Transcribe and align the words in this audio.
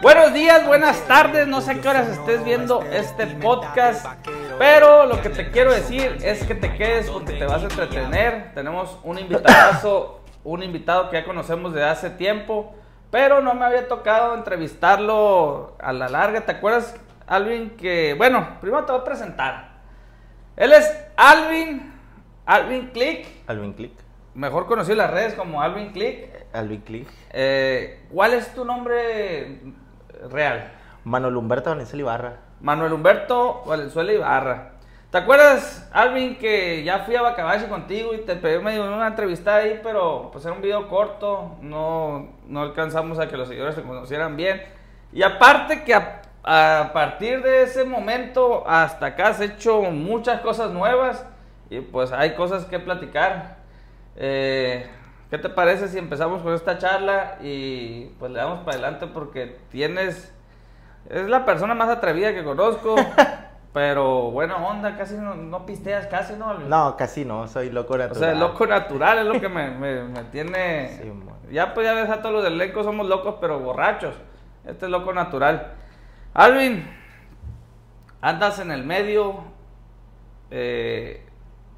Buenos 0.00 0.32
días, 0.32 0.66
buenas 0.66 1.06
tardes, 1.06 1.46
no 1.46 1.60
sé 1.60 1.72
a 1.72 1.80
qué 1.82 1.86
horas 1.86 2.08
estés 2.08 2.42
viendo 2.44 2.82
este 2.84 3.26
podcast, 3.26 4.06
pero 4.58 5.04
lo 5.04 5.20
que 5.20 5.28
te 5.28 5.50
quiero 5.50 5.70
decir 5.70 6.16
es 6.22 6.42
que 6.44 6.54
te 6.54 6.74
quedes 6.74 7.10
porque 7.10 7.34
te 7.34 7.44
vas 7.44 7.60
a 7.60 7.66
entretener. 7.66 8.54
Tenemos 8.54 8.98
un 9.02 9.18
invitado, 9.18 10.20
un 10.44 10.62
invitado 10.62 11.10
que 11.10 11.20
ya 11.20 11.26
conocemos 11.26 11.74
desde 11.74 11.86
hace 11.86 12.08
tiempo, 12.08 12.74
pero 13.10 13.42
no 13.42 13.52
me 13.52 13.66
había 13.66 13.86
tocado 13.86 14.34
entrevistarlo 14.34 15.76
a 15.78 15.92
la 15.92 16.08
larga. 16.08 16.46
¿Te 16.46 16.52
acuerdas, 16.52 16.96
Alvin? 17.26 17.76
Que, 17.76 18.14
bueno, 18.14 18.56
primero 18.62 18.86
te 18.86 18.92
voy 18.92 19.02
a 19.02 19.04
presentar. 19.04 19.72
Él 20.56 20.72
es 20.72 20.90
Alvin, 21.18 21.92
Alvin 22.46 22.88
Click, 22.92 23.26
Alvin 23.46 23.74
Click. 23.74 24.07
Mejor 24.38 24.66
conocido 24.66 24.92
en 24.92 24.98
las 24.98 25.10
redes 25.10 25.34
como 25.34 25.60
Alvin 25.60 25.90
Click. 25.90 26.28
Alvin 26.52 26.80
Click. 26.82 27.08
Eh, 27.32 28.06
¿Cuál 28.12 28.34
es 28.34 28.54
tu 28.54 28.64
nombre 28.64 29.60
real? 30.30 30.70
Manuel 31.04 31.36
Humberto 31.36 31.70
Valenzuela 31.70 32.02
Ibarra. 32.02 32.36
Manuel 32.60 32.92
Humberto 32.92 33.64
Valenzuela 33.66 34.12
Ibarra. 34.12 34.72
¿Te 35.10 35.18
acuerdas, 35.18 35.88
Alvin, 35.92 36.36
que 36.36 36.84
ya 36.84 37.00
fui 37.00 37.16
a 37.16 37.22
Bacabachi 37.22 37.64
contigo 37.64 38.14
y 38.14 38.18
te 38.18 38.36
pedí 38.36 38.62
medio 38.62 38.84
una 38.84 39.08
entrevista 39.08 39.56
ahí, 39.56 39.80
pero 39.82 40.28
pues 40.30 40.44
era 40.44 40.54
un 40.54 40.60
video 40.60 40.86
corto, 40.86 41.56
no, 41.62 42.28
no 42.46 42.60
alcanzamos 42.60 43.18
a 43.18 43.26
que 43.26 43.36
los 43.36 43.48
seguidores 43.48 43.74
te 43.74 43.82
conocieran 43.82 44.36
bien. 44.36 44.62
Y 45.12 45.22
aparte 45.22 45.82
que 45.82 45.94
a, 45.94 46.20
a 46.44 46.92
partir 46.92 47.42
de 47.42 47.62
ese 47.62 47.84
momento 47.84 48.64
hasta 48.68 49.06
acá 49.06 49.28
has 49.28 49.40
hecho 49.40 49.80
muchas 49.82 50.42
cosas 50.42 50.70
nuevas 50.70 51.26
y 51.70 51.80
pues 51.80 52.12
hay 52.12 52.34
cosas 52.34 52.66
que 52.66 52.78
platicar. 52.78 53.57
Eh, 54.20 54.84
¿Qué 55.30 55.38
te 55.38 55.48
parece 55.48 55.88
si 55.88 55.96
empezamos 55.98 56.42
con 56.42 56.52
esta 56.54 56.76
charla 56.78 57.36
y 57.40 58.06
pues 58.18 58.32
le 58.32 58.38
damos 58.38 58.60
para 58.60 58.72
adelante 58.72 59.06
porque 59.06 59.58
tienes... 59.70 60.34
Es 61.08 61.28
la 61.28 61.44
persona 61.44 61.74
más 61.74 61.88
atrevida 61.88 62.34
que 62.34 62.42
conozco, 62.44 62.96
pero 63.72 64.30
buena 64.30 64.56
onda, 64.56 64.96
casi 64.96 65.14
no, 65.16 65.34
no 65.34 65.64
pisteas, 65.64 66.06
casi 66.08 66.34
no. 66.34 66.54
No, 66.54 66.96
casi 66.96 67.24
no, 67.24 67.46
soy 67.46 67.70
loco 67.70 67.94
O 67.94 67.98
natural. 67.98 68.18
sea, 68.20 68.32
el 68.32 68.40
loco 68.40 68.66
natural 68.66 69.18
es 69.20 69.26
lo 69.26 69.40
que 69.40 69.48
me, 69.48 69.70
me- 69.70 70.04
me 70.04 70.24
tiene... 70.24 70.98
Sí, 71.00 71.12
ya 71.52 71.72
pues 71.72 71.86
ya 71.86 71.94
ves 71.94 72.10
a 72.10 72.20
todos 72.20 72.34
los 72.34 72.44
del 72.44 72.54
elenco 72.54 72.82
somos 72.82 73.06
locos 73.06 73.36
pero 73.40 73.58
borrachos. 73.60 74.14
Este 74.66 74.86
es 74.86 74.90
loco 74.90 75.12
natural. 75.14 75.72
Alvin, 76.34 76.86
andas 78.20 78.58
en 78.58 78.70
el 78.70 78.84
medio 78.84 79.44
eh, 80.50 81.24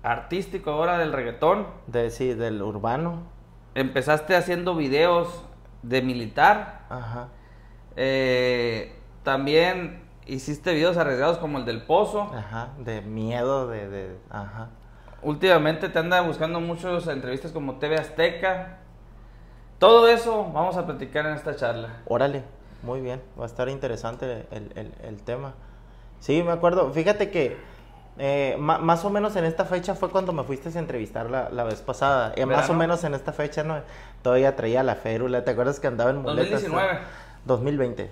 artístico 0.02 0.70
ahora 0.72 0.98
del 0.98 1.12
reggaetón. 1.12 1.66
De, 1.86 2.10
sí, 2.10 2.34
del 2.34 2.62
urbano. 2.62 3.22
Empezaste 3.74 4.34
haciendo 4.36 4.74
videos 4.74 5.44
de 5.82 6.02
militar. 6.02 6.82
Ajá. 6.88 7.28
Eh, 7.96 8.94
también 9.22 10.02
hiciste 10.26 10.72
videos 10.72 10.96
arriesgados 10.96 11.38
como 11.38 11.58
el 11.58 11.64
del 11.64 11.82
pozo. 11.82 12.22
Ajá. 12.34 12.70
De 12.78 13.00
miedo, 13.02 13.68
de, 13.68 13.88
de. 13.88 14.16
Ajá. 14.30 14.70
Últimamente 15.22 15.88
te 15.90 15.98
anda 15.98 16.20
buscando 16.22 16.60
muchas 16.60 17.06
entrevistas 17.06 17.52
como 17.52 17.74
TV 17.76 17.96
Azteca. 17.96 18.78
Todo 19.78 20.08
eso 20.08 20.44
vamos 20.52 20.76
a 20.76 20.86
platicar 20.86 21.26
en 21.26 21.34
esta 21.34 21.56
charla. 21.56 22.00
Órale, 22.06 22.42
muy 22.82 23.00
bien. 23.00 23.22
Va 23.38 23.44
a 23.44 23.46
estar 23.46 23.68
interesante 23.68 24.46
el, 24.50 24.72
el- 24.76 24.94
el 25.02 25.22
tema. 25.22 25.54
Sí, 26.20 26.42
me 26.42 26.52
acuerdo. 26.52 26.90
Fíjate 26.92 27.30
que 27.30 27.56
eh, 28.22 28.56
más 28.58 29.04
o 29.06 29.10
menos 29.10 29.34
en 29.36 29.44
esta 29.46 29.64
fecha 29.64 29.94
fue 29.94 30.10
cuando 30.10 30.32
me 30.34 30.44
fuiste 30.44 30.68
a 30.68 30.78
entrevistar 30.78 31.30
la, 31.30 31.48
la 31.48 31.64
vez 31.64 31.80
pasada. 31.80 32.32
Eh, 32.36 32.44
más 32.44 32.68
o 32.68 32.74
menos 32.74 33.02
en 33.04 33.14
esta 33.14 33.32
fecha 33.32 33.62
no 33.64 33.80
todavía 34.22 34.54
traía 34.56 34.82
la 34.82 34.94
férula. 34.94 35.42
¿Te 35.42 35.52
acuerdas 35.52 35.80
que 35.80 35.86
andaba 35.86 36.10
en 36.10 36.18
muletas? 36.18 36.62
2019. 36.62 36.98
2020. 37.46 38.10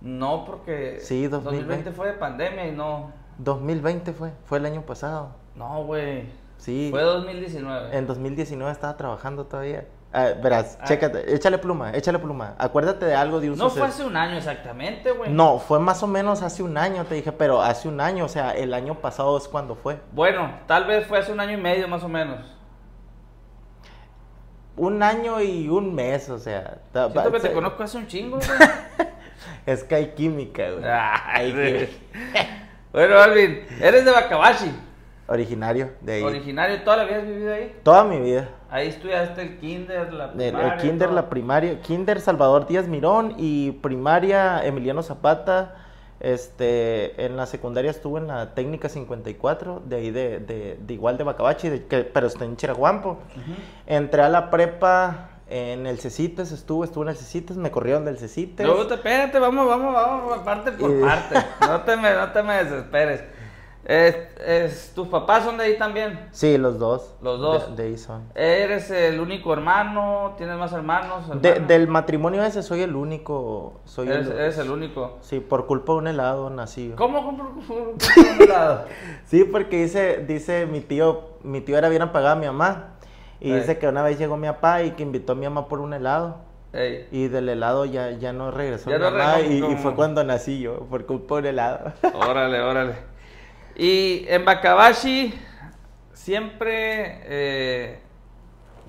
No, 0.00 0.44
porque 0.44 0.98
Sí, 1.00 1.28
2020. 1.28 1.92
fue 1.92 2.08
de 2.08 2.12
pandemia 2.14 2.66
y 2.66 2.72
no. 2.72 3.12
2020 3.38 4.12
fue, 4.12 4.32
fue 4.46 4.58
el 4.58 4.66
año 4.66 4.82
pasado. 4.82 5.30
No, 5.54 5.84
güey. 5.84 6.24
Sí. 6.58 6.88
Fue 6.90 7.02
2019. 7.02 7.96
En 7.96 8.06
2019 8.08 8.72
estaba 8.72 8.96
trabajando 8.96 9.44
todavía. 9.46 9.86
Ah, 10.12 10.28
verás, 10.42 10.78
Ah. 10.80 10.84
chécate, 10.86 11.34
échale 11.34 11.58
pluma, 11.58 11.92
échale 11.92 12.18
pluma. 12.18 12.54
Acuérdate 12.58 13.04
de 13.04 13.14
algo 13.14 13.40
de 13.40 13.50
un 13.50 13.58
No 13.58 13.64
suceso. 13.64 13.80
fue 13.80 13.88
hace 13.88 14.04
un 14.04 14.16
año 14.16 14.36
exactamente, 14.38 15.10
güey. 15.12 15.30
No, 15.30 15.58
fue 15.58 15.78
más 15.80 16.02
o 16.02 16.06
menos 16.06 16.40
hace 16.42 16.62
un 16.62 16.78
año, 16.78 17.04
te 17.04 17.14
dije, 17.16 17.30
pero 17.32 17.60
hace 17.60 17.88
un 17.88 18.00
año, 18.00 18.24
o 18.24 18.28
sea, 18.28 18.52
el 18.52 18.72
año 18.72 18.94
pasado 18.94 19.36
es 19.36 19.46
cuando 19.48 19.74
fue. 19.74 19.98
Bueno, 20.12 20.50
tal 20.66 20.86
vez 20.86 21.06
fue 21.06 21.18
hace 21.18 21.30
un 21.32 21.40
año 21.40 21.52
y 21.58 21.60
medio 21.60 21.86
más 21.88 22.02
o 22.02 22.08
menos. 22.08 22.38
Un 24.76 25.02
año 25.02 25.40
y 25.40 25.68
un 25.68 25.94
mes, 25.94 26.28
o 26.30 26.38
sea. 26.38 26.78
Siento 26.92 27.32
que 27.32 27.40
te 27.40 27.52
conozco 27.52 27.82
hace 27.82 27.98
un 27.98 28.06
chingo, 28.06 28.36
güey. 28.38 28.48
Es 29.66 29.84
que 29.84 29.94
hay 29.96 30.06
química, 30.14 30.70
güey. 30.70 30.84
Ay, 30.86 31.52
Hay 31.52 31.52
química. 31.52 32.48
Bueno, 32.92 33.18
Alvin, 33.18 33.66
eres 33.82 34.04
de 34.06 34.10
Bacabachi. 34.10 34.72
Originario 35.28 35.90
de 36.00 36.14
ahí. 36.14 36.22
Originario, 36.22 36.82
¿toda 36.82 36.96
la 36.96 37.04
vida 37.04 37.18
has 37.18 37.26
vivido 37.26 37.52
ahí? 37.52 37.76
Toda 37.82 38.02
mi 38.04 38.18
vida. 38.18 38.48
Ahí 38.70 38.88
estudiaste 38.88 39.42
el 39.42 39.58
kinder, 39.58 40.10
la 40.12 40.32
primaria. 40.32 40.74
el 40.74 40.80
kinder, 40.80 41.08
todo. 41.08 41.14
la 41.16 41.28
primaria, 41.28 41.80
kinder 41.82 42.20
Salvador 42.20 42.66
Díaz 42.66 42.88
Mirón 42.88 43.34
y 43.36 43.72
primaria 43.72 44.64
Emiliano 44.64 45.02
Zapata. 45.02 45.84
Este, 46.20 47.24
en 47.24 47.36
la 47.36 47.46
secundaria 47.46 47.90
estuve 47.90 48.20
en 48.20 48.26
la 48.26 48.54
técnica 48.54 48.88
54, 48.88 49.82
de 49.84 49.96
ahí 49.96 50.10
de, 50.10 50.40
de, 50.40 50.78
de 50.80 50.94
igual 50.94 51.16
de 51.18 51.24
Bacabachi, 51.24 51.68
de, 51.68 51.86
que, 51.86 51.98
pero 52.04 52.26
está 52.26 52.46
en 52.46 52.56
Chiraguampo. 52.56 53.18
Entré 53.86 54.22
a 54.22 54.28
la 54.30 54.50
prepa 54.50 55.28
en 55.48 55.86
el 55.86 55.98
Cecites, 55.98 56.52
estuve, 56.52 56.86
estuve 56.86 57.04
en 57.04 57.10
el 57.10 57.16
Cecites, 57.16 57.56
me 57.56 57.70
corrieron 57.70 58.04
del 58.04 58.18
Cecites. 58.18 58.66
Te, 58.66 58.94
espérate, 58.94 59.38
vamos, 59.38 59.68
vamos, 59.68 59.92
vamos, 59.94 60.38
parte 60.38 60.72
por 60.72 61.00
parte. 61.02 61.36
No 61.60 61.82
te 61.82 61.96
me, 61.96 62.14
no 62.14 62.32
te 62.32 62.42
me 62.42 62.64
desesperes. 62.64 63.22
Es, 63.88 64.16
es- 64.46 64.92
¿Tus 64.94 65.08
papás 65.08 65.44
son 65.44 65.56
de 65.56 65.64
ahí 65.64 65.78
también? 65.78 66.28
Sí, 66.30 66.58
los 66.58 66.78
dos. 66.78 67.14
Los 67.22 67.40
dos. 67.40 67.74
De, 67.74 67.82
de 67.84 67.88
ahí 67.88 67.96
son. 67.96 68.22
¿Eres 68.34 68.90
el 68.90 69.18
único 69.18 69.50
hermano? 69.54 70.34
¿Tienes 70.36 70.58
más 70.58 70.74
hermanos? 70.74 71.40
De- 71.40 71.60
del 71.60 71.88
matrimonio 71.88 72.44
ese 72.44 72.62
soy 72.62 72.82
el 72.82 72.94
único. 72.94 73.80
Soy 73.86 74.08
Eres, 74.08 74.26
el, 74.26 74.32
eres 74.34 74.58
el 74.58 74.70
único. 74.70 75.16
Sí, 75.22 75.40
por 75.40 75.64
culpa 75.66 75.94
de 75.94 75.98
un 76.00 76.08
helado 76.08 76.50
nací. 76.50 76.92
¿Cómo 76.96 77.24
compro 77.24 77.46
un 77.48 77.96
helado? 78.42 78.84
Sí, 79.24 79.44
porque 79.44 79.82
dice, 79.84 80.22
dice 80.28 80.66
mi 80.66 80.80
tío, 80.82 81.22
mi 81.42 81.62
tío 81.62 81.78
era 81.78 81.88
bien 81.88 82.02
apagado 82.02 82.34
a 82.36 82.38
mi 82.38 82.44
mamá. 82.46 82.90
Y 83.40 83.52
Ey. 83.52 83.60
dice 83.60 83.78
que 83.78 83.88
una 83.88 84.02
vez 84.02 84.18
llegó 84.18 84.36
mi 84.36 84.48
papá 84.48 84.82
y 84.82 84.90
que 84.90 85.02
invitó 85.02 85.32
a 85.32 85.36
mi 85.36 85.44
mamá 85.46 85.66
por 85.66 85.80
un 85.80 85.94
helado. 85.94 86.36
Ey, 86.74 87.08
Y 87.10 87.28
del 87.28 87.48
helado 87.48 87.86
ya, 87.86 88.10
ya 88.10 88.34
no 88.34 88.50
regresó 88.50 88.90
Ya 88.90 88.98
mi 88.98 89.04
no 89.04 89.10
mamá. 89.12 89.40
y, 89.40 89.64
y 89.64 89.76
fue 89.76 89.94
cuando 89.94 90.22
nací 90.24 90.60
yo, 90.60 90.80
por 90.90 91.06
culpa 91.06 91.36
de 91.36 91.40
un 91.40 91.46
helado. 91.46 91.92
órale, 92.12 92.60
órale. 92.60 92.92
Y 93.78 94.26
en 94.28 94.44
Bacabashi 94.44 95.32
siempre 96.12 97.20
eh, 97.26 98.00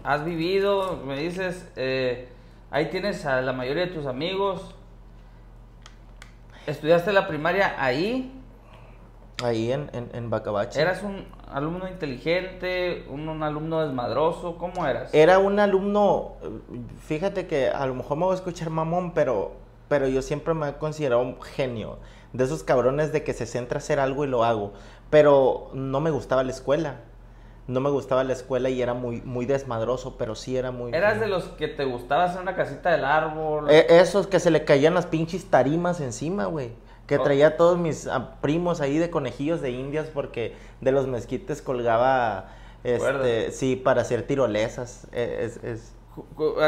has 0.03 0.25
vivido, 0.25 0.97
me 1.05 1.19
dices, 1.19 1.72
eh, 1.75 2.27
ahí 2.72 2.88
tienes 2.88 3.23
a 3.28 3.39
la 3.41 3.53
mayoría 3.53 3.85
de 3.85 3.91
tus 3.91 4.07
amigos. 4.07 4.73
¿Estudiaste 6.66 7.13
la 7.13 7.28
primaria 7.28 7.75
ahí? 7.78 8.33
Ahí 9.44 9.72
en, 9.72 9.91
en, 9.94 10.09
en 10.11 10.29
Bacabachi. 10.31 10.79
¿Eras 10.79 11.03
un 11.03 11.25
alumno 11.51 11.88
inteligente, 11.88 13.05
un, 13.09 13.29
un 13.29 13.44
alumno 13.44 13.85
desmadroso? 13.85 14.57
¿Cómo 14.57 14.88
eras? 14.88 15.13
Era 15.13 15.38
un 15.38 15.59
alumno, 15.59 16.33
eh, 16.41 16.49
fíjate 17.05 17.45
que 17.45 17.69
a 17.69 17.85
lo 17.85 17.94
mejor 17.94 18.17
me 18.17 18.25
voy 18.25 18.33
a 18.33 18.35
escuchar 18.35 18.72
mamón, 18.72 19.13
pero, 19.13 19.51
pero 19.88 20.07
yo 20.07 20.23
siempre 20.23 20.55
me 20.55 20.69
he 20.69 20.73
considerado 20.73 21.22
un 21.22 21.39
genio. 21.41 21.99
De 22.34 22.44
esos 22.44 22.63
cabrones 22.63 23.12
de 23.12 23.23
que 23.23 23.34
se 23.34 23.45
centra 23.45 23.78
a 23.78 23.79
hacer 23.79 24.00
algo 24.00 24.23
y 24.23 24.28
lo 24.28 24.44
hago. 24.44 24.73
Pero 25.09 25.72
no 25.73 26.00
me 26.00 26.12
gustaba 26.12 26.44
la 26.44 26.51
escuela. 26.51 27.01
No 27.67 27.81
me 27.81 27.90
gustaba 27.91 28.23
la 28.23 28.34
escuela 28.34 28.69
y 28.69 28.81
era 28.81 28.95
muy, 28.95 29.22
muy 29.22 29.45
desmadroso, 29.45 30.17
pero 30.17 30.34
sí 30.34 30.57
era 30.57 30.72
muy... 30.72 30.91
¿Eras 30.91 31.19
de 31.19 31.28
los 31.28 31.44
que 31.50 31.67
te 31.67 31.85
gustaba 31.85 32.23
hacer 32.23 32.41
una 32.41 32.56
casita 32.56 32.90
del 32.90 33.06
árbol? 33.06 33.69
Eh, 33.69 33.85
esos 33.90 34.25
que 34.25 34.40
se 34.40 34.50
le 34.50 34.66
caían 34.66 34.95
las 34.95 35.06
pinches 35.06 35.45
tarimas 35.45 36.02
encima, 36.02 36.46
güey. 36.46 36.72
Que 37.05 37.20
traía 37.20 37.47
a 37.47 37.58
todos 37.58 37.78
mis 37.78 38.08
ah, 38.08 38.37
primos 38.41 38.81
ahí 38.81 38.97
de 38.97 39.09
conejillos 39.09 39.61
de 39.61 39.72
indias 39.72 40.08
porque 40.11 40.55
de 40.81 40.91
los 40.91 41.08
mezquites 41.08 41.61
colgaba, 41.61 42.49
este, 42.84 43.52
sí, 43.52 43.76
para 43.76 44.02
hacer 44.02 44.23
tirolesas. 44.23 45.08
Eh, 45.11 45.52
Es, 45.64 45.93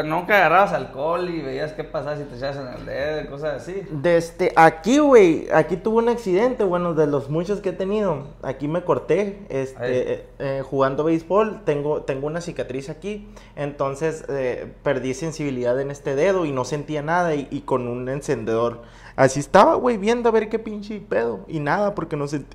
Nunca 0.04 0.36
agarrabas 0.36 0.72
alcohol 0.72 1.28
y 1.30 1.40
veías 1.42 1.72
qué 1.72 1.84
pasaba 1.84 2.16
si 2.16 2.24
te 2.24 2.36
echabas 2.36 2.56
en 2.56 2.68
el 2.68 2.86
dedo 2.86 3.30
cosas 3.30 3.62
así. 3.62 3.82
De 3.90 4.16
este, 4.16 4.52
aquí, 4.56 4.98
güey, 4.98 5.48
aquí 5.52 5.76
tuve 5.76 5.98
un 5.98 6.08
accidente, 6.08 6.64
bueno, 6.64 6.94
de 6.94 7.06
los 7.06 7.30
muchos 7.30 7.60
que 7.60 7.70
he 7.70 7.72
tenido. 7.72 8.28
Aquí 8.42 8.68
me 8.68 8.84
corté, 8.84 9.46
este, 9.48 10.12
eh, 10.12 10.26
eh, 10.38 10.62
jugando 10.64 11.04
béisbol, 11.04 11.62
tengo, 11.64 12.02
tengo 12.02 12.26
una 12.26 12.40
cicatriz 12.40 12.90
aquí. 12.90 13.28
Entonces, 13.56 14.24
eh, 14.28 14.72
perdí 14.82 15.14
sensibilidad 15.14 15.80
en 15.80 15.90
este 15.90 16.14
dedo 16.14 16.44
y 16.44 16.52
no 16.52 16.64
sentía 16.64 17.02
nada 17.02 17.34
y, 17.34 17.48
y 17.50 17.62
con 17.62 17.88
un 17.88 18.08
encendedor. 18.08 18.82
Así 19.16 19.40
estaba, 19.40 19.74
güey, 19.74 19.96
viendo 19.98 20.28
a 20.28 20.32
ver 20.32 20.48
qué 20.48 20.58
pinche 20.58 21.00
pedo. 21.00 21.40
Y 21.48 21.60
nada, 21.60 21.94
porque 21.94 22.16
no, 22.16 22.24
sent- 22.26 22.46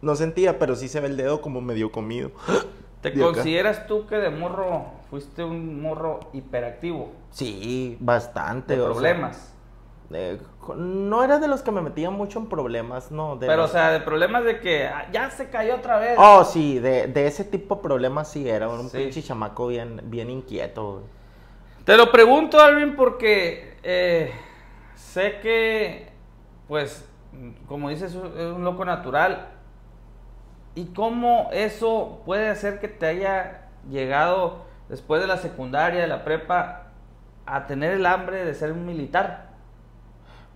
no 0.00 0.14
sentía, 0.16 0.58
pero 0.58 0.76
sí 0.76 0.88
se 0.88 1.00
ve 1.00 1.08
el 1.08 1.16
dedo 1.16 1.40
como 1.40 1.60
medio 1.60 1.90
comido. 1.92 2.30
¿Te 3.00 3.10
De 3.10 3.22
acá. 3.22 3.32
consideras 3.34 3.86
tú 3.86 4.06
que 4.06 4.16
de 4.16 4.30
morro 4.30 4.86
fuiste 5.10 5.44
un 5.44 5.80
morro 5.80 6.20
hiperactivo? 6.32 7.12
Sí, 7.30 7.96
bastante. 8.00 8.74
De 8.76 8.80
sea, 8.82 8.90
problemas. 8.90 9.54
no 10.76 11.22
era 11.22 11.38
de 11.38 11.48
los 11.48 11.62
que 11.62 11.70
me 11.70 11.80
metían 11.80 12.14
mucho 12.14 12.38
en 12.40 12.46
problemas, 12.48 13.10
no. 13.12 13.36
De 13.36 13.46
Pero, 13.46 13.62
los- 13.62 13.70
o 13.70 13.72
sea, 13.72 13.90
de 13.92 14.00
problemas 14.00 14.44
de 14.44 14.58
que 14.60 14.86
ah, 14.86 15.08
ya 15.12 15.30
se 15.30 15.48
cayó 15.48 15.76
otra 15.76 15.98
vez. 15.98 16.16
Oh, 16.18 16.44
sí, 16.44 16.78
de, 16.78 17.06
de 17.06 17.26
ese 17.26 17.44
tipo 17.44 17.76
de 17.76 17.82
problemas 17.82 18.30
sí 18.30 18.48
era. 18.48 18.68
Un 18.68 18.88
Sí. 18.90 18.98
pinche 18.98 19.22
chamaco 19.22 19.68
bien, 19.68 20.00
bien 20.04 20.30
inquieto. 20.30 21.02
Te 21.84 21.96
lo 21.96 22.10
pregunto, 22.10 22.60
Alvin, 22.60 22.96
porque 22.96 23.76
eh, 23.82 24.32
sé 24.94 25.38
que, 25.40 26.08
pues, 26.66 27.08
como 27.66 27.88
dices, 27.90 28.12
es 28.14 28.46
un 28.52 28.64
loco 28.64 28.84
natural. 28.84 29.48
¿Y 30.78 30.84
cómo 30.94 31.48
eso 31.52 32.22
puede 32.24 32.48
hacer 32.48 32.78
que 32.78 32.86
te 32.86 33.04
haya 33.04 33.62
llegado 33.90 34.58
después 34.88 35.20
de 35.20 35.26
la 35.26 35.36
secundaria, 35.36 36.00
de 36.02 36.06
la 36.06 36.22
prepa, 36.22 36.92
a 37.46 37.66
tener 37.66 37.94
el 37.94 38.06
hambre 38.06 38.44
de 38.44 38.54
ser 38.54 38.70
un 38.70 38.86
militar? 38.86 39.48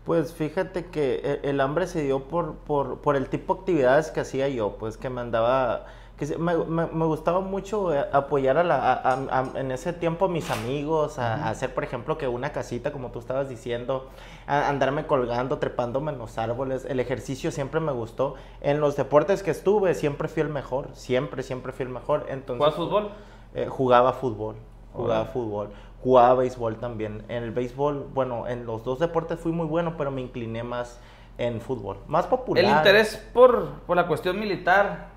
Pues 0.05 0.33
fíjate 0.33 0.87
que 0.87 1.15
e- 1.25 1.51
el 1.51 1.61
hambre 1.61 1.89
se 1.89 2.05
dio 2.05 2.29
por, 2.29 2.55
por, 2.59 3.01
por 3.01 3.17
el 3.17 3.29
tipo 3.31 3.55
de 3.55 3.61
actividades 3.63 4.13
que 4.13 4.21
hacía 4.21 4.49
yo, 4.49 4.77
pues 4.79 4.97
que 4.97 5.11
me 5.11 5.21
andaba, 5.21 5.87
que 6.19 6.37
me, 6.39 6.57
me- 6.57 6.87
me 6.87 7.05
gustaba 7.07 7.41
mucho 7.41 7.93
eh, 7.95 8.05
apoyar 8.13 8.57
a 8.59 8.65
la, 8.65 8.77
a- 8.77 8.93
a- 9.15 9.41
a- 9.55 9.59
en 9.61 9.73
ese 9.73 9.93
tiempo 9.93 10.27
a 10.27 10.29
mis 10.29 10.51
amigos, 10.51 11.19
a, 11.19 11.49
hacer 11.49 11.75
por 11.75 11.85
ejemplo 11.85 12.19
que 12.19 12.29
una 12.29 12.53
casita 12.53 12.93
como 12.93 13.11
tú 13.11 13.19
estabas 13.19 13.49
diciendo, 13.49 14.09
a- 14.47 14.69
andarme 14.69 15.07
colgando, 15.07 15.59
trepándome 15.59 16.13
en 16.13 16.19
los 16.19 16.39
árboles, 16.39 16.85
el 16.85 17.01
ejercicio 17.01 17.51
siempre 17.51 17.81
me 17.81 17.93
gustó, 17.93 18.35
en 18.61 18.81
los 18.81 18.95
deportes 18.97 19.43
que 19.43 19.51
estuve 19.51 19.95
siempre 19.95 20.29
fui 20.29 20.43
el 20.43 20.49
mejor, 20.51 20.89
siempre, 20.93 21.43
siempre 21.43 21.73
fui 21.73 21.85
el 21.87 21.93
mejor, 21.93 22.27
entonces... 22.29 22.59
¿Juegas 22.59 22.75
fútbol? 22.77 23.11
Eh, 23.55 23.67
jugaba 23.69 24.13
fútbol, 24.13 24.57
jugaba 24.95 25.25
fútbol, 25.27 25.71
jugaba 26.03 26.35
béisbol 26.35 26.77
también. 26.77 27.25
En 27.29 27.43
el 27.43 27.51
béisbol, 27.53 28.09
bueno, 28.15 28.47
en 28.49 28.65
los 28.67 28.85
dos 28.85 28.99
deportes 28.99 29.39
fui 29.41 29.53
muy 29.53 29.67
bueno, 29.67 29.95
pero 29.99 30.11
me 30.11 30.21
incliné 30.21 30.63
más 30.63 31.01
en 31.39 31.61
fútbol, 31.61 31.97
más 32.07 32.27
popular. 32.27 32.63
El 32.65 32.71
interés 32.71 33.17
por, 33.33 33.69
por 33.87 33.97
la 33.97 34.07
cuestión 34.07 34.39
militar 34.39 35.12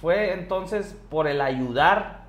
fue 0.00 0.32
entonces 0.32 0.96
por 1.10 1.26
el 1.26 1.40
ayudar, 1.40 2.26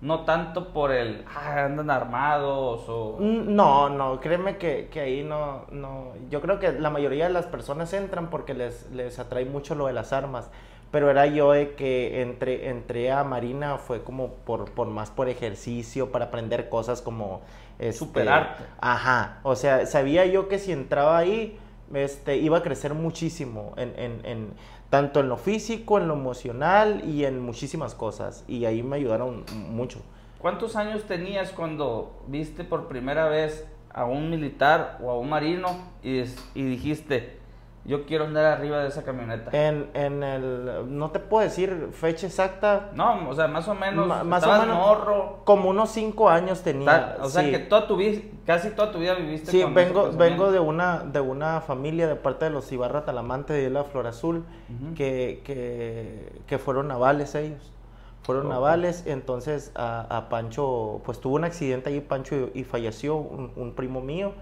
no 0.00 0.24
tanto 0.24 0.72
por 0.72 0.90
el, 0.92 1.24
ah, 1.34 1.64
andan 1.64 1.90
armados 1.90 2.88
o... 2.88 3.16
Mm, 3.20 3.54
No, 3.54 3.88
no, 3.88 4.20
créeme 4.20 4.56
que, 4.56 4.88
que 4.90 5.00
ahí 5.00 5.22
no, 5.22 5.66
no. 5.70 6.12
Yo 6.30 6.40
creo 6.40 6.58
que 6.58 6.72
la 6.72 6.90
mayoría 6.90 7.26
de 7.28 7.32
las 7.32 7.46
personas 7.46 7.92
entran 7.92 8.28
porque 8.28 8.54
les, 8.54 8.90
les 8.90 9.18
atrae 9.18 9.44
mucho 9.44 9.74
lo 9.74 9.86
de 9.86 9.92
las 9.92 10.12
armas. 10.12 10.50
Pero 10.90 11.08
era 11.10 11.26
yo 11.26 11.52
de 11.52 11.74
que 11.74 12.20
entré, 12.20 12.68
entré 12.68 13.10
a 13.12 13.24
Marina 13.24 13.78
fue 13.78 14.02
como 14.02 14.34
por, 14.34 14.70
por 14.72 14.88
más 14.88 15.10
por 15.10 15.28
ejercicio, 15.30 16.12
para 16.12 16.26
aprender 16.26 16.68
cosas 16.68 17.00
como 17.00 17.40
este, 17.78 17.92
Superarte. 17.98 18.64
Ajá. 18.80 19.38
O 19.42 19.56
sea, 19.56 19.86
sabía 19.86 20.26
yo 20.26 20.48
que 20.48 20.58
si 20.58 20.70
entraba 20.72 21.16
ahí, 21.16 21.58
este, 21.94 22.36
iba 22.36 22.58
a 22.58 22.62
crecer 22.62 22.92
muchísimo 22.94 23.72
en, 23.76 23.94
en, 23.98 24.20
en 24.26 24.54
tanto 24.92 25.20
en 25.20 25.30
lo 25.30 25.38
físico, 25.38 25.96
en 25.96 26.06
lo 26.06 26.12
emocional 26.12 27.02
y 27.08 27.24
en 27.24 27.40
muchísimas 27.40 27.94
cosas. 27.94 28.44
Y 28.46 28.66
ahí 28.66 28.82
me 28.82 28.96
ayudaron 28.96 29.46
mucho. 29.70 30.00
¿Cuántos 30.38 30.76
años 30.76 31.04
tenías 31.04 31.50
cuando 31.52 32.22
viste 32.26 32.62
por 32.62 32.88
primera 32.88 33.26
vez 33.26 33.66
a 33.88 34.04
un 34.04 34.28
militar 34.28 34.98
o 35.02 35.10
a 35.10 35.18
un 35.18 35.30
marino 35.30 35.78
y, 36.02 36.18
y 36.54 36.62
dijiste, 36.62 37.38
yo 37.84 38.06
quiero 38.06 38.24
andar 38.26 38.44
arriba 38.44 38.78
de 38.80 38.88
esa 38.88 39.02
camioneta? 39.02 39.50
En, 39.52 39.90
en 39.94 40.22
el, 40.22 40.96
no 40.96 41.10
te 41.10 41.18
puedo 41.18 41.42
decir 41.42 41.88
fecha 41.92 42.26
exacta, 42.28 42.90
No, 42.94 43.28
o 43.28 43.34
sea, 43.34 43.48
más 43.48 43.66
o 43.66 43.74
menos, 43.74 44.06
Ma- 44.06 44.22
más 44.22 44.44
o 44.46 44.52
menos. 44.60 44.76
morro. 44.76 45.38
como 45.44 45.70
unos 45.70 45.90
cinco 45.90 46.28
años 46.30 46.62
tenía. 46.62 47.16
o 47.20 47.28
sea, 47.28 47.42
sí. 47.42 47.50
que 47.50 47.58
toda 47.58 47.86
tu 47.88 47.96
vida, 47.96 48.20
casi 48.46 48.70
toda 48.70 48.92
tu 48.92 48.98
vida 49.00 49.14
viviste 49.14 49.50
Sí, 49.50 49.62
con 49.62 49.74
vengo, 49.74 50.12
vengo 50.12 50.52
de 50.52 50.60
una, 50.60 50.98
de 51.00 51.20
una 51.20 51.60
familia 51.60 52.06
de 52.06 52.14
parte 52.16 52.44
de 52.44 52.50
los 52.52 52.70
Ibarra 52.70 53.04
Talamante 53.04 53.52
de 53.52 53.68
la 53.70 53.82
Flor 53.84 54.06
Azul, 54.06 54.44
que, 54.96 55.42
que, 55.44 56.40
que 56.46 56.58
fueron 56.58 56.88
navales 56.88 57.34
ellos. 57.34 57.72
Fueron 58.22 58.48
navales, 58.48 59.02
entonces 59.08 59.72
a, 59.74 60.02
a 60.16 60.28
Pancho, 60.28 61.00
pues 61.04 61.18
tuvo 61.20 61.34
un 61.34 61.42
accidente 61.44 61.90
ahí 61.90 62.00
Pancho 62.00 62.36
y, 62.54 62.60
y 62.60 62.62
falleció 62.64 63.16
un, 63.16 63.50
un 63.56 63.72
primo 63.74 64.00
mío. 64.00 64.32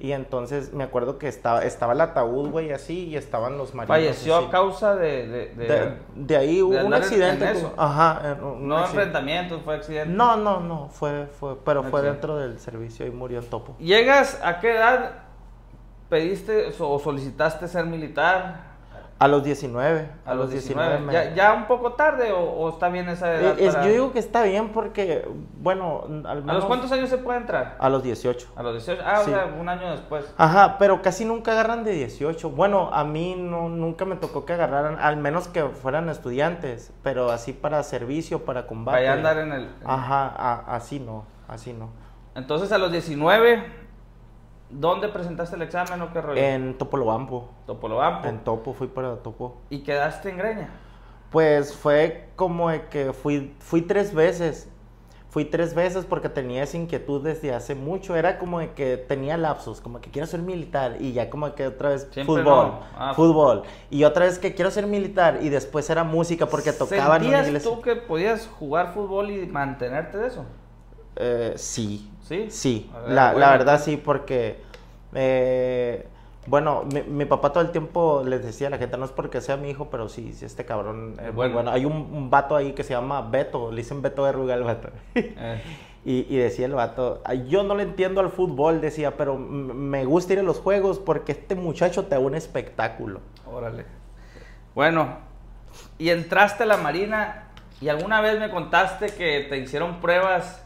Y 0.00 0.12
entonces 0.12 0.72
me 0.72 0.84
acuerdo 0.84 1.18
que 1.18 1.26
estaba, 1.26 1.64
estaba 1.64 1.92
el 1.92 2.00
ataúd, 2.00 2.50
güey, 2.50 2.70
así, 2.72 3.06
y 3.08 3.16
estaban 3.16 3.58
los 3.58 3.74
marinos. 3.74 3.96
Falleció 3.96 4.36
así. 4.36 4.46
a 4.46 4.50
causa 4.50 4.94
de... 4.94 5.26
de, 5.26 5.46
de- 5.54 5.66
De, 5.66 5.92
de 6.14 6.36
ahí 6.36 6.62
hubo 6.62 6.78
un 6.86 6.94
accidente. 6.94 7.50
eso. 7.50 7.74
Ajá. 7.76 8.36
un 8.40 8.68
no 8.68 8.76
accidente. 8.76 9.02
enfrentamientos, 9.08 9.62
fue 9.62 9.74
accidente. 9.74 10.14
No, 10.14 10.36
no, 10.36 10.60
no, 10.60 10.88
fue, 10.88 11.26
fue, 11.26 11.56
pero 11.64 11.82
fue 11.82 12.02
dentro 12.02 12.36
del 12.36 12.60
servicio 12.60 13.06
y 13.06 13.10
murió 13.10 13.40
en 13.40 13.46
topo. 13.50 13.74
¿Llegas 13.80 14.40
a 14.44 14.60
qué 14.60 14.76
edad 14.76 15.14
pediste 16.08 16.72
o 16.78 16.98
solicitaste 17.00 17.66
ser 17.66 17.84
militar? 17.86 18.67
A 19.20 19.26
los 19.26 19.42
19. 19.42 20.08
A 20.24 20.34
los 20.34 20.48
19. 20.50 21.00
me- 21.00 21.12
¿Ya, 21.12 21.34
ya 21.34 21.52
un 21.52 21.66
poco 21.66 21.94
tarde 21.94 22.30
o, 22.30 22.38
o 22.38 22.68
está 22.68 22.88
bien 22.88 23.08
esa 23.08 23.34
Eh, 23.34 23.40
edad? 23.40 23.58
es- 23.58 23.74
para- 23.74 23.86
Yo 23.86 23.92
digo 23.92 24.12
que 24.12 24.20
está 24.20 24.44
bien 24.44 24.68
porque, 24.68 25.28
bueno, 25.60 26.04
al 26.24 26.42
menos... 26.42 26.50
¿A 26.50 26.54
los 26.54 26.64
cuántos 26.66 26.92
años 26.92 27.08
se 27.08 27.18
puede 27.18 27.38
entrar? 27.40 27.76
A 27.80 27.88
los 27.88 28.04
18. 28.04 28.46
A 28.54 28.62
los 28.62 28.74
18. 28.74 29.02
Ah, 29.04 29.16
Sí. 29.24 29.32
o 29.32 29.34
sea, 29.34 29.46
un 29.58 29.68
año 29.68 29.90
después. 29.90 30.24
Ajá, 30.36 30.76
pero 30.78 31.02
casi 31.02 31.24
nunca 31.24 31.50
agarran 31.50 31.82
de 31.82 31.90
18. 31.94 32.50
Bueno, 32.50 32.90
a 32.92 33.02
mí 33.02 33.34
no, 33.36 33.68
nunca 33.68 34.04
me 34.04 34.14
tocó 34.14 34.44
que 34.44 34.52
agarraran, 34.52 34.98
al 35.00 35.16
menos 35.16 35.48
que 35.48 35.64
fueran 35.64 36.08
estudiantes, 36.08 36.92
pero 37.02 37.32
así 37.32 37.52
para 37.52 37.82
servicio, 37.82 38.44
para 38.44 38.68
combate. 38.68 38.98
Para 38.98 39.12
andar 39.14 39.38
en 39.38 39.52
el... 39.52 39.62
en- 39.64 39.70
Ajá, 39.84 40.28
a- 40.28 40.76
así 40.76 41.00
no, 41.00 41.24
así 41.48 41.72
no. 41.72 41.90
Entonces, 42.36 42.70
a 42.70 42.78
los 42.78 42.92
19, 42.92 43.64
¿dónde 44.70 45.08
presentaste 45.08 45.56
el 45.56 45.62
examen 45.62 46.00
o 46.02 46.12
qué 46.12 46.20
rollo? 46.20 46.40
En 46.40 46.76
Topolobampo. 46.78 47.48
Topolobampo. 47.66 48.28
En 48.28 48.38
Topo, 48.40 48.72
fui 48.72 48.88
para 48.88 49.16
Topo. 49.16 49.56
¿Y 49.70 49.80
quedaste 49.80 50.30
en 50.30 50.38
Greña? 50.38 50.68
Pues 51.30 51.74
fue 51.74 52.28
como 52.36 52.70
de 52.70 52.86
que 52.86 53.12
fui, 53.12 53.54
fui 53.60 53.82
tres 53.82 54.14
veces. 54.14 54.68
Fui 55.30 55.44
tres 55.44 55.74
veces 55.74 56.06
porque 56.06 56.30
tenía 56.30 56.62
esa 56.62 56.78
inquietud 56.78 57.22
desde 57.22 57.52
hace 57.54 57.74
mucho. 57.74 58.16
Era 58.16 58.38
como 58.38 58.60
de 58.60 58.72
que 58.72 58.96
tenía 58.96 59.36
lapsos, 59.36 59.78
como 59.82 60.00
que 60.00 60.10
quiero 60.10 60.26
ser 60.26 60.40
militar 60.40 60.96
y 61.00 61.12
ya 61.12 61.28
como 61.28 61.54
que 61.54 61.66
otra 61.66 61.90
vez 61.90 62.08
Siempre 62.10 62.36
fútbol, 62.36 62.44
no. 62.44 62.80
Ah. 62.96 63.12
fútbol. 63.14 63.62
Y 63.90 64.04
otra 64.04 64.24
vez 64.24 64.38
que 64.38 64.54
quiero 64.54 64.70
ser 64.70 64.86
militar 64.86 65.40
y 65.42 65.50
después 65.50 65.88
era 65.90 66.02
música 66.02 66.46
porque 66.46 66.72
tocaba 66.72 67.16
en 67.16 67.26
una 67.26 67.30
¿Sentías 67.44 67.46
iglesia. 67.46 67.70
tú 67.70 67.82
que 67.82 67.96
podías 67.96 68.48
jugar 68.58 68.94
fútbol 68.94 69.30
y 69.30 69.46
mantenerte 69.46 70.16
de 70.16 70.28
eso? 70.28 70.46
Eh, 71.16 71.54
sí, 71.56 72.10
¿Sí? 72.20 72.38
sí. 72.46 72.90
Ver, 72.92 73.02
La, 73.06 73.30
bueno. 73.30 73.38
la 73.40 73.50
verdad 73.52 73.80
sí, 73.82 73.96
porque... 73.96 74.62
eh, 75.14 76.06
bueno, 76.46 76.84
mi, 76.84 77.02
mi 77.02 77.24
papá 77.26 77.52
todo 77.52 77.62
el 77.62 77.72
tiempo 77.72 78.22
les 78.24 78.42
decía 78.42 78.68
a 78.68 78.70
la 78.70 78.78
gente, 78.78 78.96
no 78.96 79.04
es 79.04 79.10
porque 79.12 79.40
sea 79.42 79.56
mi 79.58 79.68
hijo, 79.70 79.90
pero 79.90 80.08
sí, 80.08 80.32
sí 80.32 80.44
este 80.46 80.64
cabrón 80.64 81.16
es 81.22 81.34
muy 81.34 81.48
Bueno. 81.48 81.52
bueno. 81.52 81.70
Hay 81.70 81.84
un, 81.84 81.92
un 81.94 82.30
vato 82.30 82.56
ahí 82.56 82.72
que 82.72 82.84
se 82.84 82.94
llama 82.94 83.20
Beto, 83.22 83.70
le 83.70 83.78
dicen 83.78 84.00
Beto 84.02 84.24
de 84.24 84.32
Rugal, 84.32 84.64
vato. 84.64 84.90
Eh, 85.36 85.62
Y, 86.04 86.26
y 86.34 86.36
decía 86.38 86.66
el 86.66 86.74
vato, 86.74 87.20
"Ay, 87.24 87.46
yo 87.48 87.64
no 87.64 87.74
le 87.74 87.82
entiendo 87.82 88.20
al 88.20 88.30
fútbol, 88.30 88.80
decía, 88.80 89.16
pero 89.16 89.36
me 89.36 90.04
gusta 90.06 90.32
ir 90.32 90.38
a 90.38 90.42
los 90.42 90.58
juegos 90.60 90.98
porque 91.00 91.32
este 91.32 91.54
muchacho 91.54 92.04
te 92.06 92.10
da 92.14 92.20
un 92.20 92.34
espectáculo. 92.34 93.20
órale. 93.44 93.84
Bueno, 94.74 95.18
y 95.98 96.10
entraste 96.10 96.64
a 96.64 96.66
la 96.66 96.76
marina 96.78 97.48
y 97.80 97.88
alguna 97.88 98.20
vez 98.20 98.38
me 98.40 98.50
contaste 98.50 99.14
que 99.14 99.46
te 99.48 99.58
hicieron 99.58 100.00
pruebas 100.00 100.64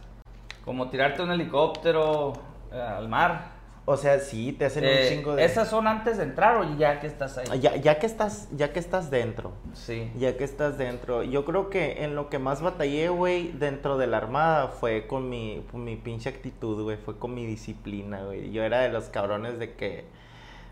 como 0.65 0.89
tirarte 0.91 1.23
un 1.23 1.31
helicóptero 1.33 2.33
eh, 2.73 2.81
al 2.81 3.09
mar. 3.09 3.53
O 3.85 3.97
sea, 3.97 4.21
sí, 4.21 4.53
te 4.53 4.67
hacen 4.67 4.85
Eh, 4.85 5.01
un 5.03 5.09
chingo 5.09 5.35
de... 5.35 5.45
¿Esas 5.45 5.69
son 5.69 5.89
antes 5.89 6.17
de 6.17 6.23
entrar 6.23 6.57
o 6.57 6.77
ya 6.79 7.01
que 7.01 7.09
estás 7.09 7.37
ahí? 7.39 7.59
Ya, 7.61 7.75
ya 7.75 7.99
que 7.99 8.07
estás, 8.07 8.49
ya 8.53 8.73
que 8.73 8.79
estás 8.79 9.11
dentro, 9.11 9.51
Sí. 9.73 10.09
ya 10.17 10.37
que 10.37 10.45
estás 10.45 10.79
dentro, 10.79 11.25
yo 11.25 11.45
creo 11.45 11.69
que 11.69 12.05
en 12.05 12.15
lo 12.15 12.29
que 12.29 12.39
más 12.39 12.63
batallé, 12.63 13.09
güey, 13.09 13.51
dentro 13.51 13.99
de 13.99 14.07
la 14.07 14.19
armada 14.19 14.69
fue 14.69 15.09
con 15.09 15.29
mi, 15.29 15.67
con 15.73 15.83
mi 15.83 15.97
pinche 15.97 16.29
actitud, 16.29 16.81
güey, 16.85 16.97
fue 16.97 17.19
con 17.19 17.35
mi 17.35 17.45
disciplina, 17.45 18.23
güey. 18.23 18.53
Yo 18.53 18.63
era 18.63 18.83
de 18.83 18.91
los 18.91 19.07
cabrones 19.07 19.59
de 19.59 19.75
que, 19.75 20.05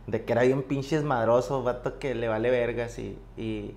de 0.06 0.24
que 0.24 0.32
era 0.32 0.42
bien 0.42 0.62
pinches 0.62 1.02
madroso, 1.02 1.64
vato 1.64 1.98
que 1.98 2.14
le 2.14 2.28
vale 2.28 2.48
vergas 2.50 2.96
y, 3.00 3.18
y, 3.36 3.74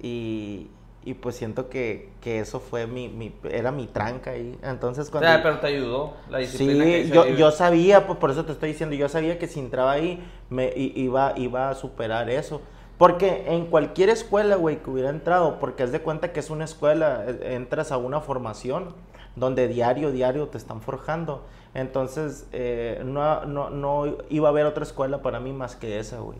y, 0.00 0.70
y 1.06 1.14
pues 1.14 1.36
siento 1.36 1.68
que, 1.68 2.08
que 2.22 2.40
eso 2.40 2.60
fue 2.60 2.86
mi, 2.86 3.08
mi, 3.08 3.34
era 3.50 3.70
mi 3.70 3.86
tranca 3.86 4.30
ahí. 4.30 4.58
Entonces 4.62 5.08
O 5.08 5.10
cuando... 5.10 5.28
sea, 5.28 5.42
pero 5.42 5.58
te 5.58 5.66
ayudó 5.66 6.14
la 6.30 6.38
disciplina 6.38 6.84
Sí, 6.84 7.10
yo, 7.12 7.26
yo 7.28 7.50
sabía, 7.50 8.06
pues 8.06 8.18
por 8.18 8.30
eso 8.30 8.46
te 8.46 8.52
estoy 8.52 8.70
diciendo, 8.70 8.96
yo 8.96 9.08
sabía 9.10 9.38
que 9.38 9.46
si 9.46 9.60
entraba 9.60 9.92
ahí 9.92 10.24
me 10.48 10.72
iba, 10.74 11.34
iba 11.36 11.68
a 11.68 11.74
superar 11.74 12.30
eso. 12.30 12.62
Porque 12.96 13.44
en 13.48 13.66
cualquier 13.66 14.08
escuela, 14.08 14.56
güey, 14.56 14.82
que 14.82 14.88
hubiera 14.88 15.10
entrado, 15.10 15.58
porque 15.58 15.82
haz 15.82 15.92
de 15.92 16.00
cuenta 16.00 16.32
que 16.32 16.40
es 16.40 16.48
una 16.48 16.64
escuela, 16.64 17.24
eh, 17.26 17.54
entras 17.54 17.92
a 17.92 17.98
una 17.98 18.20
formación 18.20 18.94
donde 19.36 19.68
diario, 19.68 20.10
diario 20.10 20.48
te 20.48 20.56
están 20.56 20.80
forjando. 20.80 21.44
Entonces, 21.74 22.46
eh, 22.52 23.02
no, 23.04 23.44
no, 23.44 23.68
no 23.68 24.16
iba 24.30 24.48
a 24.48 24.50
haber 24.52 24.64
otra 24.64 24.84
escuela 24.84 25.20
para 25.22 25.38
mí 25.40 25.52
más 25.52 25.76
que 25.76 25.98
esa, 25.98 26.20
güey. 26.20 26.38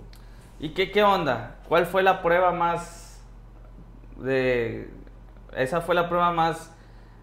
¿Y 0.61 0.71
qué, 0.71 0.91
qué 0.91 1.03
onda? 1.03 1.57
¿Cuál 1.69 1.85
fue 1.87 2.03
la 2.03 2.23
prueba 2.23 2.53
más 2.53 3.04
de... 4.17 4.89
Esa 5.57 5.81
fue 5.81 5.95
la 5.95 6.09
prueba 6.09 6.33
más 6.33 6.73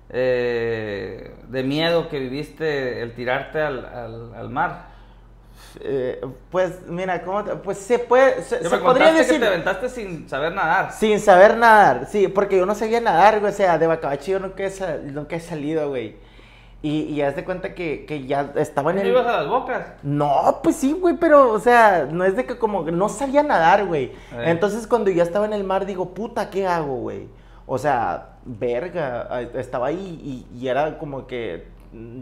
eh, 0.10 1.34
de 1.50 1.64
miedo 1.64 2.08
que 2.10 2.20
viviste 2.20 3.02
el 3.02 3.14
tirarte 3.14 3.62
al, 3.62 3.86
al- 3.86 4.34
al 4.36 4.50
mar? 4.50 4.92
Eh, 5.80 6.20
pues 6.50 6.82
mira, 6.88 7.22
¿cómo 7.24 7.44
te- 7.44 7.56
pues 7.56 7.78
se 7.78 8.00
puede, 8.00 8.42
se, 8.44 8.58
podría 8.80 9.14
decir 9.14 9.34
que 9.36 9.40
te 9.40 9.48
aventaste 9.48 9.90
sin 9.90 10.28
saber 10.28 10.54
nadar. 10.54 10.92
sin 10.92 11.20
saber 11.20 11.56
nadar, 11.58 12.08
sí, 12.10 12.28
porque 12.28 12.58
yo 12.58 12.66
no 12.66 12.76
sabía 12.76 13.00
nadar, 13.00 13.40
güey, 13.40 13.54
o 13.54 13.56
sea, 13.56 13.78
de 13.78 13.88
Bacabachi 13.88 14.32
yo 14.32 14.40
nunca 14.40 14.64
he, 14.66 14.72
nunca 15.12 15.36
he 15.38 15.40
salido, 15.40 15.88
güey. 15.90 16.16
Y, 16.84 17.02
y 17.04 17.22
haz 17.22 17.36
de 17.36 17.46
cuenta 17.46 17.76
que, 17.76 18.06
que 18.08 18.26
ya 18.26 18.54
estaba 18.56 18.90
en 18.92 18.98
¿No 18.98 19.02
el... 19.04 19.10
ibas 19.10 19.28
a 19.28 19.38
las 19.42 19.48
bocas? 19.48 19.88
No, 20.02 20.60
pues 20.64 20.78
sí, 20.78 20.94
güey, 20.94 21.16
pero, 21.18 21.52
o 21.52 21.60
sea, 21.60 22.08
no 22.12 22.24
es 22.26 22.36
de 22.36 22.46
que 22.46 22.58
como 22.58 22.84
que 22.86 22.92
no 22.92 23.08
sabía 23.08 23.44
nadar, 23.44 23.86
güey. 23.86 24.14
Entonces 24.32 24.88
cuando 24.88 25.12
ya 25.12 25.22
estaba 25.24 25.46
en 25.46 25.54
el 25.54 25.64
mar, 25.64 25.86
digo, 25.86 26.14
puta, 26.14 26.50
¿qué 26.50 26.66
hago, 26.66 26.96
güey? 26.98 27.28
O 27.68 27.78
sea, 27.78 28.30
verga, 28.46 29.42
estaba 29.54 29.88
ahí 29.88 30.46
y, 30.52 30.58
y 30.58 30.68
era 30.68 30.98
como 30.98 31.28
que 31.28 31.68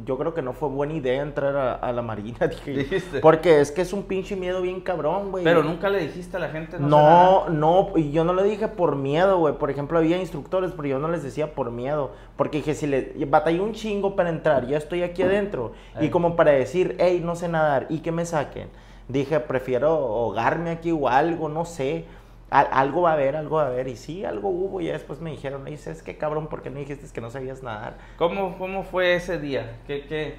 yo 0.04 0.18
creo 0.18 0.34
que 0.34 0.42
no 0.42 0.54
fue 0.54 0.68
buena 0.70 0.94
idea 0.94 1.22
entrar 1.22 1.56
a, 1.56 1.74
a 1.76 1.92
la 1.92 2.02
marina, 2.02 2.48
dije. 2.48 2.72
Dijiste. 2.72 3.20
Porque 3.20 3.62
es 3.62 3.72
que 3.72 3.82
es 3.82 3.94
un 3.94 4.04
pinche 4.04 4.36
miedo 4.36 4.62
bien 4.62 4.82
cabrón, 4.82 5.32
güey. 5.32 5.44
Pero 5.44 5.64
nunca 5.64 5.90
le 5.90 6.00
dijiste 6.00 6.38
a 6.38 6.40
la 6.40 6.50
gente. 6.50 6.80
No, 6.80 7.50
no, 7.50 7.92
y 7.96 8.12
yo 8.12 8.24
no 8.24 8.34
lo 8.34 8.44
dije 8.44 8.68
por 8.68 8.96
miedo, 8.96 9.38
güey. 9.38 9.56
Por 9.56 9.70
ejemplo, 9.70 10.00
había 10.00 10.18
instructores, 10.18 10.72
pero 10.76 10.88
yo 10.88 11.00
no 11.00 11.08
les 11.08 11.22
decía 11.22 11.54
por 11.54 11.72
miedo. 11.72 12.12
Porque 12.36 12.58
dije, 12.58 12.74
si 12.74 12.88
le 12.88 13.14
batallé 13.28 13.62
un 13.62 13.74
chingo 13.74 14.16
para 14.16 14.30
entrar, 14.30 14.66
ya 14.66 14.78
estoy 14.78 15.04
aquí 15.04 15.22
adentro. 15.22 15.74
Y 16.02 16.10
como 16.10 16.36
para 16.36 16.52
decir, 16.52 16.96
hey, 17.00 17.22
no 17.24 17.36
sé 17.36 17.48
nadar, 17.48 17.86
y 17.90 18.00
que 18.00 18.12
me 18.12 18.26
saquen. 18.26 18.70
Dije, 19.08 19.40
prefiero 19.40 19.88
ahogarme 19.88 20.70
aquí 20.70 20.92
o 20.92 21.08
algo, 21.08 21.50
no 21.50 21.66
sé. 21.66 22.06
Al- 22.52 22.68
algo 22.72 23.02
va 23.04 23.12
a 23.12 23.14
haber, 23.14 23.36
algo 23.36 23.58
va 23.58 23.64
a 23.64 23.68
haber. 23.68 23.88
Y 23.88 23.96
sí, 23.96 24.26
algo 24.26 24.50
hubo. 24.50 24.82
Y 24.82 24.86
ya 24.86 24.94
después 24.94 25.20
me 25.22 25.32
dijeron, 25.32 25.68
y 25.68 25.72
dices, 25.72 26.02
qué 26.04 26.18
cabrón, 26.18 26.48
¿por 26.48 26.62
qué 26.62 26.70
no 26.70 26.80
dijiste 26.80 27.08
que 27.14 27.22
no 27.22 27.30
sabías 27.30 27.62
nadar? 27.64 27.98
¿Cómo, 28.18 28.58
¿Cómo 28.58 28.84
fue 28.84 29.16
ese 29.16 29.40
día? 29.40 29.78
¿Qué, 29.88 30.06
qué? 30.08 30.36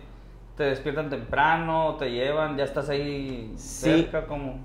¿Te 0.57 0.65
despiertan 0.65 1.09
temprano? 1.11 1.97
¿Te 1.99 2.11
llevan? 2.11 2.57
¿Ya 2.57 2.65
estás 2.65 2.89
ahí 2.89 3.53
Sí. 3.57 4.03
cerca? 4.03 4.27
¿Cómo? 4.27 4.59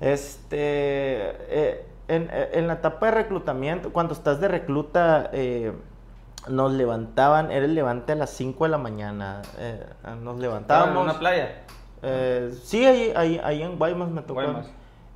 Este, 0.00 0.56
eh, 0.58 1.84
en, 2.08 2.28
en 2.32 2.66
la 2.66 2.74
etapa 2.74 3.06
de 3.06 3.12
reclutamiento, 3.12 3.92
cuando 3.92 4.14
estás 4.14 4.40
de 4.40 4.48
recluta, 4.48 5.28
eh, 5.32 5.72
nos 6.48 6.72
levantaban, 6.72 7.50
era 7.50 7.64
el 7.66 7.74
levante 7.74 8.12
a 8.12 8.14
las 8.14 8.30
5 8.30 8.64
de 8.64 8.70
la 8.70 8.78
mañana, 8.78 9.42
eh, 9.58 9.84
nos 10.04 10.14
¿Estaban 10.14 10.34
en 10.36 10.40
levantábamos. 10.42 11.04
una 11.04 11.18
playa? 11.18 11.48
eh, 12.02 12.50
sí, 12.62 12.86
ahí, 12.86 13.12
ahí, 13.14 13.40
ahí 13.42 13.62
en 13.62 13.76
Guaymas 13.76 14.08
me 14.10 14.22
tocó. 14.22 14.34
Guaymas. 14.34 14.70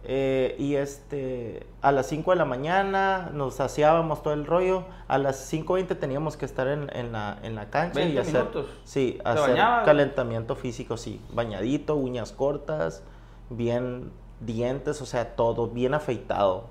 Eh, 0.04 0.56
y 0.58 0.74
este, 0.74 1.64
a 1.80 1.92
las 1.92 2.06
5 2.06 2.32
de 2.32 2.36
la 2.36 2.44
mañana 2.44 3.30
nos 3.32 3.54
saciábamos 3.54 4.22
todo 4.22 4.34
el 4.34 4.46
rollo. 4.46 4.84
A 5.08 5.18
las 5.18 5.52
5.20 5.52 5.98
teníamos 5.98 6.36
que 6.36 6.44
estar 6.44 6.66
en, 6.66 6.90
en 6.94 7.12
la, 7.12 7.38
en 7.42 7.54
la 7.54 7.70
cancha 7.70 8.00
y 8.00 8.14
20 8.14 8.20
hacer, 8.20 8.34
minutos. 8.34 8.66
sí, 8.84 9.18
¿Te 9.22 9.28
hacer 9.28 9.56
calentamiento 9.84 10.56
físico, 10.56 10.96
sí. 10.96 11.20
Bañadito, 11.32 11.94
uñas 11.94 12.32
cortas, 12.32 13.02
bien 13.50 14.10
dientes, 14.40 15.00
o 15.00 15.06
sea, 15.06 15.36
todo 15.36 15.68
bien 15.68 15.94
afeitado, 15.94 16.64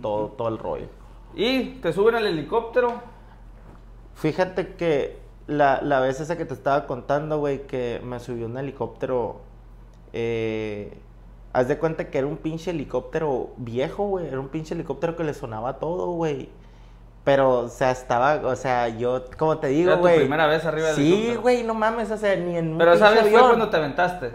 todo, 0.00 0.28
todo 0.28 0.48
el 0.48 0.58
rollo. 0.58 0.86
¿Y 1.34 1.74
te 1.80 1.92
suben 1.92 2.14
al 2.14 2.26
helicóptero? 2.26 3.02
Fíjate 4.14 4.74
que 4.74 5.18
la, 5.46 5.80
la 5.82 6.00
vez 6.00 6.20
esa 6.20 6.36
que 6.36 6.44
te 6.44 6.54
estaba 6.54 6.86
contando, 6.86 7.38
güey, 7.38 7.66
que 7.66 8.00
me 8.02 8.18
subió 8.18 8.46
un 8.46 8.56
helicóptero, 8.56 9.40
eh, 10.12 10.98
haz 11.52 11.68
de 11.68 11.78
cuenta 11.78 12.08
que 12.10 12.18
era 12.18 12.26
un 12.26 12.36
pinche 12.36 12.70
helicóptero 12.70 13.50
viejo, 13.56 14.04
güey, 14.06 14.26
era 14.28 14.38
un 14.40 14.48
pinche 14.48 14.74
helicóptero 14.74 15.16
que 15.16 15.24
le 15.24 15.34
sonaba 15.34 15.78
todo, 15.78 16.12
güey. 16.12 16.48
Pero, 17.24 17.60
o 17.60 17.68
sea, 17.68 17.90
estaba, 17.90 18.36
o 18.46 18.56
sea, 18.56 18.88
yo, 18.88 19.24
como 19.36 19.58
te 19.58 19.66
digo, 19.68 19.88
Era 19.90 19.96
tu 19.96 20.02
güey. 20.02 20.16
primera 20.20 20.46
vez 20.46 20.64
arriba 20.64 20.88
del 20.88 20.96
Sí, 20.96 21.36
güey, 21.40 21.62
no 21.62 21.74
mames, 21.74 22.10
o 22.10 22.16
sea, 22.16 22.34
ni 22.36 22.56
en 22.56 22.72
un 22.72 22.78
Pero 22.78 22.96
¿sabes? 22.96 23.20
Fue 23.20 23.28
avión. 23.28 23.46
cuando 23.48 23.68
te 23.68 23.76
aventaste. 23.76 24.30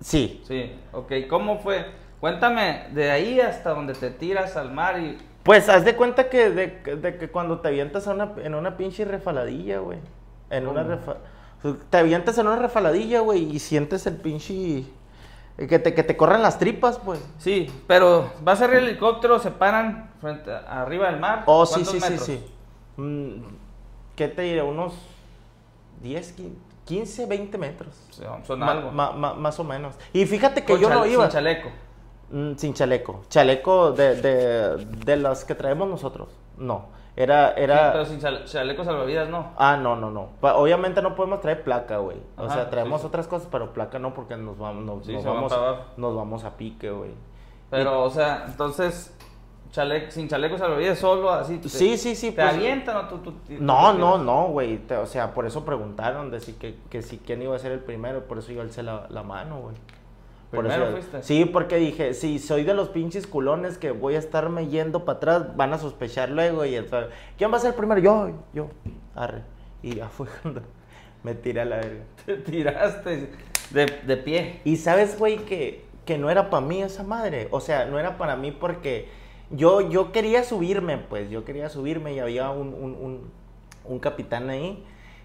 Sí, 0.00 0.42
Sí, 0.46 0.72
ok. 0.92 1.12
¿Cómo 1.28 1.58
fue? 1.58 1.86
Cuéntame, 2.20 2.86
de 2.92 3.10
ahí 3.10 3.40
hasta 3.40 3.70
donde 3.70 3.94
te 3.94 4.10
tiras 4.10 4.56
al 4.56 4.72
mar 4.72 4.98
y... 4.98 5.18
Pues 5.44 5.68
haz 5.68 5.84
de 5.84 5.94
cuenta 5.94 6.28
que 6.28 6.50
de, 6.50 6.96
de 6.96 7.16
que 7.18 7.28
cuando 7.30 7.60
te 7.60 7.68
avientas 7.68 8.08
a 8.08 8.12
una, 8.14 8.32
en 8.42 8.54
una 8.54 8.76
pinche 8.76 9.04
refaladilla, 9.04 9.78
güey. 9.78 9.98
En 10.50 10.66
una 10.66 10.82
refa- 10.82 11.16
Te 11.90 11.98
avientas 11.98 12.36
en 12.38 12.48
una 12.48 12.56
refaladilla, 12.56 13.20
güey, 13.20 13.44
y 13.54 13.58
sientes 13.60 14.06
el 14.08 14.16
pinche. 14.16 14.84
Que 15.66 15.78
te, 15.80 15.92
que 15.92 16.04
te 16.04 16.16
corran 16.16 16.40
las 16.40 16.58
tripas, 16.58 16.98
pues. 17.00 17.20
Sí, 17.38 17.68
pero 17.88 18.30
vas 18.42 18.60
arriba 18.62 18.80
del 18.80 18.90
helicóptero, 18.90 19.40
se 19.40 19.50
paran 19.50 20.10
frente 20.20 20.52
a- 20.52 20.82
arriba 20.82 21.10
del 21.10 21.18
mar. 21.18 21.42
Oh, 21.46 21.66
sí, 21.66 21.72
¿Cuántos 21.74 21.92
sí, 21.94 22.00
sí, 22.00 22.10
metros? 22.10 22.26
sí. 22.26 22.44
Mm, 22.96 23.42
¿Qué 24.14 24.28
te 24.28 24.42
diré? 24.42 24.62
Unos 24.62 24.94
10, 26.00 26.34
15, 26.84 27.26
20 27.26 27.58
metros. 27.58 27.94
Sí, 28.10 28.22
son 28.46 28.62
algo. 28.62 28.92
ma- 28.92 29.10
ma- 29.12 29.34
más 29.34 29.58
o 29.58 29.64
menos. 29.64 29.94
Y 30.12 30.26
fíjate 30.26 30.64
que 30.64 30.72
Con 30.74 30.80
yo 30.80 30.88
no 30.90 31.04
iba. 31.06 31.24
Sin 31.24 31.32
chaleco. 31.32 31.68
Mm, 32.30 32.52
sin 32.56 32.74
chaleco. 32.74 33.22
Chaleco 33.28 33.90
de, 33.92 34.14
de, 34.20 34.76
de 35.04 35.16
las 35.16 35.44
que 35.44 35.54
traemos 35.56 35.88
nosotros. 35.88 36.28
No. 36.56 36.86
Era. 37.20 37.48
Sí, 37.48 37.62
era... 37.62 37.92
pero 37.92 38.04
sin 38.04 38.20
chale- 38.20 38.44
chaleco 38.44 38.84
salvavidas 38.84 39.28
no. 39.28 39.50
Ah, 39.56 39.76
no, 39.76 39.96
no, 39.96 40.10
no. 40.10 40.28
Pa- 40.40 40.54
Obviamente 40.54 41.02
no 41.02 41.16
podemos 41.16 41.40
traer 41.40 41.64
placa, 41.64 41.96
güey. 41.98 42.18
O 42.36 42.48
sea, 42.48 42.70
traemos 42.70 43.00
sí, 43.00 43.06
otras 43.08 43.26
cosas, 43.26 43.48
pero 43.50 43.72
placa 43.72 43.98
no, 43.98 44.14
porque 44.14 44.36
nos 44.36 44.56
vamos, 44.56 44.84
nos, 44.84 45.04
Sí, 45.04 45.14
vamos, 45.24 45.52
nos 45.96 46.14
vamos 46.16 46.44
a 46.44 46.56
pique, 46.56 46.90
güey. 46.90 47.10
Pero, 47.70 48.04
o 48.04 48.10
sea, 48.10 48.44
entonces, 48.46 49.12
chale- 49.72 50.10
sin 50.12 50.28
chaleco 50.28 50.56
salvavidas 50.58 50.96
solo 50.98 51.30
así. 51.30 51.58
te- 51.58 51.68
Sí, 51.68 51.96
sí, 51.98 52.14
sí, 52.14 52.30
¿Te 52.30 52.40
pues- 52.42 52.54
avientan 52.54 52.96
o 52.96 53.08
tú, 53.08 53.18
tú- 53.18 53.32
tú- 53.32 53.54
No, 53.58 53.92
no, 53.92 54.18
no, 54.18 54.44
güey. 54.48 54.80
O 55.02 55.06
sea, 55.06 55.34
por 55.34 55.44
eso 55.44 55.64
preguntaron 55.64 56.30
de 56.30 56.38
si 56.38 56.52
que, 56.52 56.78
que 56.88 57.02
si 57.02 57.18
quién 57.18 57.42
iba 57.42 57.56
a 57.56 57.58
ser 57.58 57.72
el 57.72 57.80
primero, 57.80 58.28
por 58.28 58.38
eso 58.38 58.52
yo 58.52 58.60
alcé 58.62 58.84
la, 58.84 59.06
la 59.10 59.24
mano, 59.24 59.60
güey. 59.60 59.74
Por 60.50 60.60
¿Primero 60.60 60.84
eso- 60.84 60.92
fuiste? 60.92 61.22
Sí, 61.22 61.44
porque 61.44 61.76
dije, 61.76 62.14
si 62.14 62.38
soy 62.38 62.64
de 62.64 62.72
los 62.74 62.88
pinches 62.88 63.26
culones 63.26 63.76
que 63.76 63.90
voy 63.90 64.14
a 64.14 64.18
estarme 64.18 64.68
yendo 64.68 65.04
para 65.04 65.16
atrás, 65.18 65.56
van 65.56 65.72
a 65.74 65.78
sospechar 65.78 66.30
luego 66.30 66.64
y 66.64 66.78
¿quién 67.36 67.52
va 67.52 67.56
a 67.58 67.60
ser 67.60 67.74
primero? 67.74 68.00
Yo, 68.00 68.30
yo, 68.54 68.68
arre. 69.14 69.42
Y 69.82 69.96
ya 69.96 70.08
fue 70.08 70.26
cuando 70.42 70.62
me 71.22 71.34
tiré 71.34 71.60
a 71.60 71.64
la 71.66 71.76
verga. 71.76 72.02
Te 72.24 72.36
tiraste 72.38 73.30
de, 73.70 73.86
de 74.06 74.16
pie. 74.16 74.60
Y 74.64 74.76
sabes, 74.76 75.18
güey, 75.18 75.36
que, 75.44 75.84
que 76.06 76.16
no 76.16 76.30
era 76.30 76.48
para 76.48 76.64
mí 76.64 76.82
esa 76.82 77.02
madre. 77.02 77.48
O 77.50 77.60
sea, 77.60 77.84
no 77.84 77.98
era 77.98 78.16
para 78.16 78.34
mí 78.36 78.50
porque 78.50 79.08
yo, 79.50 79.82
yo 79.82 80.12
quería 80.12 80.44
subirme, 80.44 80.96
pues. 80.96 81.28
Yo 81.28 81.44
quería 81.44 81.68
subirme 81.68 82.14
y 82.14 82.20
había 82.20 82.50
un, 82.50 82.68
un, 82.68 82.94
un, 82.94 83.30
un 83.84 83.98
capitán 83.98 84.48
ahí. 84.48 84.82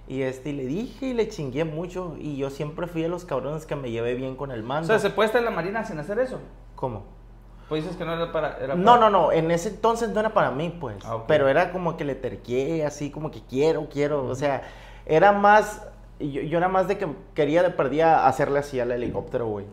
Y 0.07 0.21
este, 0.23 0.49
y 0.49 0.53
le 0.53 0.65
dije 0.65 1.07
y 1.07 1.13
le 1.13 1.29
chingué 1.29 1.63
mucho. 1.63 2.15
Y 2.19 2.35
yo 2.37 2.49
siempre 2.49 2.87
fui 2.87 3.01
de 3.01 3.09
los 3.09 3.23
cabrones 3.25 3.65
que 3.65 3.75
me 3.75 3.89
llevé 3.91 4.15
bien 4.15 4.35
con 4.35 4.51
el 4.51 4.61
O 4.61 4.65
mando. 4.65 4.87
sea, 4.87 4.99
¿se 4.99 5.09
puede 5.09 5.27
estar 5.27 5.39
en 5.39 5.45
la 5.45 5.51
marina 5.51 5.83
sin 5.85 5.97
hacer 5.99 6.19
eso? 6.19 6.39
¿Cómo? 6.75 7.03
Pues 7.69 7.83
dices 7.83 7.97
que 7.97 8.03
no 8.05 8.13
era 8.13 8.31
para... 8.31 8.57
Era 8.57 8.75
No, 8.75 8.83
para- 8.97 8.99
no, 8.99 9.09
no. 9.09 9.31
En 9.31 9.49
ese 9.49 9.69
entonces 9.69 10.09
no 10.09 10.19
era 10.19 10.33
para 10.33 10.51
mí, 10.51 10.75
pues. 10.77 10.97
Ah, 11.05 11.15
ok. 11.15 11.23
Pero 11.27 11.47
era 11.47 11.71
como 11.71 11.95
que 11.95 12.03
le 12.03 12.15
terqué, 12.15 12.85
así 12.85 13.09
como 13.11 13.31
que 13.31 13.41
quiero, 13.49 13.87
quiero. 13.89 14.25
O 14.25 14.35
sea, 14.35 14.63
era 15.05 15.31
más. 15.31 15.87
Yo, 16.19 16.41
yo 16.41 16.57
era 16.57 16.67
más 16.67 16.87
de 16.89 16.97
que 16.97 17.07
quería 17.33 17.63
de 17.63 17.69
perdida 17.69 18.27
hacerle 18.27 18.59
así 18.59 18.79
al 18.79 18.91
helicóptero, 18.91 19.47
güey. 19.47 19.65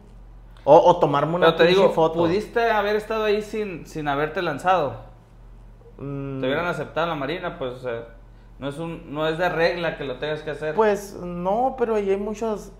O, 0.64 0.76
o 0.78 0.98
tomarme 1.00 1.34
una 1.36 1.46
Pero 1.46 1.56
te 1.58 1.66
digo, 1.66 1.90
foto. 1.90 2.14
pudiste 2.20 2.70
haber 2.70 2.94
estado 2.96 3.24
ahí 3.24 3.42
sin, 3.42 3.86
sin 3.86 4.06
haberte 4.08 4.40
lanzado. 4.42 4.94
Mm, 5.98 6.40
Te 6.40 6.46
hubieran 6.46 6.66
aceptado 6.66 7.06
en 7.06 7.10
la 7.10 7.16
marina, 7.16 7.58
pues, 7.58 7.72
o 7.74 7.78
sea, 7.78 8.06
no 8.60 8.68
es, 8.68 8.78
un, 8.78 9.12
no 9.12 9.26
es 9.26 9.38
de 9.38 9.48
regla 9.48 9.96
que 9.96 10.04
lo 10.04 10.18
tengas 10.18 10.42
que 10.42 10.50
hacer. 10.50 10.74
Pues 10.76 11.14
no, 11.14 11.74
pero 11.78 11.96
ahí 11.96 12.10
hay 12.10 12.16
muchos. 12.16 12.70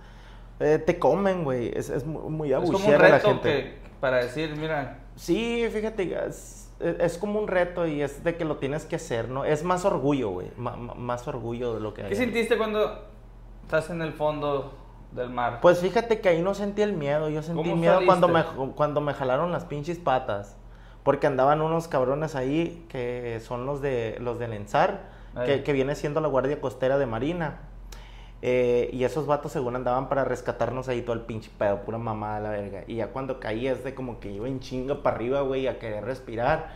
eh, 0.61 0.79
te 0.79 0.99
comen, 0.99 1.43
güey. 1.43 1.73
Es, 1.77 1.91
es 1.91 2.07
muy, 2.07 2.23
muy 2.31 2.53
es 2.53 2.59
como 2.59 2.69
un 2.69 2.75
abuchear 2.77 3.05
a 3.05 3.09
la 3.09 3.15
reto 3.17 3.29
gente. 3.29 3.63
que, 3.63 3.79
para 3.99 4.19
decir, 4.19 4.55
mira, 4.57 4.99
Sí, 5.21 5.69
fíjate, 5.71 6.17
es, 6.27 6.73
es 6.81 7.19
como 7.19 7.39
un 7.41 7.47
reto 7.47 7.87
y 7.87 8.01
es 8.01 8.25
de 8.25 8.37
que 8.37 8.47
lo 8.47 8.57
tienes 8.57 8.87
que 8.87 8.97
hacer, 8.97 9.29
¿no? 9.29 9.45
Es 9.45 9.65
más 9.65 9.85
orgullo, 9.85 10.31
güey. 10.31 10.51
más 10.57 11.29
orgullo 11.29 11.75
de 11.75 11.81
lo 11.81 11.93
que 11.93 12.05
hay. 12.05 12.09
¿qué 12.09 12.17
sentiste 12.17 12.57
cuando 12.57 13.05
estás 13.63 13.91
en 13.91 14.01
el 14.01 14.15
fondo 14.15 14.73
del 15.13 15.29
mar? 15.29 15.59
Pues 15.61 15.81
fíjate 15.81 16.21
que 16.21 16.31
ahí 16.31 16.41
no 16.41 16.55
sentí 16.55 16.81
el 16.81 16.95
miedo. 16.95 17.29
Yo 17.29 17.43
sentí 17.43 17.63
¿Cómo 17.63 17.77
miedo 17.77 18.01
cuando 18.07 18.29
me, 18.29 18.43
cuando 18.75 19.03
me 19.03 19.13
jalaron 19.13 19.53
las 19.53 19.67
pinches 19.67 19.99
patas. 19.99 20.57
Porque 21.03 21.27
andaban 21.27 21.61
unos 21.61 21.87
cabrones 21.87 22.35
ahí 22.35 22.87
que 22.89 23.41
son 23.45 23.67
los 23.67 23.83
de 23.83 24.17
los 24.21 24.39
del 24.39 24.55
ENSAR. 24.55 25.20
Que, 25.65 25.73
viene 25.73 25.95
siendo 25.95 26.21
la 26.21 26.29
Guardia 26.29 26.61
Costera 26.61 26.99
de 26.99 27.07
Marina. 27.07 27.59
Eh, 28.43 28.89
y 28.93 29.05
esos 29.05 29.27
vatos 29.27 29.53
según 29.53 29.77
andaban 29.77 30.09
para 30.09 30.25
rescatarnos 30.25 30.89
ahí 30.89 31.03
todo 31.03 31.13
el 31.13 31.21
pinche 31.21 31.51
pedo, 31.59 31.83
pura 31.83 31.99
mamada 31.99 32.41
la 32.41 32.51
verga. 32.51 32.85
Y 32.87 32.97
ya 32.97 33.09
cuando 33.09 33.39
caí 33.39 33.67
es 33.67 33.85
de 33.85 33.95
como 33.95 34.19
que 34.19 34.31
iba 34.33 34.49
en 34.49 34.61
chinga 34.61 35.03
para 35.03 35.17
arriba, 35.17 35.43
güey, 35.43 35.67
a 35.67 35.79
querer 35.79 36.05
respirar. 36.05 36.69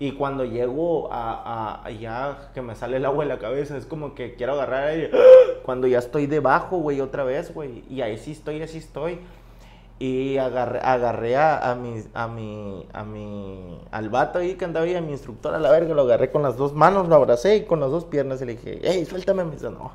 Y 0.00 0.12
cuando 0.12 0.44
llego 0.44 1.12
a, 1.12 1.32
a- 1.80 1.86
a 1.86 1.90
ya 1.92 2.50
que 2.54 2.60
me 2.62 2.74
sale 2.74 2.96
el 2.96 3.04
agua 3.04 3.24
de 3.24 3.28
la 3.28 3.38
cabeza, 3.38 3.76
es 3.76 3.86
como 3.86 4.16
que 4.16 4.34
quiero 4.34 4.54
agarrar 4.54 4.88
aire. 4.88 5.10
Cuando 5.64 5.86
ya 5.86 6.00
estoy 6.00 6.26
debajo, 6.26 6.78
güey, 6.78 7.00
otra 7.00 7.22
vez, 7.22 7.54
güey. 7.54 7.84
Y 7.88 8.00
ahí 8.00 8.18
sí 8.18 8.32
estoy, 8.32 8.60
así 8.62 8.78
estoy. 8.78 9.20
Y 10.04 10.36
agarré, 10.38 10.80
agarré 10.82 11.36
a, 11.36 11.70
a 11.70 11.74
mi, 11.76 12.02
a 12.14 12.26
mi, 12.26 12.86
a 12.92 13.04
mi, 13.04 13.80
al 13.92 14.08
vato 14.10 14.40
ahí 14.40 14.54
que 14.56 14.64
andaba 14.64 14.84
ahí, 14.84 14.96
a 14.96 15.00
mi 15.00 15.12
instructor 15.12 15.54
a 15.54 15.60
la 15.60 15.70
verga, 15.70 15.94
lo 15.94 16.02
agarré 16.02 16.32
con 16.32 16.42
las 16.42 16.56
dos 16.56 16.72
manos, 16.74 17.08
lo 17.08 17.14
abracé 17.14 17.56
y 17.56 17.64
con 17.66 17.78
las 17.78 17.90
dos 17.90 18.04
piernas 18.06 18.42
y 18.42 18.46
le 18.46 18.52
dije, 18.56 18.80
hey, 18.82 19.04
suéltame, 19.04 19.44
me 19.44 19.52
dice, 19.52 19.70
no, 19.70 19.92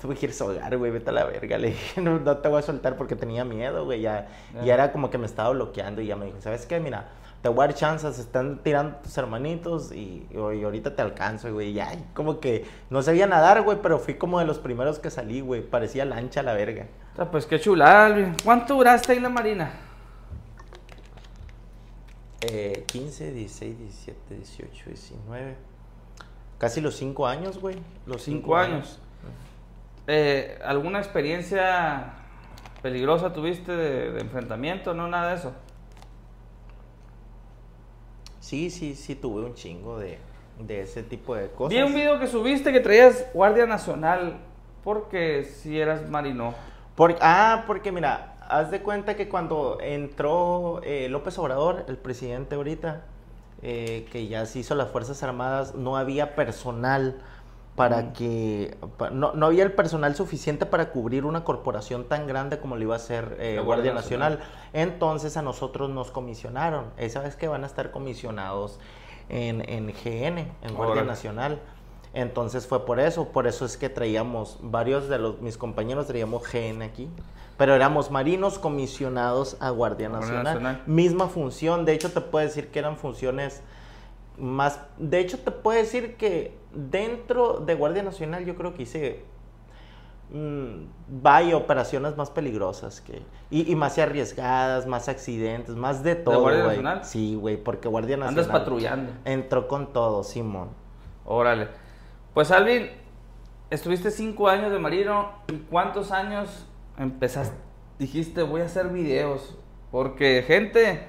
tuve 0.00 0.14
que 0.14 0.26
ir 0.26 0.32
a 0.40 0.44
hogar, 0.44 0.76
güey, 0.78 0.90
vete 0.92 1.10
a 1.10 1.12
la 1.12 1.24
verga. 1.26 1.58
Le 1.58 1.68
dije, 1.68 2.00
no, 2.00 2.18
no 2.20 2.38
te 2.38 2.48
voy 2.48 2.60
a 2.60 2.62
soltar 2.62 2.96
porque 2.96 3.16
tenía 3.16 3.44
miedo, 3.44 3.84
güey. 3.84 4.00
Ya, 4.00 4.28
Ya. 4.54 4.62
ya 4.64 4.74
era 4.74 4.92
como 4.92 5.10
que 5.10 5.18
me 5.18 5.26
estaba 5.26 5.50
bloqueando 5.50 6.00
y 6.00 6.06
ya 6.06 6.16
me 6.16 6.24
dijo, 6.26 6.40
¿sabes 6.40 6.64
qué? 6.64 6.80
Mira, 6.80 7.08
te 7.42 7.50
voy 7.50 7.64
a 7.64 7.66
dar 7.66 7.74
chances, 7.76 8.18
están 8.18 8.62
tirando 8.62 8.96
tus 9.02 9.18
hermanitos 9.18 9.92
y, 9.92 10.26
y 10.32 10.36
ahorita 10.38 10.96
te 10.96 11.02
alcanzo, 11.02 11.52
güey. 11.52 11.74
Ya, 11.74 11.92
y 11.92 12.02
como 12.14 12.40
que 12.40 12.64
no 12.88 13.02
sabía 13.02 13.26
nadar, 13.26 13.60
güey, 13.62 13.78
pero 13.82 13.98
fui 13.98 14.14
como 14.14 14.38
de 14.38 14.46
los 14.46 14.58
primeros 14.58 14.98
que 15.00 15.10
salí, 15.10 15.42
güey. 15.42 15.60
Parecía 15.60 16.06
lancha 16.06 16.42
la 16.42 16.54
verga. 16.54 16.86
Sea, 17.14 17.30
pues 17.30 17.46
qué 17.46 17.60
chulada, 17.60 18.06
Alvin. 18.06 18.34
¿Cuánto 18.42 18.74
duraste 18.74 19.12
ahí 19.12 19.18
en 19.18 19.24
la 19.24 19.28
marina? 19.28 19.70
Eh, 22.40 22.84
15, 22.86 23.32
16, 23.32 23.78
17, 23.78 24.34
18, 24.34 24.84
19. 24.86 25.56
Casi 26.58 26.80
los 26.80 26.96
5 26.96 27.26
años, 27.26 27.58
güey. 27.58 27.76
Los 28.06 28.22
Cinco 28.22 28.56
años. 28.56 28.98
Eh, 30.06 30.58
¿Alguna 30.64 30.98
experiencia 30.98 32.14
peligrosa 32.82 33.32
tuviste 33.32 33.72
de, 33.72 34.10
de 34.10 34.20
enfrentamiento? 34.20 34.92
No, 34.92 35.08
nada 35.08 35.30
de 35.30 35.36
eso. 35.36 35.54
Sí, 38.40 38.70
sí, 38.70 38.94
sí, 38.94 39.14
tuve 39.14 39.42
un 39.42 39.54
chingo 39.54 39.98
de, 39.98 40.18
de 40.58 40.82
ese 40.82 41.02
tipo 41.02 41.34
de 41.34 41.48
cosas. 41.48 41.74
Vi 41.74 41.82
un 41.82 41.94
video 41.94 42.18
que 42.18 42.26
subiste 42.26 42.72
que 42.72 42.80
traías 42.80 43.26
Guardia 43.32 43.66
Nacional 43.66 44.38
porque 44.82 45.44
si 45.44 45.80
eras 45.80 46.08
marino. 46.10 46.54
Por- 46.96 47.16
ah, 47.20 47.64
porque 47.66 47.90
mira, 47.92 48.34
haz 48.48 48.70
de 48.70 48.80
cuenta 48.82 49.16
que 49.16 49.28
cuando 49.28 49.78
entró 49.80 50.80
eh, 50.84 51.08
López 51.08 51.38
Obrador, 51.38 51.84
el 51.88 51.96
presidente 51.96 52.54
ahorita, 52.54 53.02
eh, 53.62 54.06
que 54.12 54.28
ya 54.28 54.46
se 54.46 54.60
hizo 54.60 54.74
las 54.74 54.88
Fuerzas 54.90 55.22
Armadas, 55.22 55.74
no 55.74 55.96
había 55.96 56.34
personal 56.36 57.16
para 57.74 58.02
Mm. 58.02 58.12
que... 58.12 58.76
pa- 58.98 59.10
no, 59.10 59.32
no 59.32 59.46
había 59.46 59.64
el 59.64 59.72
personal 59.72 60.14
suficiente 60.14 60.66
para 60.66 60.90
cubrir 60.90 61.24
una 61.24 61.42
corporación 61.42 62.04
tan 62.04 62.28
grande 62.28 62.58
como 62.60 62.76
lo 62.76 62.82
iba 62.82 62.94
a 62.94 62.98
hacer 62.98 63.36
eh, 63.40 63.60
Guardia, 63.64 63.92
Nacional. 63.92 64.38
Entonces 64.72 65.36
a 65.36 65.42
nosotros 65.42 65.90
nos 65.90 66.12
comisionaron. 66.12 66.84
Esa 66.96 67.20
vez 67.20 67.34
que 67.34 67.48
van 67.48 67.64
a 67.64 67.66
estar 67.66 67.90
comisionados 67.90 68.78
en, 69.28 69.68
en 69.68 69.86
GN, 69.88 70.38
en 70.62 70.74
Guardia 70.74 70.92
Órale. 70.92 71.06
Nacional. 71.08 71.58
Entonces 72.14 72.68
fue 72.68 72.86
por 72.86 73.00
eso, 73.00 73.28
por 73.28 73.48
eso 73.48 73.64
es 73.64 73.76
que 73.76 73.88
traíamos, 73.88 74.58
varios 74.62 75.08
de 75.08 75.18
los, 75.18 75.40
mis 75.40 75.58
compañeros 75.58 76.06
traíamos 76.06 76.44
GN 76.50 76.82
aquí, 76.82 77.10
pero 77.58 77.74
éramos 77.74 78.12
marinos 78.12 78.60
comisionados 78.60 79.56
a 79.60 79.70
Guardia 79.70 80.08
Guardia 80.08 80.20
Nacional. 80.20 80.44
Nacional. 80.44 80.82
Misma 80.86 81.26
función, 81.26 81.84
de 81.84 81.92
hecho 81.92 82.12
te 82.12 82.20
puedo 82.20 82.46
decir 82.46 82.68
que 82.68 82.78
eran 82.78 82.96
funciones 82.96 83.62
más, 84.38 84.78
de 84.96 85.18
hecho 85.18 85.40
te 85.40 85.50
puedo 85.50 85.76
decir 85.76 86.16
que 86.16 86.56
dentro 86.72 87.58
de 87.58 87.74
Guardia 87.74 88.04
Nacional 88.04 88.44
yo 88.44 88.54
creo 88.54 88.74
que 88.74 88.84
hice 88.84 89.24
mm, 90.30 91.20
vaya 91.20 91.56
operaciones 91.56 92.16
más 92.16 92.30
peligrosas 92.30 93.00
que 93.00 93.22
y, 93.50 93.70
y 93.70 93.74
más 93.74 93.98
arriesgadas, 93.98 94.86
más 94.86 95.08
accidentes, 95.08 95.74
más 95.74 96.04
de 96.04 96.14
todo. 96.14 96.42
Guardia 96.42 96.62
güey. 96.62 96.76
Nacional? 96.76 97.04
Sí, 97.04 97.34
güey, 97.34 97.56
porque 97.56 97.88
Guardia 97.88 98.16
Nacional 98.16 98.44
Andas 98.44 98.60
patrullando. 98.60 99.12
entró 99.24 99.66
con 99.66 99.92
todo, 99.92 100.22
Simón. 100.22 100.68
Órale. 101.24 101.83
Pues 102.34 102.50
Alvin, 102.50 102.90
estuviste 103.70 104.10
cinco 104.10 104.48
años 104.48 104.72
de 104.72 104.78
marino 104.78 105.30
y 105.48 105.58
cuántos 105.58 106.10
años 106.12 106.66
empezaste, 106.98 107.56
dijiste 107.98 108.42
voy 108.42 108.62
a 108.62 108.64
hacer 108.64 108.88
videos. 108.88 109.56
Porque 109.90 110.42
gente, 110.44 111.06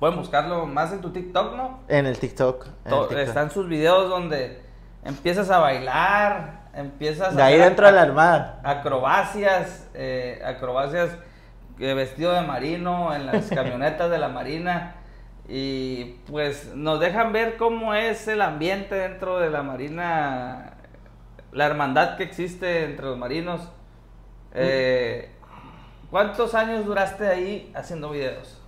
pueden 0.00 0.16
buscarlo 0.16 0.64
más 0.66 0.92
en 0.92 1.02
tu 1.02 1.10
TikTok, 1.10 1.54
¿no? 1.54 1.80
En 1.88 2.06
el 2.06 2.18
TikTok. 2.18 2.66
en 2.66 2.72
el 2.84 2.90
To- 2.90 3.06
TikTok. 3.08 3.18
Están 3.28 3.50
sus 3.50 3.68
videos 3.68 4.08
donde 4.08 4.62
empiezas 5.04 5.50
a 5.50 5.58
bailar, 5.58 6.70
empiezas 6.72 7.36
De 7.36 7.42
a 7.42 7.46
ahí 7.46 7.58
dentro 7.58 7.84
de 7.86 7.92
la 7.92 8.02
armada. 8.02 8.60
acrobacias, 8.64 9.90
eh, 9.92 10.40
acrobacias 10.42 11.10
eh, 11.78 11.92
vestido 11.92 12.32
de 12.32 12.40
marino 12.40 13.14
en 13.14 13.26
las 13.26 13.48
camionetas 13.54 14.10
de 14.10 14.18
la 14.18 14.28
marina 14.30 14.94
y 15.48 16.16
pues 16.30 16.74
nos 16.74 17.00
dejan 17.00 17.32
ver 17.32 17.56
cómo 17.56 17.94
es 17.94 18.28
el 18.28 18.42
ambiente 18.42 18.94
dentro 18.94 19.38
de 19.38 19.48
la 19.48 19.62
marina, 19.62 20.74
la 21.52 21.66
hermandad 21.66 22.18
que 22.18 22.24
existe 22.24 22.84
entre 22.84 23.06
los 23.06 23.16
marinos. 23.16 23.72
Eh, 24.54 25.30
¿Cuántos 26.10 26.54
años 26.54 26.84
duraste 26.84 27.26
ahí 27.26 27.72
haciendo 27.74 28.10
videos? 28.10 28.60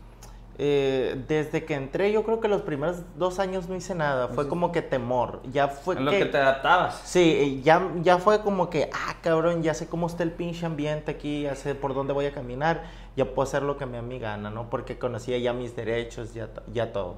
Eh, 0.63 1.25
desde 1.27 1.65
que 1.65 1.73
entré, 1.73 2.13
yo 2.13 2.23
creo 2.23 2.39
que 2.39 2.47
los 2.47 2.61
primeros 2.61 2.99
dos 3.17 3.39
años 3.39 3.67
no 3.71 3.77
hice 3.77 3.95
nada. 3.95 4.29
Fue 4.29 4.45
Sí. 4.45 4.51
como 4.51 4.73
que 4.73 4.83
temor. 4.83 5.41
Ya 5.53 5.69
fue 5.69 5.97
en 5.97 6.05
lo 6.05 6.11
que. 6.11 6.19
que 6.19 6.27
te 6.27 6.37
adaptabas. 6.37 7.01
Sí, 7.05 7.63
ya, 7.65 7.89
ya 8.03 8.19
fue 8.19 8.43
como 8.43 8.69
que, 8.69 8.91
ah, 8.93 9.15
cabrón, 9.23 9.63
ya 9.63 9.73
sé 9.73 9.87
cómo 9.87 10.07
está 10.07 10.23
el 10.23 10.33
pinche 10.33 10.67
ambiente 10.67 11.13
aquí, 11.13 11.43
ya 11.45 11.55
sé 11.57 11.75
por 11.75 11.95
dónde 11.95 12.13
voy 12.13 12.27
a 12.27 12.33
caminar, 12.33 12.83
ya 13.17 13.25
puedo 13.25 13.49
hacer 13.49 13.63
lo 13.63 13.79
que 13.79 13.87
me 13.87 13.97
da 13.97 14.03
mi 14.03 14.19
gana, 14.19 14.51
¿no? 14.51 14.69
Porque 14.69 14.99
conocía 14.99 15.39
ya 15.39 15.55
mis 15.55 15.75
derechos, 15.75 16.35
ya, 16.35 16.51
ya 16.71 16.93
todo. 16.93 17.15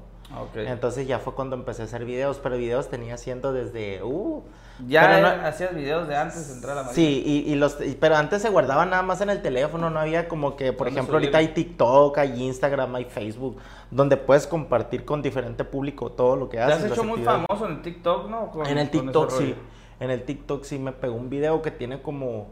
Entonces 0.55 1.09
ya 1.09 1.19
fue 1.19 1.35
cuando 1.35 1.57
empecé 1.57 1.83
a 1.83 1.85
hacer 1.87 2.05
videos, 2.05 2.39
pero 2.39 2.57
videos 2.57 2.89
tenía 2.91 3.15
haciendo 3.15 3.53
desde, 3.53 4.05
uh, 4.05 4.43
ya 4.89 5.21
no- 5.21 5.29
eh, 5.29 5.47
hacías 5.47 5.75
videos 5.75 6.09
de 6.09 6.17
antes 6.17 6.49
de 6.49 6.55
entrar 6.55 6.73
a 6.73 6.77
la 6.77 6.83
marina. 6.89 6.95
Sí, 6.95 7.23
y, 7.25 7.53
y 7.53 7.55
los, 7.57 7.77
y- 7.81 7.97
pero 8.01 8.17
antes 8.17 8.43
se 8.43 8.49
guardaban 8.51 8.91
nada 8.91 9.03
más 9.03 9.21
en 9.21 9.31
el 9.31 9.43
teléfono, 9.43 9.91
no 9.91 9.99
había 10.01 10.29
como 10.29 10.57
que, 10.57 10.73
por 10.73 10.87
¿Dónde 10.87 11.01
ejemplo, 11.01 11.17
ahorita 11.19 11.39
hay? 11.39 11.49
TikTok, 11.49 12.19
hay 12.19 12.43
Instagram, 12.43 12.95
hay 12.97 13.05
Facebook, 13.05 13.59
donde 13.91 14.17
puedes 14.17 14.47
compartir 14.47 15.05
con 15.05 15.23
diferente 15.23 15.65
público 15.65 16.13
todo 16.13 16.37
lo 16.37 16.49
que 16.49 16.57
Te 16.57 16.63
haces. 16.63 16.77
has 16.77 16.83
las 16.83 16.93
hecho 16.93 17.03
muy 17.05 17.13
actividades. 17.21 17.47
famoso 17.47 17.67
en 17.67 17.73
el 17.77 17.83
TikTok, 17.83 18.29
¿no? 18.31 18.51
Con- 18.51 18.67
En 18.67 18.79
el 18.79 18.91
TikTok 18.91 19.31
sí, 19.31 19.55
en 20.01 20.11
el 20.11 20.25
TikTok 20.25 20.65
sí 20.65 20.79
me 20.79 20.93
pegó 20.93 21.15
un 21.15 21.31
video 21.31 21.63
que 21.63 21.71
tiene 21.71 22.03
como 22.03 22.49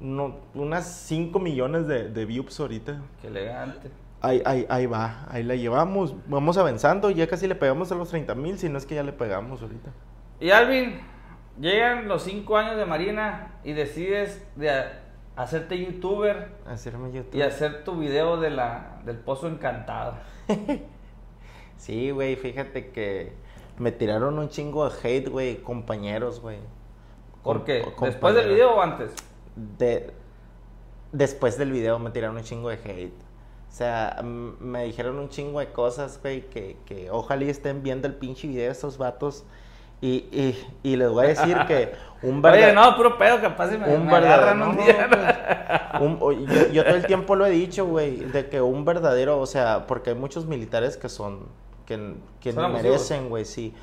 no, 0.00 0.36
unas 0.54 0.86
5 0.86 1.38
millones 1.38 1.86
de, 1.86 2.08
de 2.10 2.24
views 2.26 2.58
ahorita. 2.60 3.00
Qué 3.20 3.28
elegante. 3.28 3.90
Ahí, 4.20 4.42
ahí, 4.44 4.66
ahí 4.68 4.86
va, 4.86 5.26
ahí 5.30 5.42
la 5.42 5.54
llevamos, 5.54 6.14
vamos 6.26 6.56
avanzando, 6.58 7.10
ya 7.10 7.26
casi 7.26 7.46
le 7.46 7.54
pegamos 7.54 7.92
a 7.92 7.94
los 7.94 8.08
30 8.08 8.34
mil, 8.34 8.58
si 8.58 8.68
no 8.68 8.78
es 8.78 8.86
que 8.86 8.94
ya 8.94 9.02
le 9.02 9.12
pegamos 9.12 9.62
ahorita. 9.62 9.90
Y 10.40 10.50
Alvin, 10.50 11.00
llegan 11.58 12.08
los 12.08 12.22
cinco 12.22 12.56
años 12.56 12.76
de 12.76 12.86
Marina 12.86 13.58
y 13.64 13.72
decides 13.72 14.46
de 14.56 14.84
hacerte 15.36 15.78
youtuber 15.78 16.48
Hacerme 16.66 17.10
y 17.32 17.42
hacer 17.42 17.84
tu 17.84 17.96
video 17.96 18.38
de 18.38 18.50
la, 18.50 19.00
del 19.04 19.18
pozo 19.18 19.48
encantado. 19.48 20.14
Sí, 21.76 22.10
güey, 22.10 22.36
fíjate 22.36 22.90
que 22.90 23.32
me 23.78 23.92
tiraron 23.92 24.38
un 24.38 24.48
chingo 24.48 24.88
de 24.88 24.96
hate, 25.02 25.28
güey, 25.28 25.56
compañeros, 25.58 26.40
güey. 26.40 26.58
¿Por 27.42 27.64
qué? 27.64 27.82
compañeros. 27.82 28.14
¿Después 28.14 28.34
del 28.34 28.48
video 28.48 28.74
o 28.74 28.80
antes? 28.80 29.12
De... 29.54 30.12
Después 31.12 31.58
del 31.58 31.70
video 31.70 31.98
me 31.98 32.10
tiraron 32.10 32.36
un 32.36 32.42
chingo 32.42 32.70
de 32.70 32.76
hate. 32.76 33.14
O 33.68 33.72
sea, 33.72 34.22
me 34.22 34.84
dijeron 34.84 35.18
un 35.18 35.28
chingo 35.28 35.60
de 35.60 35.70
cosas, 35.70 36.18
güey, 36.22 36.48
que, 36.48 36.78
que 36.86 37.10
ojalá 37.10 37.44
y 37.44 37.50
estén 37.50 37.82
viendo 37.82 38.08
el 38.08 38.14
pinche 38.14 38.48
video 38.48 38.64
de 38.64 38.72
estos 38.72 38.96
vatos. 38.96 39.44
Y, 40.06 40.28
y, 40.30 40.66
y 40.92 40.96
les 40.96 41.10
voy 41.10 41.24
a 41.26 41.28
decir 41.28 41.56
que 41.66 41.92
un 42.22 42.44
Oye, 42.44 42.66
verdad- 42.66 42.74
no, 42.74 42.96
puro 42.96 43.18
pedo, 43.18 43.40
capaz 43.40 43.70
si 43.70 43.78
me, 43.78 43.88
un 43.94 44.06
me 44.06 44.14
agarran 44.14 44.60
verdadero. 44.60 44.70
un 44.70 44.76
día. 44.76 45.98
Un- 46.00 46.18
o- 46.20 46.32
yo, 46.32 46.68
yo 46.72 46.84
todo 46.84 46.94
el 46.96 47.06
tiempo 47.06 47.34
lo 47.34 47.46
he 47.46 47.50
dicho, 47.50 47.86
güey, 47.86 48.16
de 48.16 48.48
que 48.48 48.60
un 48.60 48.84
verdadero, 48.84 49.40
o 49.40 49.46
sea, 49.46 49.86
porque 49.86 50.10
hay 50.10 50.16
muchos 50.16 50.46
militares 50.46 50.96
que 50.96 51.08
son, 51.08 51.40
que, 51.86 52.14
que 52.40 52.52
Son 52.52 52.72
merecen, 52.72 53.28
güey, 53.28 53.44
sí. 53.44 53.74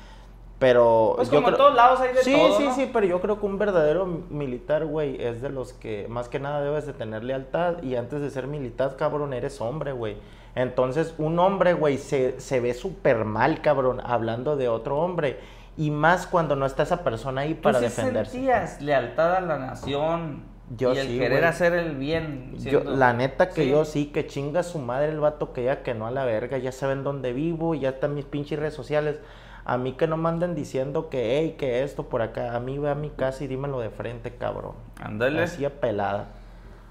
Pero 0.58 1.14
Pues 1.16 1.28
yo 1.30 1.36
como 1.38 1.48
en 1.48 1.56
todos 1.56 1.74
lados 1.74 2.00
hay 2.00 2.14
de 2.14 2.22
sí, 2.22 2.32
todo, 2.32 2.56
sí, 2.56 2.64
¿no? 2.64 2.74
sí, 2.74 2.90
pero 2.92 3.04
yo 3.06 3.20
creo 3.20 3.38
que 3.40 3.44
un 3.44 3.58
verdadero 3.58 4.06
militar, 4.30 4.86
güey, 4.86 5.20
es 5.22 5.42
de 5.42 5.50
los 5.50 5.72
que 5.72 6.06
más 6.08 6.28
que 6.28 6.38
nada 6.38 6.62
debes 6.62 6.86
de 6.86 6.92
tener 6.92 7.24
lealtad 7.24 7.82
y 7.82 7.96
antes 7.96 8.20
de 8.22 8.30
ser 8.30 8.46
militar, 8.46 8.94
cabrón, 8.96 9.32
eres 9.34 9.60
hombre, 9.60 9.92
güey. 9.92 10.16
Entonces, 10.54 11.12
un 11.18 11.38
hombre, 11.40 11.74
güey, 11.74 11.98
se, 11.98 12.38
se 12.40 12.60
ve 12.60 12.72
súper 12.72 13.24
mal, 13.24 13.60
cabrón, 13.62 14.00
hablando 14.04 14.56
de 14.56 14.68
otro 14.68 14.98
hombre. 14.98 15.38
Y 15.76 15.90
más 15.90 16.26
cuando 16.26 16.54
no 16.56 16.66
está 16.66 16.84
esa 16.84 17.02
persona 17.02 17.42
ahí 17.42 17.54
¿Tú 17.54 17.62
para 17.62 17.78
sí 17.78 17.84
defenderse. 17.86 18.32
sentías 18.32 18.80
lealtad 18.80 19.34
a 19.36 19.40
la 19.40 19.58
nación 19.58 20.44
Yo 20.76 20.94
y 20.94 20.98
el 20.98 21.08
sí, 21.08 21.18
querer 21.18 21.38
güey. 21.40 21.44
hacer 21.50 21.72
el 21.74 21.96
bien? 21.96 22.54
Yo, 22.58 22.84
la 22.84 23.12
neta 23.12 23.48
que 23.50 23.64
Sí. 23.64 23.70
yo 23.70 23.84
sí, 23.84 24.06
que 24.06 24.26
chinga 24.26 24.62
su 24.62 24.78
madre 24.78 25.08
el 25.08 25.20
vato 25.20 25.52
que 25.52 25.64
ya 25.64 25.82
que 25.82 25.94
no 25.94 26.06
a 26.06 26.10
la 26.10 26.24
verga, 26.24 26.58
ya 26.58 26.72
saben 26.72 27.02
dónde 27.04 27.32
vivo, 27.32 27.74
ya 27.74 27.90
están 27.90 28.14
mis 28.14 28.24
pinches 28.24 28.58
redes 28.58 28.74
sociales. 28.74 29.18
A 29.66 29.78
mí 29.78 29.92
que 29.94 30.06
no 30.06 30.16
manden 30.18 30.54
diciendo 30.54 31.08
que, 31.08 31.38
hey, 31.38 31.56
que 31.58 31.82
esto 31.82 32.08
por 32.08 32.20
acá, 32.22 32.54
a 32.54 32.60
mí 32.60 32.78
ve 32.78 32.90
a 32.90 32.94
mi 32.94 33.08
casa 33.10 33.44
y 33.44 33.46
dímelo 33.46 33.80
de 33.80 33.88
frente, 33.90 34.36
cabrón. 34.36 34.74
Ándale. 35.02 35.42
Así 35.42 35.66
pelada. 35.80 36.26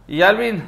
Y 0.08 0.24
Alvin, 0.24 0.63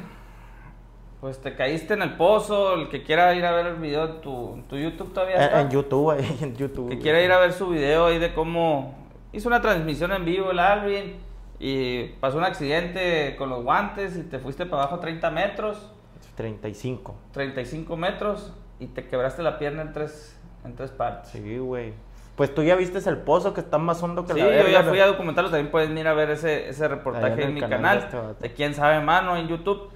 pues 1.26 1.40
te 1.40 1.56
caíste 1.56 1.94
en 1.94 2.02
el 2.02 2.12
pozo. 2.14 2.74
El 2.74 2.88
que 2.88 3.02
quiera 3.02 3.34
ir 3.34 3.44
a 3.44 3.50
ver 3.50 3.66
el 3.66 3.74
video 3.78 4.04
en 4.04 4.20
tu, 4.20 4.62
tu 4.68 4.76
YouTube 4.76 5.12
todavía 5.12 5.34
En, 5.34 5.42
está. 5.42 5.60
en 5.62 5.70
YouTube, 5.70 6.10
ahí, 6.12 6.38
en 6.40 6.54
YouTube. 6.54 6.88
que 6.88 7.00
quiera 7.00 7.20
ir 7.20 7.32
a 7.32 7.40
ver 7.40 7.52
su 7.52 7.68
video 7.68 8.06
ahí 8.06 8.20
de 8.20 8.32
cómo 8.32 8.94
hizo 9.32 9.48
una 9.48 9.60
transmisión 9.60 10.12
en 10.12 10.24
vivo 10.24 10.52
el 10.52 10.60
Alvin 10.60 11.16
y 11.58 12.04
pasó 12.20 12.38
un 12.38 12.44
accidente 12.44 13.34
con 13.36 13.50
los 13.50 13.64
guantes 13.64 14.16
y 14.16 14.22
te 14.22 14.38
fuiste 14.38 14.66
para 14.66 14.84
abajo 14.84 15.00
30 15.00 15.28
metros, 15.32 15.90
35. 16.36 17.16
35 17.32 17.96
metros 17.96 18.52
y 18.78 18.86
te 18.86 19.08
quebraste 19.08 19.42
la 19.42 19.58
pierna 19.58 19.82
en 19.82 19.92
tres, 19.92 20.38
en 20.64 20.76
tres 20.76 20.92
partes. 20.92 21.30
Sí, 21.30 21.58
güey. 21.58 21.92
Pues 22.36 22.54
tú 22.54 22.62
ya 22.62 22.76
viste 22.76 23.00
el 23.08 23.16
pozo 23.16 23.52
que 23.52 23.62
está 23.62 23.78
más 23.78 24.00
hondo 24.00 24.24
que 24.26 24.34
Sí, 24.34 24.38
la 24.38 24.44
yo 24.44 24.50
verga. 24.52 24.70
ya 24.70 24.82
fui 24.84 25.00
a 25.00 25.06
documentarlo, 25.06 25.50
también 25.50 25.72
pueden 25.72 25.98
ir 25.98 26.06
a 26.06 26.14
ver 26.14 26.30
ese, 26.30 26.68
ese 26.68 26.86
reportaje 26.86 27.42
en 27.42 27.48
en, 27.48 27.54
mi 27.54 27.60
canal 27.60 27.80
canal, 27.80 27.98
de 27.98 28.30
este 28.30 28.42
de 28.48 28.54
quién 28.54 28.74
sabe 28.74 29.00
mano 29.00 29.36
en 29.36 29.48
YouTube. 29.48 29.95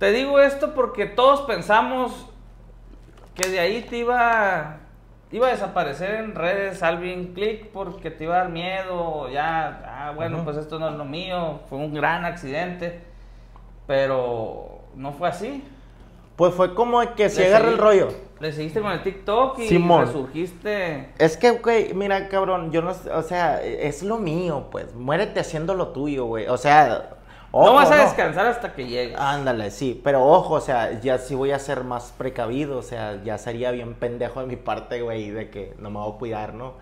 Te 0.00 0.10
digo 0.12 0.40
esto 0.40 0.74
porque 0.74 1.06
todos 1.06 1.42
pensamos 1.42 2.26
que 3.34 3.48
de 3.48 3.60
ahí 3.60 3.82
te 3.82 3.98
iba, 3.98 4.78
iba 5.30 5.46
a 5.46 5.50
desaparecer 5.50 6.14
en 6.16 6.34
redes 6.34 6.82
Alvin 6.82 7.32
Click 7.34 7.66
porque 7.68 8.10
te 8.10 8.24
iba 8.24 8.34
a 8.36 8.38
dar 8.38 8.48
miedo, 8.48 9.28
ya, 9.30 9.82
ah, 9.86 10.12
bueno, 10.16 10.42
pues 10.42 10.56
esto 10.56 10.78
no 10.78 10.88
es 10.88 10.94
lo 10.96 11.04
mío, 11.04 11.60
fue 11.68 11.76
un 11.78 11.94
gran 11.94 12.24
accidente, 12.24 13.02
pero 13.86 14.80
no 14.94 15.12
fue 15.12 15.28
así. 15.28 15.64
Pues 16.36 16.54
fue 16.54 16.74
como 16.74 17.00
que 17.14 17.28
se 17.28 17.42
Le 17.42 17.46
agarra 17.48 17.66
seguí- 17.66 17.72
el 17.74 17.78
rollo. 17.78 18.08
Le 18.40 18.52
seguiste 18.52 18.80
con 18.80 18.92
el 18.92 19.02
TikTok 19.02 19.58
y 19.58 19.68
Simón. 19.68 20.06
resurgiste. 20.06 21.10
Es 21.18 21.36
que, 21.36 21.50
güey, 21.50 21.92
mira, 21.92 22.28
cabrón, 22.28 22.72
yo 22.72 22.80
no 22.80 22.92
o 23.14 23.22
sea, 23.22 23.62
es 23.62 24.02
lo 24.02 24.16
mío, 24.16 24.68
pues. 24.70 24.94
Muérete 24.94 25.40
haciendo 25.40 25.74
lo 25.74 25.88
tuyo, 25.88 26.24
güey. 26.24 26.46
O 26.48 26.56
sea, 26.56 27.10
ojo, 27.52 27.66
no 27.66 27.74
vas 27.74 27.90
a 27.90 27.96
no. 27.96 28.02
descansar 28.02 28.46
hasta 28.46 28.72
que 28.72 28.86
llegues. 28.86 29.18
Ándale, 29.18 29.70
sí, 29.70 30.00
pero 30.02 30.24
ojo, 30.24 30.54
o 30.54 30.60
sea, 30.60 31.00
ya 31.00 31.18
sí 31.18 31.34
voy 31.34 31.52
a 31.52 31.58
ser 31.58 31.84
más 31.84 32.12
precavido, 32.16 32.78
o 32.78 32.82
sea, 32.82 33.22
ya 33.22 33.38
sería 33.38 33.70
bien 33.70 33.94
pendejo 33.94 34.40
de 34.40 34.46
mi 34.46 34.56
parte, 34.56 35.02
güey, 35.02 35.30
de 35.30 35.50
que 35.50 35.74
no 35.78 35.90
me 35.90 35.98
voy 35.98 36.12
a 36.12 36.18
cuidar, 36.18 36.54
¿no? 36.54 36.74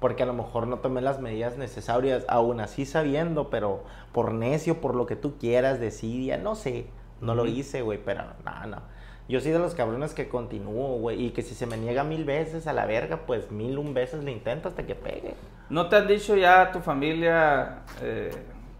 Porque 0.00 0.22
a 0.22 0.26
lo 0.26 0.34
mejor 0.34 0.66
no 0.66 0.78
tomé 0.78 1.00
las 1.00 1.20
medidas 1.20 1.56
necesarias, 1.56 2.24
aún 2.28 2.60
así 2.60 2.84
sabiendo, 2.84 3.50
pero 3.50 3.84
por 4.12 4.32
necio, 4.32 4.80
por 4.80 4.94
lo 4.94 5.06
que 5.06 5.16
tú 5.16 5.38
quieras, 5.38 5.80
desidia, 5.80 6.36
no 6.36 6.54
sé, 6.54 6.86
no 7.20 7.34
lo 7.34 7.46
hice, 7.46 7.82
güey, 7.82 7.98
pero 8.04 8.24
no, 8.44 8.66
no. 8.66 8.94
Yo 9.26 9.40
soy 9.40 9.52
de 9.52 9.58
los 9.58 9.74
cabrones 9.74 10.12
que 10.12 10.28
continúo, 10.28 10.98
güey, 10.98 11.26
y 11.26 11.30
que 11.30 11.40
si 11.40 11.54
se 11.54 11.64
me 11.66 11.78
niega 11.78 12.04
mil 12.04 12.24
veces 12.24 12.66
a 12.66 12.74
la 12.74 12.84
verga, 12.84 13.20
pues 13.26 13.50
mil 13.50 13.78
un 13.78 13.94
veces 13.94 14.22
le 14.22 14.32
intento 14.32 14.68
hasta 14.68 14.84
que 14.84 14.94
pegue. 14.94 15.34
¿No 15.70 15.88
te 15.88 15.96
han 15.96 16.06
dicho 16.06 16.36
ya 16.36 16.70
tu 16.70 16.80
familia, 16.80 17.78
eh, 18.02 18.30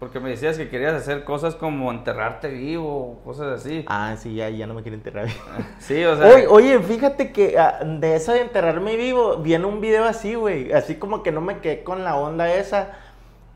porque 0.05 0.19
me 0.19 0.29
decías 0.29 0.55
que 0.55 0.69
querías 0.69 0.93
hacer 0.93 1.23
cosas 1.23 1.55
como 1.55 1.89
enterrarte 1.89 2.47
vivo, 2.49 3.19
cosas 3.25 3.59
así? 3.59 3.83
Ah, 3.87 4.13
sí, 4.15 4.35
ya, 4.35 4.49
ya 4.49 4.67
no 4.67 4.75
me 4.75 4.83
quiero 4.83 4.95
enterrar. 4.97 5.25
Sí, 5.79 6.03
o 6.05 6.15
sea, 6.15 6.27
Oye, 6.27 6.45
oye, 6.45 6.79
fíjate 6.79 7.31
que 7.31 7.57
ah, 7.57 7.79
de 7.83 8.15
eso 8.15 8.31
de 8.31 8.41
enterrarme 8.41 8.97
vivo, 8.97 9.37
viene 9.37 9.65
un 9.65 9.81
video 9.81 10.03
así, 10.03 10.35
güey. 10.35 10.71
Así 10.73 10.97
como 10.97 11.23
que 11.23 11.31
no 11.31 11.41
me 11.41 11.57
quedé 11.57 11.83
con 11.83 12.03
la 12.03 12.17
onda 12.17 12.53
esa, 12.53 12.89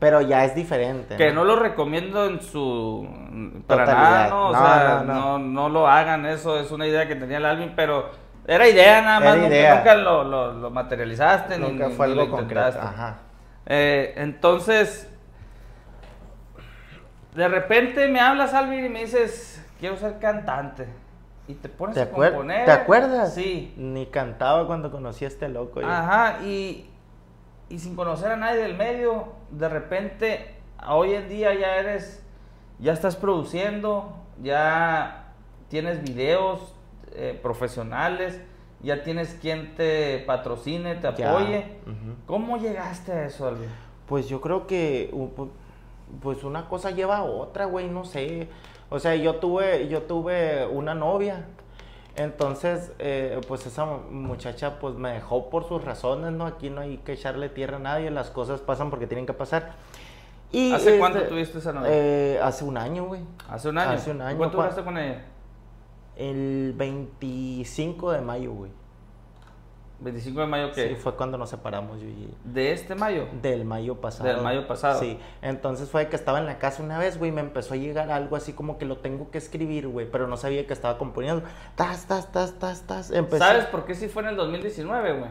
pero 0.00 0.22
ya 0.22 0.44
es 0.44 0.56
diferente. 0.56 1.16
que 1.16 1.30
no 1.30 1.44
lo 1.44 1.54
recomiendo 1.54 2.26
en 2.26 2.40
su... 2.42 3.06
Para 3.68 3.84
Totalidad. 3.84 4.10
nada, 4.10 4.28
¿no? 4.30 4.48
O 4.48 4.52
No, 4.52 4.58
sea, 4.58 5.38
no, 5.38 5.68
lo 5.68 5.86
hagan, 5.86 6.26
eso 6.26 6.58
es 6.58 6.72
una 6.72 6.84
idea 6.88 7.06
que 7.06 7.14
tenía 7.14 7.36
el 7.36 7.44
Alvin, 7.46 7.74
pero 7.76 8.10
era 8.44 8.68
idea 8.68 9.02
nada 9.02 9.20
más, 9.20 9.36
nunca, 9.38 9.76
nunca 9.76 9.94
lo, 9.94 10.24
lo- 10.24 10.52
lo 10.54 10.70
materializaste, 10.70 11.58
Nunca 11.58 11.86
ni, 11.86 11.94
fue 11.94 12.06
ni 12.08 12.12
algo 12.14 12.24
lo 12.24 12.30
concreto. 12.32 12.80
Ajá. 12.80 13.18
Eh, 13.66 14.14
entonces, 14.16 15.09
de 17.34 17.48
repente 17.48 18.08
me 18.08 18.20
hablas, 18.20 18.54
Alvin, 18.54 18.84
y 18.84 18.88
me 18.88 19.00
dices, 19.00 19.64
quiero 19.78 19.96
ser 19.96 20.18
cantante. 20.18 20.86
Y 21.48 21.54
te 21.54 21.68
pones 21.68 21.94
¿Te, 21.94 22.02
a 22.02 22.10
componer. 22.10 22.64
¿Te 22.64 22.70
acuerdas? 22.72 23.34
Sí. 23.34 23.74
Ni 23.76 24.06
cantaba 24.06 24.66
cuando 24.66 24.90
conocí 24.90 25.24
a 25.24 25.28
este 25.28 25.48
loco. 25.48 25.80
yo. 25.80 25.88
Ajá, 25.88 26.42
y, 26.44 26.88
y 27.68 27.78
sin 27.78 27.96
conocer 27.96 28.30
a 28.32 28.36
nadie 28.36 28.60
del 28.60 28.76
medio, 28.76 29.28
de 29.50 29.68
repente, 29.68 30.54
hoy 30.88 31.14
en 31.14 31.28
día 31.28 31.54
ya 31.54 31.76
eres, 31.76 32.24
ya 32.78 32.92
estás 32.92 33.16
produciendo, 33.16 34.12
ya 34.42 35.32
tienes 35.68 36.02
videos 36.02 36.74
eh, 37.12 37.38
profesionales, 37.42 38.40
ya 38.82 39.02
tienes 39.02 39.34
quien 39.40 39.74
te 39.74 40.22
patrocine, 40.26 40.94
te 40.96 41.08
apoye. 41.08 41.78
¿Cómo 42.26 42.58
llegaste 42.58 43.12
a 43.12 43.24
eso, 43.24 43.48
Alvin? 43.48 43.68
Pues 44.06 44.28
yo 44.28 44.40
creo 44.40 44.66
que 44.66 45.10
pues 46.22 46.44
una 46.44 46.68
cosa 46.68 46.90
lleva 46.90 47.18
a 47.18 47.24
otra, 47.24 47.64
güey, 47.66 47.88
no 47.88 48.04
sé. 48.04 48.48
O 48.88 48.98
sea, 48.98 49.14
yo 49.16 49.36
tuve 49.36 49.88
yo 49.88 50.02
tuve 50.02 50.66
una 50.66 50.94
novia. 50.94 51.46
Entonces, 52.16 52.92
eh, 52.98 53.40
pues 53.48 53.64
esa 53.66 53.86
muchacha 53.86 54.78
pues 54.78 54.96
me 54.96 55.12
dejó 55.12 55.48
por 55.48 55.66
sus 55.66 55.82
razones, 55.84 56.32
¿no? 56.32 56.46
Aquí 56.46 56.68
no 56.68 56.80
hay 56.80 56.98
que 56.98 57.12
echarle 57.12 57.48
tierra 57.48 57.76
a 57.76 57.80
nadie, 57.80 58.10
las 58.10 58.30
cosas 58.30 58.60
pasan 58.60 58.90
porque 58.90 59.06
tienen 59.06 59.26
que 59.26 59.32
pasar. 59.32 59.74
Y, 60.52 60.72
¿Hace 60.72 60.98
cuánto 60.98 61.18
este, 61.18 61.30
tuviste 61.30 61.58
esa 61.58 61.72
novia? 61.72 61.88
eh, 61.92 62.40
hace 62.42 62.64
un 62.64 62.76
año, 62.76 63.06
güey. 63.06 63.22
Hace 63.48 63.68
un 63.68 63.78
año. 63.78 63.92
hace 63.92 64.10
un 64.10 64.20
año, 64.20 64.36
¿Cuánto 64.36 64.56
duraste 64.56 64.82
con 64.82 64.98
ella? 64.98 65.24
El 66.16 66.74
25 66.76 68.12
de 68.12 68.20
mayo, 68.20 68.52
güey. 68.52 68.72
25 70.00 70.40
de 70.40 70.46
mayo 70.46 70.72
que 70.72 70.88
Sí, 70.88 70.94
fue 70.94 71.14
cuando 71.14 71.36
nos 71.36 71.50
separamos 71.50 72.00
yo 72.00 72.08
y 72.08 72.34
de 72.44 72.72
este 72.72 72.94
mayo. 72.94 73.26
Del 73.42 73.64
mayo 73.64 74.00
pasado. 74.00 74.28
Del 74.28 74.40
mayo 74.40 74.66
pasado. 74.66 74.98
Sí. 74.98 75.18
Entonces 75.42 75.88
fue 75.90 76.08
que 76.08 76.16
estaba 76.16 76.38
en 76.38 76.46
la 76.46 76.58
casa 76.58 76.82
una 76.82 76.98
vez, 76.98 77.18
güey, 77.18 77.32
me 77.32 77.42
empezó 77.42 77.74
a 77.74 77.76
llegar 77.76 78.10
algo 78.10 78.36
así 78.36 78.52
como 78.54 78.78
que 78.78 78.86
lo 78.86 78.98
tengo 78.98 79.30
que 79.30 79.38
escribir, 79.38 79.88
güey, 79.88 80.10
pero 80.10 80.26
no 80.26 80.36
sabía 80.36 80.66
que 80.66 80.72
estaba 80.72 80.96
componiendo. 80.98 81.42
Tas, 81.76 82.06
tas, 82.06 82.32
tas, 82.32 82.58
tas, 82.58 82.82
tas. 82.86 83.10
Empecé. 83.10 83.38
¿Sabes 83.38 83.66
por 83.66 83.84
qué 83.84 83.94
sí 83.94 84.08
fue 84.08 84.22
en 84.22 84.30
el 84.30 84.36
2019, 84.36 85.12
güey? 85.12 85.30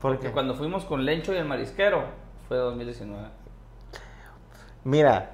¿Por 0.00 0.12
Porque 0.12 0.28
qué? 0.28 0.32
cuando 0.32 0.54
fuimos 0.54 0.84
con 0.84 1.04
Lencho 1.04 1.32
y 1.32 1.36
el 1.36 1.44
Marisquero 1.44 2.04
fue 2.48 2.56
2019. 2.56 3.28
Mira, 4.84 5.30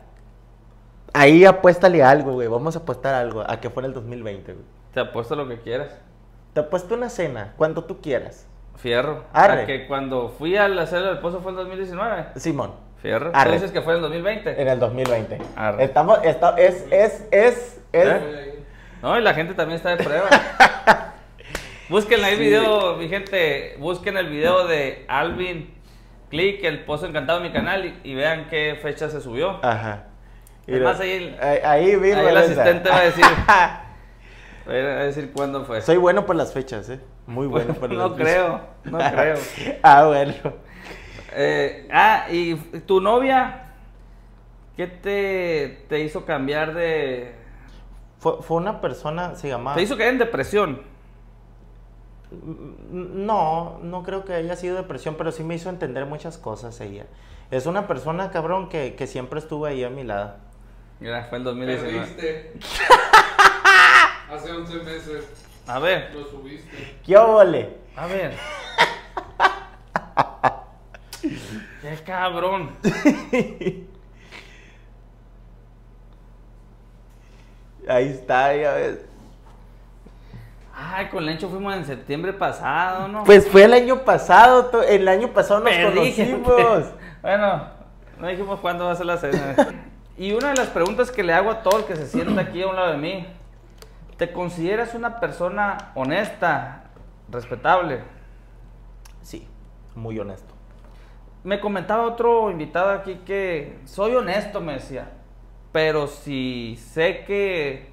ahí 1.12 1.44
apuéstale 1.44 2.02
algo, 2.02 2.32
güey. 2.32 2.48
Vamos 2.48 2.74
a 2.76 2.80
apostar 2.80 3.14
algo. 3.14 3.44
A 3.46 3.60
que 3.60 3.70
fue 3.70 3.82
en 3.82 3.86
el 3.88 3.92
2020, 3.94 4.52
güey. 4.54 4.64
Te 4.92 5.00
apuesto 5.00 5.36
lo 5.36 5.46
que 5.48 5.60
quieras. 5.60 5.98
Te 6.52 6.60
apuesto 6.60 6.94
una 6.94 7.08
cena, 7.08 7.54
cuando 7.56 7.84
tú 7.84 8.00
quieras. 8.00 8.46
Fierro. 8.76 9.24
Arre. 9.32 9.62
A 9.62 9.66
que 9.66 9.86
cuando 9.86 10.28
fui 10.30 10.56
al 10.56 10.78
hacer 10.78 11.04
el 11.04 11.18
pozo 11.18 11.40
fue 11.40 11.52
en 11.52 11.56
2019. 11.58 12.26
Simón, 12.36 12.72
Fierro. 13.00 13.30
Arre. 13.34 13.50
Tú 13.50 13.54
dices 13.54 13.70
que 13.72 13.82
fue 13.82 13.92
en 13.92 13.96
el 13.98 14.02
2020. 14.02 14.60
en 14.62 14.68
el 14.68 14.78
2020. 14.80 15.38
Arre. 15.56 15.84
Estamos, 15.84 16.18
está, 16.24 16.54
es, 16.58 16.86
es, 16.90 17.26
es, 17.30 17.80
es. 17.92 18.06
¿Eh? 18.08 18.64
No, 19.02 19.18
y 19.18 19.22
la 19.22 19.34
gente 19.34 19.54
también 19.54 19.76
está 19.76 19.96
de 19.96 20.02
prueba. 20.02 20.28
busquen 21.88 22.24
ahí 22.24 22.34
el 22.34 22.40
video, 22.40 22.96
mi 22.96 23.08
gente. 23.08 23.76
Busquen 23.78 24.16
el 24.16 24.28
video 24.28 24.66
de 24.66 25.04
Alvin 25.08 25.74
Click, 26.30 26.64
el 26.64 26.84
pozo 26.84 27.06
encantado 27.06 27.38
en 27.38 27.44
mi 27.44 27.52
canal 27.52 27.84
y, 27.84 28.00
y 28.04 28.14
vean 28.14 28.46
qué 28.48 28.78
fecha 28.80 29.08
se 29.10 29.20
subió. 29.20 29.58
Ajá. 29.64 30.04
Además, 30.66 31.00
ahí 31.00 31.10
el- 31.10 31.36
ahí, 31.40 31.58
ahí 31.64 31.90
ahí 32.14 32.26
el 32.28 32.36
asistente 32.36 32.88
va 32.88 32.96
a 32.98 33.02
decir. 33.02 33.24
Voy 34.66 34.76
a 34.76 34.80
decir 35.04 35.32
cuándo 35.32 35.64
fue. 35.64 35.82
Soy 35.82 35.96
bueno 35.96 36.24
por 36.24 36.36
las 36.36 36.52
fechas, 36.52 36.88
¿eh? 36.88 37.00
Muy 37.26 37.46
bueno 37.46 37.74
por 37.74 37.90
las 37.92 38.10
no 38.10 38.16
creo, 38.16 38.60
no 38.84 38.98
creo. 39.10 39.36
ah, 39.82 40.06
bueno. 40.06 40.34
Eh, 41.34 41.88
ah, 41.92 42.26
y 42.30 42.54
tu 42.86 43.00
novia, 43.00 43.72
¿qué 44.76 44.86
te, 44.86 45.86
te 45.88 46.00
hizo 46.00 46.24
cambiar 46.24 46.74
de... 46.74 47.34
Fue, 48.18 48.42
fue 48.42 48.58
una 48.58 48.80
persona, 48.80 49.34
se 49.34 49.48
llamaba... 49.48 49.76
Te 49.76 49.82
hizo 49.82 49.96
caer 49.96 50.10
en 50.10 50.18
depresión. 50.18 50.82
No, 52.90 53.78
no 53.82 54.02
creo 54.02 54.24
que 54.24 54.32
haya 54.34 54.56
sido 54.56 54.76
depresión, 54.76 55.16
pero 55.16 55.32
sí 55.32 55.44
me 55.44 55.54
hizo 55.54 55.68
entender 55.68 56.06
muchas 56.06 56.38
cosas 56.38 56.80
ella. 56.80 57.06
Es 57.50 57.66
una 57.66 57.86
persona, 57.86 58.30
cabrón, 58.30 58.68
que, 58.68 58.94
que 58.94 59.06
siempre 59.06 59.38
estuvo 59.38 59.66
ahí 59.66 59.84
a 59.84 59.90
mi 59.90 60.04
lado. 60.04 60.36
Mira, 61.00 61.24
fue 61.24 61.38
en 61.38 61.44
2019. 61.44 61.98
Perdiste. 61.98 62.52
Hace 64.30 64.52
11 64.52 64.74
meses 64.78 65.51
A 65.66 65.78
ver, 65.78 66.12
lo 66.14 66.24
subiste. 66.26 66.98
¿Qué 67.04 67.16
óvole? 67.16 67.76
a 67.96 68.06
ver. 68.06 68.34
Qué 71.82 71.96
cabrón. 72.04 72.70
Ahí 77.88 78.08
está, 78.08 78.54
ya 78.56 78.72
ves. 78.74 78.98
Ay, 80.74 81.08
con 81.08 81.24
Lencho 81.26 81.48
fuimos 81.48 81.74
en 81.74 81.84
septiembre 81.84 82.32
pasado, 82.32 83.08
¿no? 83.08 83.24
Pues 83.24 83.46
fue 83.48 83.64
el 83.64 83.72
año 83.74 84.04
pasado, 84.04 84.66
to- 84.66 84.82
el 84.82 85.06
año 85.06 85.28
pasado 85.28 85.60
nos 85.60 85.70
Perdí, 85.72 86.12
gente. 86.12 86.42
conocimos. 86.42 86.84
Bueno, 87.22 87.62
no 88.18 88.26
dijimos 88.26 88.58
cuándo 88.58 88.86
va 88.86 88.92
a 88.92 88.96
ser 88.96 89.06
la 89.06 89.16
cena. 89.16 89.54
Y 90.18 90.32
una 90.32 90.48
de 90.50 90.56
las 90.56 90.68
preguntas 90.68 91.10
que 91.10 91.22
le 91.22 91.32
hago 91.32 91.50
a 91.50 91.62
todo 91.62 91.78
el 91.78 91.84
que 91.84 91.96
se 91.96 92.06
sienta 92.06 92.42
aquí 92.42 92.62
a 92.62 92.66
un 92.68 92.76
lado 92.76 92.92
de 92.92 92.98
mí, 92.98 93.26
¿te 94.22 94.32
consideras 94.32 94.94
una 94.94 95.18
persona 95.18 95.90
honesta, 95.96 96.84
respetable? 97.28 98.02
Sí, 99.20 99.48
muy 99.96 100.16
honesto. 100.16 100.54
Me 101.42 101.58
comentaba 101.58 102.04
otro 102.06 102.48
invitado 102.52 102.90
aquí 102.92 103.16
que 103.26 103.80
soy 103.84 104.14
honesto, 104.14 104.60
me 104.60 104.74
decía, 104.74 105.08
pero 105.72 106.06
si 106.06 106.76
sé 106.76 107.24
que 107.24 107.90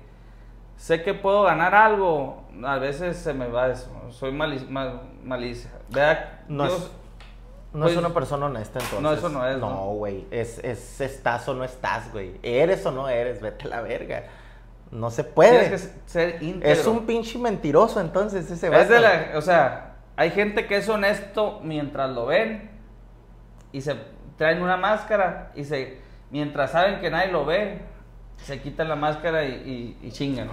sé 0.77 1.01
que 1.01 1.15
puedo 1.15 1.41
ganar 1.41 1.73
algo, 1.73 2.43
a 2.63 2.77
veces 2.77 3.17
se 3.17 3.33
me 3.33 3.47
va 3.47 3.69
eso. 3.69 3.89
Soy 4.11 4.31
mali- 4.31 4.67
ma- 4.69 5.01
malicia. 5.23 5.71
Vea, 5.89 6.43
No 6.47 6.67
es- 6.67 6.91
No 7.73 7.81
Pues- 7.85 7.93
es 7.93 7.97
una 7.99 8.09
persona 8.13 8.45
honesta 8.45 8.77
entonces. 8.79 9.01
No, 9.01 9.13
eso 9.13 9.29
no 9.29 9.47
es, 9.47 9.57
¿no? 9.57 9.69
No, 9.69 9.85
güey. 9.93 10.27
Es, 10.29 10.59
es 10.59 11.01
estás 11.01 11.47
o 11.49 11.55
no 11.55 11.63
estás, 11.63 12.11
güey. 12.11 12.39
Eres 12.43 12.85
o 12.85 12.91
no 12.91 13.09
eres, 13.09 13.41
vete 13.41 13.65
a 13.65 13.69
la 13.69 13.81
verga. 13.81 14.23
No 14.91 15.11
se 15.11 15.23
puede. 15.23 15.59
tienes 15.59 15.87
que 15.87 16.09
ser 16.09 16.43
íntegro. 16.43 16.69
Es 16.69 16.87
un 16.87 17.05
pinche 17.05 17.37
mentiroso 17.37 18.01
entonces 18.01 18.49
ese 18.49 18.67
Es 18.75 18.89
de 18.89 18.99
la, 18.99 19.31
o 19.35 19.41
sea, 19.41 19.95
hay 20.15 20.31
gente 20.31 20.65
que 20.67 20.77
es 20.77 20.89
honesto 20.89 21.59
mientras 21.63 22.09
lo 22.09 22.25
ven, 22.25 22.69
y 23.71 23.81
se 23.81 23.95
traen 24.37 24.61
una 24.61 24.77
máscara 24.77 25.51
y 25.55 25.63
se 25.63 25.99
mientras 26.31 26.71
saben 26.71 26.99
que 27.01 27.09
nadie 27.09 27.31
lo 27.31 27.45
ve, 27.45 27.81
se 28.37 28.61
quitan 28.61 28.89
la 28.89 28.95
máscara 28.95 29.45
y, 29.45 29.97
y, 30.01 30.07
y 30.07 30.11
chingan. 30.11 30.49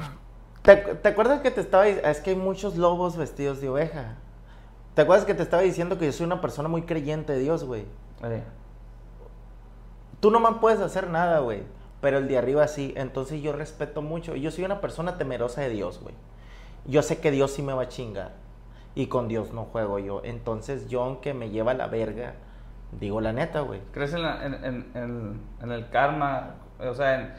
¿Te, 0.63 0.77
te 0.77 1.09
acuerdas 1.09 1.41
que 1.41 1.51
te 1.51 1.61
estaba 1.61 1.85
diciendo? 1.85 2.11
Es 2.11 2.21
que 2.21 2.31
hay 2.31 2.37
muchos 2.37 2.77
lobos 2.77 3.17
vestidos 3.17 3.61
de 3.61 3.69
oveja. 3.69 4.17
¿Te 4.95 5.03
acuerdas 5.03 5.25
que 5.27 5.35
te 5.35 5.43
estaba 5.43 5.63
diciendo 5.63 5.99
que 5.99 6.07
yo 6.07 6.13
soy 6.13 6.27
una 6.27 6.41
persona 6.41 6.69
muy 6.69 6.83
creyente 6.83 7.33
de 7.33 7.39
Dios, 7.41 7.65
güey? 7.65 7.85
Eh, 8.25 8.43
Tú 10.21 10.31
no 10.31 10.41
me 10.41 10.59
puedes 10.59 10.81
hacer 10.81 11.09
nada, 11.09 11.41
güey. 11.41 11.63
Pero 12.07 12.19
el 12.19 12.29
de 12.29 12.39
arriba 12.39 12.69
sí. 12.69 12.95
Entonces 12.97 13.43
yo 13.43 13.53
respeto 13.53 14.01
mucho. 14.01 14.37
Yo 14.37 14.53
soy 14.53 14.63
una 14.63 14.81
persona 14.81 15.19
temerosa 15.19 15.61
de 15.63 15.71
Dios, 15.71 15.99
güey. 16.01 16.15
Yo 16.85 17.03
sé 17.03 17.19
que 17.21 17.33
Dios 17.33 17.51
sí 17.51 17.63
me 17.63 17.73
va 17.73 17.83
a 17.83 17.89
chingar. 17.89 18.31
Y 18.95 19.09
con 19.09 19.27
Dios 19.27 19.53
no 19.53 19.65
juego 19.65 19.99
yo. 19.99 20.21
Entonces 20.23 20.89
yo, 20.89 21.03
aunque 21.03 21.35
me 21.35 21.51
lleva 21.51 21.73
a 21.73 21.75
la 21.75 21.89
verga, 21.89 22.35
digo 22.93 23.21
la 23.21 23.33
neta, 23.33 23.59
güey. 23.63 23.81
¿Crees 23.91 24.13
en, 24.15 24.23
la- 24.23 24.47
en, 24.47 24.55
en- 24.55 24.91
en- 24.95 25.41
en 25.61 25.73
el 25.73 25.89
karma? 25.91 26.55
O 26.79 26.95
sea, 26.95 27.21
en- 27.23 27.33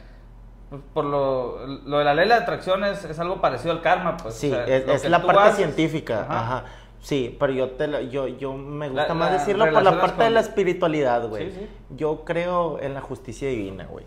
pues, 0.68 0.82
por 0.92 1.06
lo, 1.06 1.66
lo 1.66 1.96
de 2.00 2.04
la 2.04 2.12
ley 2.12 2.24
de 2.24 2.34
la 2.34 2.42
atracción 2.42 2.84
es, 2.84 3.02
es 3.06 3.18
algo 3.18 3.40
parecido 3.40 3.72
al 3.72 3.80
karma, 3.80 4.18
pues. 4.18 4.34
Sí, 4.34 4.52
o 4.52 4.54
sea, 4.54 4.66
es, 4.66 5.08
la 5.08 5.22
parte 5.22 5.40
haces- 5.44 5.56
científica. 5.56 6.26
Ajá. 6.28 6.40
Ajá. 6.58 6.64
Sí, 7.00 7.34
pero 7.40 7.54
yo, 7.54 7.70
te 7.70 7.86
la- 7.86 8.02
yo, 8.02 8.26
yo 8.28 8.52
me 8.52 8.88
gusta 8.90 9.08
La- 9.08 9.14
más 9.14 9.32
decirlo 9.32 9.64
por 9.72 9.82
la 9.82 9.98
parte 9.98 10.24
de 10.24 10.30
la 10.30 10.40
espiritualidad, 10.40 11.26
güey. 11.26 11.50
Sí, 11.52 11.58
sí. 11.60 11.68
Yo 11.96 12.24
creo 12.26 12.78
en 12.80 12.92
la 12.92 13.00
justicia 13.00 13.48
divina, 13.48 13.86
güey. 13.86 14.04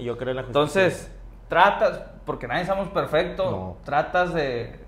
Yo 0.00 0.16
creo 0.18 0.30
en 0.30 0.36
la 0.36 0.42
justicia 0.42 0.48
Entonces, 0.62 1.10
tratas, 1.48 2.02
porque 2.24 2.46
nadie 2.48 2.64
somos 2.66 2.88
perfectos, 2.88 3.50
No. 3.50 3.76
tratas 3.84 4.32
de, 4.34 4.78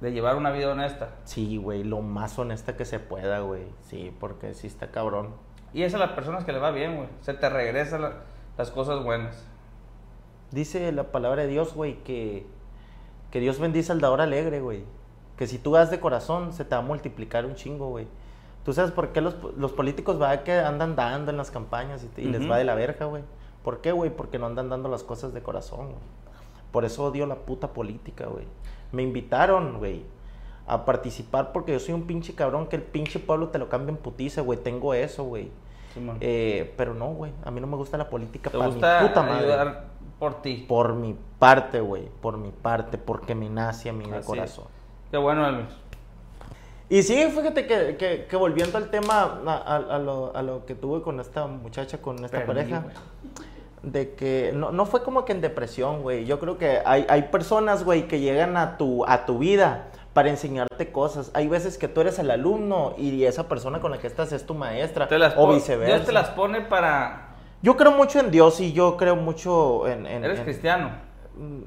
de 0.00 0.12
llevar 0.12 0.36
una 0.36 0.50
vida 0.50 0.70
honesta. 0.72 1.10
Sí, 1.24 1.56
güey, 1.56 1.84
lo 1.84 2.00
más 2.02 2.38
honesta 2.38 2.76
que 2.76 2.84
se 2.84 2.98
pueda, 2.98 3.40
güey. 3.40 3.64
Sí, 3.82 4.14
porque 4.20 4.54
sí 4.54 4.66
está 4.66 4.90
cabrón. 4.90 5.30
Y 5.72 5.82
es 5.84 5.94
a 5.94 5.98
las 5.98 6.10
personas 6.12 6.44
que 6.44 6.52
le 6.52 6.58
va 6.58 6.70
bien, 6.70 6.96
güey. 6.96 7.08
Se 7.22 7.32
te 7.34 7.48
regresan 7.48 8.02
la- 8.02 8.12
las 8.58 8.70
cosas 8.70 9.02
buenas. 9.02 9.46
Dice 10.50 10.92
la 10.92 11.04
palabra 11.04 11.42
de 11.42 11.48
Dios, 11.48 11.72
güey, 11.74 11.96
que, 12.04 12.46
que 13.30 13.40
Dios 13.40 13.58
bendice 13.58 13.90
al 13.92 14.00
dador 14.00 14.20
alegre, 14.20 14.60
güey. 14.60 14.84
Que 15.38 15.46
si 15.46 15.58
tú 15.58 15.72
das 15.72 15.90
de 15.90 15.98
corazón, 15.98 16.52
se 16.52 16.64
te 16.66 16.74
va 16.74 16.82
a 16.82 16.84
multiplicar 16.84 17.46
un 17.46 17.54
chingo, 17.54 17.88
güey. 17.88 18.06
¿Tú 18.64 18.72
sabes 18.74 18.90
por 18.92 19.08
qué 19.12 19.20
los, 19.22 19.34
los 19.56 19.72
políticos 19.72 20.20
va 20.20 20.44
que 20.44 20.52
andan 20.52 20.94
dando 20.94 21.30
en 21.30 21.36
las 21.38 21.50
campañas 21.50 22.04
y, 22.04 22.08
te- 22.08 22.20
y 22.22 22.26
les 22.26 22.48
va 22.48 22.58
de 22.58 22.64
la 22.64 22.74
verga, 22.74 23.06
güey? 23.06 23.22
¿Por 23.62 23.80
qué, 23.80 23.92
güey? 23.92 24.10
Porque 24.10 24.38
no 24.38 24.46
andan 24.46 24.68
dando 24.68 24.88
las 24.88 25.02
cosas 25.02 25.32
de 25.32 25.42
corazón, 25.42 25.86
güey. 25.86 26.02
Por 26.72 26.84
eso 26.84 27.04
odio 27.04 27.26
la 27.26 27.36
puta 27.36 27.68
política, 27.72 28.26
güey. 28.26 28.46
Me 28.92 29.02
invitaron, 29.02 29.78
güey, 29.78 30.04
a 30.66 30.84
participar 30.84 31.52
porque 31.52 31.72
yo 31.72 31.80
soy 31.80 31.94
un 31.94 32.06
pinche 32.06 32.34
cabrón 32.34 32.66
que 32.66 32.76
el 32.76 32.82
pinche 32.82 33.18
pueblo 33.18 33.48
te 33.48 33.58
lo 33.58 33.68
cambia 33.68 33.90
en 33.90 33.98
putiza, 33.98 34.40
güey. 34.40 34.58
Tengo 34.58 34.94
eso, 34.94 35.24
güey. 35.24 35.50
Eh, 36.20 36.72
pero 36.76 36.94
no, 36.94 37.08
güey. 37.08 37.32
A 37.44 37.50
mí 37.50 37.60
no 37.60 37.66
me 37.66 37.76
gusta 37.76 37.98
la 37.98 38.08
política 38.08 38.50
te 38.50 38.56
para 38.58 38.70
mi 38.70 38.74
puta 38.76 39.22
madre. 39.22 39.74
por 40.18 40.40
ti. 40.40 40.64
Por 40.66 40.94
mi 40.94 41.16
parte, 41.38 41.80
güey. 41.80 42.08
Por 42.20 42.38
mi 42.38 42.50
parte, 42.50 42.96
porque 42.98 43.34
me 43.34 43.50
nace 43.50 43.90
a 43.90 43.92
mí 43.92 44.08
de 44.08 44.20
corazón. 44.22 44.66
Qué 45.10 45.18
bueno, 45.18 45.46
Elvis. 45.46 45.68
Y 46.92 47.02
sí, 47.02 47.14
fíjate 47.34 47.66
que, 47.66 47.96
que- 47.96 48.26
que 48.28 48.36
volviendo 48.36 48.76
al 48.76 48.90
tema, 48.90 49.40
a, 49.46 49.52
a- 49.56 49.96
a 49.96 49.98
lo, 49.98 50.36
a 50.36 50.42
lo 50.42 50.66
que 50.66 50.74
tuve 50.74 51.00
con 51.02 51.20
esta 51.20 51.46
muchacha, 51.46 51.98
con 52.02 52.22
esta 52.24 52.44
pareja, 52.44 52.84
de 53.82 54.14
que 54.14 54.52
no, 54.54 54.70
no 54.72 54.84
fue 54.86 55.02
como 55.02 55.24
que 55.24 55.32
en 55.32 55.40
depresión, 55.40 56.02
güey. 56.02 56.24
Yo 56.26 56.38
creo 56.38 56.58
que 56.58 56.80
hay, 56.84 57.06
hay 57.08 57.22
personas, 57.22 57.84
güey, 57.84 58.06
que 58.08 58.20
llegan 58.20 58.56
a 58.56 58.76
tu, 58.76 59.04
a 59.06 59.24
tu 59.24 59.38
vida 59.38 59.86
para 60.12 60.28
enseñarte 60.28 60.92
cosas. 60.92 61.30
Hay 61.34 61.48
veces 61.48 61.78
que 61.78 61.88
tú 61.88 62.02
eres 62.02 62.18
el 62.18 62.30
alumno 62.30 62.94
y 62.98 63.24
esa 63.24 63.48
persona 63.48 63.80
con 63.80 63.90
la 63.90 63.98
que 63.98 64.06
estás 64.06 64.30
es 64.32 64.44
tu 64.44 64.52
maestra 64.54 65.08
Te 65.08 65.18
las 65.18 65.32
o 65.36 65.52
viceversa. 65.52 65.94
Dios 65.94 66.06
te 66.06 66.12
las 66.12 66.28
pone 66.30 66.60
para... 66.60 67.30
Yo 67.62 67.76
creo 67.78 67.92
mucho 67.92 68.20
en 68.20 68.30
Dios 68.30 68.60
y 68.60 68.72
yo 68.74 68.96
creo 68.98 69.16
mucho 69.16 69.88
en... 69.88 70.06
en- 70.06 70.24
Eres 70.24 70.40
en- 70.40 70.44
cristiano. 70.44 70.90
Mm, 71.38 71.62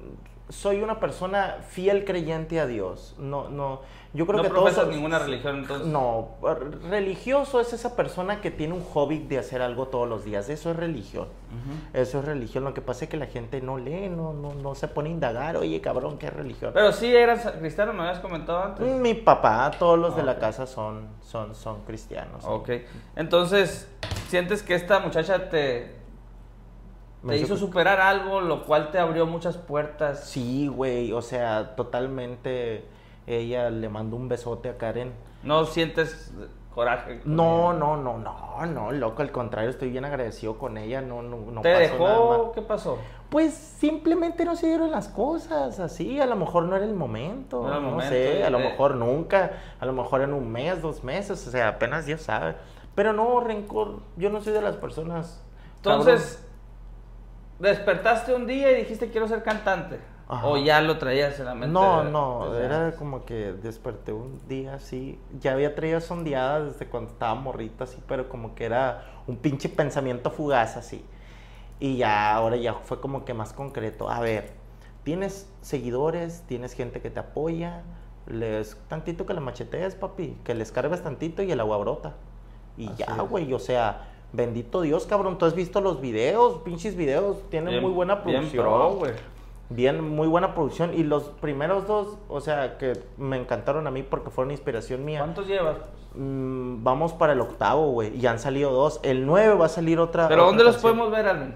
soy 0.49 0.83
una 0.83 0.99
persona 0.99 1.57
fiel 1.67 2.05
creyente 2.05 2.59
a 2.59 2.67
Dios. 2.67 3.15
No, 3.17 3.49
no, 3.49 3.81
yo 4.15 4.25
creo 4.25 4.38
no 4.38 4.43
que 4.43 4.49
todos 4.49 4.63
profesas 4.63 4.88
ninguna 4.88 5.19
religión, 5.19 5.58
entonces. 5.58 5.88
No, 5.88 6.30
r- 6.43 6.89
religioso 6.89 7.60
es 7.60 7.73
esa 7.73 7.95
persona 7.95 8.41
que 8.41 8.49
tiene 8.49 8.73
un 8.73 8.84
hobby 8.84 9.19
de 9.19 9.38
hacer 9.38 9.62
algo 9.62 9.89
todos 9.89 10.08
los 10.10 10.23
días. 10.25 10.49
Eso 10.49 10.71
es 10.71 10.78
religión. 10.78 11.28
Eso 11.93 12.19
es 12.19 12.25
religión. 12.25 12.63
Lo 12.63 12.73
que 12.73 12.82
pasa 12.82 13.06
es 13.06 13.10
que 13.12 13.17
la 13.17 13.28
gente 13.28 13.62
no 13.62 13.78
lee, 13.78 14.10
no, 14.10 14.34
no, 14.34 14.54
no 14.54 14.73
se 14.75 14.88
pone 14.88 15.10
a 15.10 15.12
indagar. 15.12 15.58
Oye, 15.58 15.80
cabrón, 15.82 16.17
¿qué 16.17 16.28
es 16.28 16.34
religión? 16.34 16.71
Pero 16.73 16.91
sí 16.91 17.15
eras 17.15 17.45
cristiano, 17.60 17.93
me 17.93 18.01
habías 18.04 18.19
comentado 18.19 18.63
antes. 18.63 18.86
Mi 18.88 19.13
papá, 19.13 19.69
todos 19.78 19.99
los 19.99 20.15
de 20.15 20.23
la 20.23 20.39
casa 20.39 20.65
son, 20.65 21.08
son, 21.21 21.54
son 21.54 21.82
cristianos. 21.82 22.41
sí. 22.43 22.47
Ok. 22.49 22.69
Entonces, 23.15 23.88
¿sientes 24.30 24.63
que 24.63 24.75
esta 24.75 24.99
muchacha 24.99 25.49
te, 25.49 25.95
te 27.28 27.38
hizo- 27.38 27.58
superar 27.58 27.99
algo, 27.99 28.41
lo 28.41 28.63
cual 28.65 28.91
te 28.91 28.99
abrió 28.99 29.25
muchas 29.25 29.58
puertas? 29.58 30.25
Sí, 30.30 30.67
güey, 30.67 31.12
o 31.12 31.21
sea, 31.21 31.75
totalmente 31.75 32.86
ella 33.27 33.69
le 33.69 33.89
mandó 33.89 34.15
un 34.15 34.27
besote 34.27 34.69
a 34.69 34.77
Karen. 34.77 35.13
¿No 35.43 35.65
sientes 35.65 36.33
coraje? 36.73 37.21
No, 37.25 37.71
ella? 37.71 37.79
no, 37.79 37.97
no, 37.97 38.17
no, 38.17 38.65
no, 38.65 38.91
loco, 38.91 39.21
al 39.21 39.31
contrario, 39.31 39.69
estoy 39.69 39.89
bien 39.89 40.05
agradecido 40.05 40.57
con 40.57 40.77
ella, 40.77 41.01
no, 41.01 41.21
no, 41.21 41.38
no 41.38 41.61
¿Te 41.61 41.71
pasó 41.73 41.79
dejó? 41.79 42.51
¿Qué 42.53 42.61
pasó? 42.61 42.97
Pues 43.29 43.53
simplemente 43.53 44.45
no 44.45 44.55
se 44.55 44.67
dieron 44.67 44.91
las 44.91 45.07
cosas 45.07 45.79
así, 45.79 46.19
a 46.19 46.25
lo 46.25 46.35
mejor 46.35 46.63
no 46.63 46.75
era 46.75 46.85
el 46.85 46.93
momento, 46.93 47.61
No 47.61 47.67
era 47.67 47.77
el 47.77 47.83
no 47.83 47.89
momento, 47.91 48.13
sé, 48.13 48.43
a 48.43 48.49
lo 48.49 48.59
mejor 48.59 48.95
nunca, 48.95 49.51
a 49.79 49.85
lo 49.85 49.93
mejor 49.93 50.21
en 50.21 50.33
un 50.33 50.51
mes, 50.51 50.81
dos 50.81 51.03
meses, 51.03 51.47
o 51.47 51.51
sea, 51.51 51.69
apenas 51.69 52.05
Dios 52.05 52.21
sabe. 52.21 52.55
Pero 52.93 53.13
no, 53.13 53.41
rencor, 53.41 53.99
yo 54.15 54.29
no 54.29 54.41
soy 54.41 54.53
de 54.53 54.61
las 54.61 54.77
personas. 54.77 55.43
Entonces, 55.77 56.45
despertaste 57.59 58.33
un 58.33 58.47
día 58.47 58.71
y 58.71 58.75
dijiste 58.75 59.09
quiero 59.09 59.27
ser 59.27 59.43
cantante. 59.43 59.99
Ajá. 60.27 60.47
O 60.47 60.57
ya 60.57 60.81
lo 60.81 60.97
traías 60.97 61.39
en 61.39 61.45
la 61.45 61.53
mente. 61.53 61.67
No, 61.73 62.03
no, 62.03 62.49
desde 62.51 62.65
era 62.65 62.85
antes? 62.85 62.97
como 62.99 63.25
que 63.25 63.53
desperté 63.53 64.11
un 64.11 64.39
día 64.47 64.73
así, 64.73 65.19
ya 65.39 65.53
había 65.53 65.75
traído 65.75 66.01
sondeada 66.01 66.63
desde 66.63 66.88
cuando 66.88 67.11
estaba 67.11 67.35
morrito 67.35 67.83
así, 67.83 68.01
pero 68.07 68.27
como 68.27 68.55
que 68.55 68.65
era 68.65 69.05
un 69.27 69.38
pinche 69.38 69.69
pensamiento 69.69 70.31
fugaz 70.31 70.77
así. 70.77 71.05
Y 71.79 71.97
ya, 71.97 72.33
ahora 72.33 72.55
ya 72.55 72.73
fue 72.73 72.99
como 72.99 73.23
que 73.25 73.33
más 73.35 73.53
concreto. 73.53 74.09
A 74.09 74.19
ver, 74.19 74.53
tienes 75.03 75.47
seguidores, 75.61 76.43
tienes 76.47 76.73
gente 76.73 77.01
que 77.01 77.09
te 77.11 77.19
apoya, 77.19 77.83
les 78.25 78.75
tantito 78.88 79.25
que 79.27 79.33
le 79.35 79.41
machetees, 79.41 79.93
papi, 79.93 80.38
que 80.43 80.55
les 80.55 80.71
cargues 80.71 81.03
tantito 81.03 81.43
y 81.43 81.51
el 81.51 81.59
agua 81.59 81.77
brota. 81.77 82.13
Y 82.77 82.88
Así 82.88 83.03
ya, 83.05 83.21
güey, 83.21 83.53
o 83.53 83.59
sea, 83.59 84.07
bendito 84.33 84.81
Dios, 84.81 85.05
cabrón, 85.05 85.38
tú 85.38 85.45
has 85.45 85.53
visto 85.53 85.81
los 85.81 86.01
videos, 86.01 86.61
pinches 86.63 86.95
videos, 86.95 87.38
tienen 87.49 87.69
Bien- 87.71 87.83
muy 87.83 87.91
buena 87.91 88.15
bien 88.15 88.38
producción. 88.49 88.63
pro, 88.65 88.93
güey. 88.95 89.11
Bien, 89.69 90.08
muy 90.08 90.28
buena 90.28 90.54
producción. 90.54 90.93
Y 90.93 91.04
los 91.04 91.23
primeros 91.23 91.88
dos, 91.88 92.17
o 92.30 92.39
sea, 92.39 92.78
que 92.78 92.93
me 93.17 93.38
encantaron 93.38 93.88
a 93.88 93.91
mí 93.91 94.04
porque 94.04 94.30
fueron 94.30 94.51
inspiración 94.51 95.04
mía. 95.04 95.19
¿Cuántos 95.19 95.47
llevas? 95.47 95.78
Mm, 96.13 96.84
vamos 96.84 97.13
para 97.13 97.34
el 97.34 97.41
octavo, 97.41 97.91
güey. 97.91 98.15
Y 98.15 98.25
han 98.28 98.39
salido 98.39 98.71
dos. 98.71 98.99
El 99.04 99.25
nueve 99.25 99.56
va 99.56 99.65
a 99.65 99.69
salir 99.69 99.99
otra. 99.99 100.28
¿Pero 100.28 100.43
otra 100.43 100.47
dónde 100.47 100.63
los 100.63 100.78
podemos 100.78 101.10
ver, 101.10 101.28
Alvin? 101.28 101.54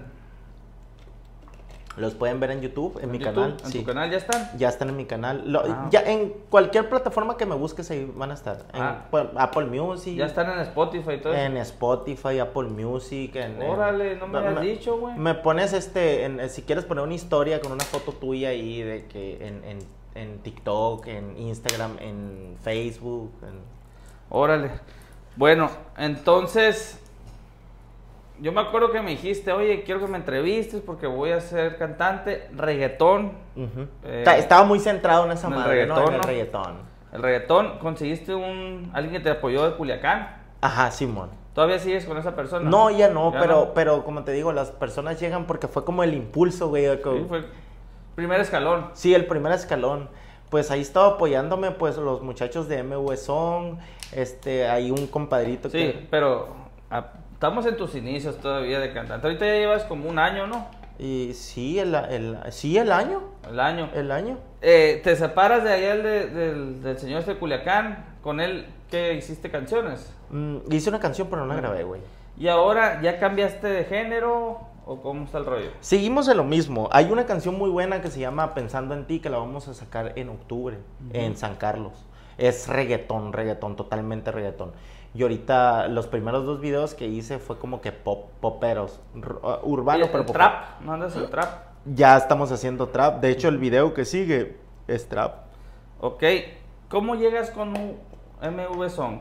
Los 2.00 2.14
pueden 2.14 2.40
ver 2.40 2.50
en 2.52 2.60
YouTube, 2.62 2.98
en, 3.02 3.10
mi 3.10 3.18
YouTube? 3.18 3.34
canal. 3.34 3.56
¿En 3.64 3.70
sí. 3.72 3.78
tu 3.80 3.84
canal 3.84 4.10
ya 4.10 4.16
están? 4.16 4.50
Ya 4.58 4.68
están 4.68 4.88
en 4.88 4.96
mi 4.96 5.04
canal. 5.04 5.42
Lo- 5.46 5.60
Ah. 5.66 5.88
Ya 5.90 6.00
en 6.02 6.32
cualquier 6.48 6.88
plataforma 6.88 7.36
que 7.36 7.44
me 7.46 7.54
busques 7.54 7.90
ahí 7.90 8.10
van 8.16 8.30
a 8.30 8.34
estar. 8.34 8.64
En 8.72 8.82
Ah. 8.82 9.04
Apple 9.36 9.66
Music. 9.66 10.16
Ya 10.16 10.26
están 10.26 10.50
en 10.50 10.60
Spotify 10.60 11.12
y 11.12 11.18
todo 11.18 11.34
eso. 11.34 11.42
En 11.42 11.56
Spotify, 11.58 12.38
Apple 12.38 12.68
Music. 12.68 13.36
En, 13.36 13.60
Órale, 13.62 14.16
no 14.16 14.26
me 14.26 14.38
habías 14.38 14.62
dicho, 14.62 14.96
güey. 14.98 15.14
Me 15.16 15.34
pones 15.34 15.72
este, 15.72 16.24
en- 16.24 16.48
si 16.48 16.62
quieres 16.62 16.84
poner 16.84 17.04
una 17.04 17.14
historia 17.14 17.60
con 17.60 17.72
una 17.72 17.84
foto 17.84 18.12
tuya 18.12 18.48
ahí 18.50 18.80
de 18.82 19.06
que 19.06 19.46
en, 19.46 19.62
en, 19.64 19.78
en 20.14 20.38
TikTok, 20.38 21.06
en 21.08 21.36
Instagram, 21.38 21.96
en 22.00 22.56
Facebook. 22.62 23.30
en- 23.42 23.60
Órale. 24.30 24.70
Bueno, 25.36 25.70
entonces. 25.96 26.99
Yo 28.40 28.52
me 28.52 28.60
acuerdo 28.62 28.90
que 28.90 29.02
me 29.02 29.10
dijiste, 29.10 29.52
oye, 29.52 29.82
quiero 29.82 30.00
que 30.00 30.06
me 30.06 30.16
entrevistes 30.16 30.80
porque 30.80 31.06
voy 31.06 31.30
a 31.32 31.40
ser 31.40 31.76
cantante, 31.76 32.48
reggaetón. 32.56 33.32
Eh, 33.56 34.20
Está- 34.20 34.38
Estaba 34.38 34.64
muy 34.64 34.78
centrado 34.80 35.26
en 35.26 35.32
esa 35.32 35.48
en 35.48 35.52
el 35.52 35.58
madre, 35.58 35.86
¿no? 35.86 35.94
reggaetón, 35.96 36.08
En 36.08 36.14
el 36.14 36.20
¿no? 36.20 36.26
reggaetón. 36.26 36.90
El 37.12 37.22
reggaetón, 37.22 37.78
conseguiste 37.80 38.34
un 38.34 38.90
alguien 38.94 39.12
que 39.14 39.20
te 39.20 39.30
apoyó 39.30 39.68
de 39.68 39.76
Culiacán. 39.76 40.36
Ajá, 40.60 40.90
Simón. 40.90 41.30
¿Todavía 41.54 41.78
sigues 41.78 42.06
con 42.06 42.16
esa 42.16 42.34
persona? 42.36 42.70
No, 42.70 42.90
ya 42.90 43.08
no, 43.08 43.32
Ya 43.32 43.40
pero, 43.40 43.54
no. 43.66 43.74
pero 43.74 44.04
como 44.04 44.22
te 44.24 44.32
digo, 44.32 44.52
las 44.52 44.70
personas 44.70 45.20
llegan 45.20 45.46
porque 45.46 45.66
fue 45.68 45.84
como 45.84 46.02
el 46.04 46.14
impulso, 46.14 46.68
güey. 46.68 46.86
Sí, 46.86 47.24
fue 47.28 47.44
primer 48.14 48.40
escalón. 48.40 48.86
Sí, 48.94 49.14
el 49.14 49.26
primer 49.26 49.52
escalón. 49.52 50.08
Pues 50.48 50.70
ahí 50.70 50.80
estaba 50.80 51.08
apoyándome, 51.14 51.72
pues 51.72 51.96
los 51.96 52.22
muchachos 52.22 52.68
de 52.68 52.82
MV 52.82 53.16
Song, 53.16 53.78
este, 54.12 54.68
hay 54.68 54.90
un 54.90 55.06
compadrito 55.08 55.68
Sí, 55.68 55.78
que... 55.78 56.06
pero 56.10 56.48
ah, 56.90 57.06
estamos 57.40 57.64
en 57.64 57.74
tus 57.78 57.94
inicios 57.94 58.36
todavía 58.38 58.80
de 58.80 58.92
cantante. 58.92 59.26
Ahorita 59.26 59.46
ya 59.46 59.54
llevas 59.54 59.84
como 59.84 60.10
un 60.10 60.18
año, 60.18 60.46
¿no? 60.46 60.66
Y 60.98 61.32
sí, 61.32 61.78
el, 61.78 61.94
el, 61.94 62.36
sí, 62.50 62.76
el 62.76 62.92
año, 62.92 63.22
El 63.48 63.58
año. 63.60 63.88
el 63.94 64.10
año. 64.12 64.36
Eh, 64.60 65.00
te 65.02 65.16
separas 65.16 65.64
de 65.64 65.72
allá 65.72 65.96
de- 65.96 66.26
del, 66.28 66.82
del 66.82 66.98
señor 66.98 67.20
este 67.20 67.32
de 67.32 67.40
Culiacán. 67.40 68.04
Con 68.22 68.40
él, 68.40 68.66
¿qué 68.90 69.14
hiciste 69.14 69.50
canciones? 69.50 70.12
Mm, 70.28 70.58
hice 70.70 70.90
una 70.90 71.00
canción, 71.00 71.28
pero 71.30 71.46
no 71.46 71.54
la 71.54 71.60
grabé, 71.62 71.82
güey. 71.84 72.02
¿Y 72.36 72.48
ahora 72.48 73.00
ya 73.00 73.18
cambiaste 73.18 73.68
de 73.68 73.84
género 73.84 74.60
o 74.84 75.00
cómo 75.00 75.24
está 75.24 75.38
el 75.38 75.46
rollo? 75.46 75.70
Seguimos 75.80 76.28
en 76.28 76.36
lo 76.36 76.44
mismo. 76.44 76.90
Hay 76.92 77.06
una 77.10 77.24
canción 77.24 77.56
muy 77.56 77.70
buena 77.70 78.02
que 78.02 78.10
se 78.10 78.20
llama 78.20 78.52
Pensando 78.52 78.92
en 78.92 79.06
ti 79.06 79.20
que 79.20 79.30
la 79.30 79.38
vamos 79.38 79.66
a 79.66 79.72
sacar 79.72 80.12
en 80.16 80.28
octubre 80.28 80.76
en 81.14 81.38
San 81.38 81.54
Carlos. 81.56 82.04
Es 82.36 82.68
reggaetón, 82.68 83.32
reggaetón, 83.32 83.76
totalmente 83.76 84.30
reggaetón. 84.30 84.72
Y 85.14 85.22
ahorita 85.22 85.88
los 85.88 86.06
primeros 86.06 86.44
dos 86.46 86.60
videos 86.60 86.94
que 86.94 87.06
hice 87.06 87.38
fue 87.38 87.58
como 87.58 87.80
que 87.80 87.90
pop, 87.92 88.30
poperos, 88.40 89.00
uh, 89.14 89.68
urbano, 89.68 90.04
¿Y 90.04 90.08
pero 90.08 90.20
el 90.20 90.24
pop- 90.26 90.36
trap? 90.36 90.80
¿No 90.82 90.92
andas 90.92 91.16
el 91.16 91.28
trap? 91.28 91.48
Ya 91.84 92.16
estamos 92.16 92.52
haciendo 92.52 92.88
trap. 92.88 93.20
De 93.20 93.30
hecho, 93.30 93.48
el 93.48 93.58
video 93.58 93.92
que 93.94 94.04
sigue 94.04 94.56
es 94.86 95.08
trap. 95.08 95.46
Ok. 96.00 96.22
¿Cómo 96.88 97.14
llegas 97.16 97.50
con 97.50 97.70
un 97.76 97.96
MV 98.40 98.88
Song? 98.90 99.20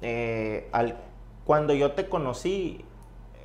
Eh, 0.00 0.68
al, 0.72 0.96
cuando 1.44 1.74
yo 1.74 1.92
te 1.92 2.08
conocí, 2.08 2.84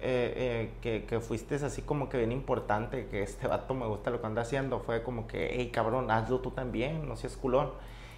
eh, 0.02 0.34
eh, 0.36 0.74
que, 0.82 1.06
que 1.06 1.20
fuiste 1.20 1.56
así 1.56 1.82
como 1.82 2.10
que 2.10 2.18
bien 2.18 2.32
importante, 2.32 3.08
que 3.08 3.24
este 3.24 3.48
vato 3.48 3.74
me 3.74 3.88
gusta 3.88 4.12
lo 4.12 4.22
que 4.22 4.28
anda 4.28 4.42
haciendo, 4.44 4.80
fue 4.82 5.02
como 5.04 5.28
que, 5.28 5.50
hey 5.54 5.70
cabrón, 5.74 6.12
hazlo 6.12 6.40
tú 6.40 6.52
también, 6.52 7.08
no 7.08 7.16
seas 7.16 7.38
culón. 7.38 7.72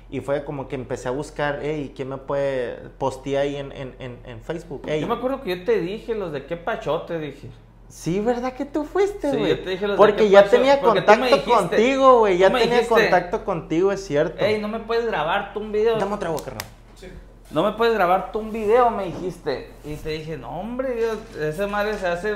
Y 0.09 0.19
fue 0.21 0.43
como 0.45 0.67
que 0.67 0.75
empecé 0.75 1.07
a 1.07 1.11
buscar, 1.11 1.59
hey, 1.63 1.91
¿quién 1.95 2.09
me 2.09 2.17
puede 2.17 2.75
postear 2.99 3.43
ahí 3.43 3.55
en, 3.55 3.71
en, 3.71 3.95
en, 3.99 4.19
en 4.25 4.41
Facebook? 4.41 4.83
Ey, 4.87 5.01
Yo 5.01 5.07
me 5.07 5.15
acuerdo 5.15 5.41
que 5.41 5.57
yo 5.57 5.63
te 5.65 5.79
dije 5.79 6.13
los 6.15 6.31
de 6.31 6.45
qué 6.45 6.57
pachote, 6.57 7.17
dije. 7.19 7.49
Sí, 7.89 8.19
¿verdad 8.19 8.53
que 8.53 8.65
tú 8.65 8.83
fuiste, 8.83 9.31
Sí, 9.31 9.37
güey? 9.37 9.49
yo 9.57 9.63
te 9.63 9.69
dije 9.71 9.87
los 9.87 9.95
de 9.95 9.97
Porque 9.97 10.23
qué 10.23 10.29
ya 10.29 10.45
tenía 10.49 10.79
contacto 10.81 11.25
dijiste- 11.25 11.51
contigo, 11.51 12.19
güey. 12.19 12.37
Ya 12.37 12.47
tenía 12.51 12.65
dijiste- 12.65 12.87
contacto 12.89 13.45
contigo, 13.45 13.91
es 13.91 14.05
cierto. 14.05 14.43
Ey, 14.43 14.59
¿no 14.59 14.67
me 14.67 14.79
puedes 14.79 15.05
grabar 15.05 15.53
tú 15.53 15.59
un 15.61 15.71
video? 15.71 15.97
Dame 15.97 16.13
otra 16.15 16.29
agua, 16.29 16.41
carnal. 16.43 16.65
Sí. 16.95 17.07
No 17.51 17.63
me 17.63 17.71
puedes 17.73 17.93
grabar 17.93 18.31
tú 18.31 18.39
un 18.39 18.51
video, 18.51 18.89
me 18.91 19.05
dijiste. 19.05 19.71
Y 19.83 19.95
te 19.95 20.09
dije, 20.09 20.37
no, 20.37 20.59
hombre, 20.59 20.99
yo- 20.99 21.41
esa 21.43 21.67
madre 21.67 21.95
se 21.97 22.07
hace 22.07 22.35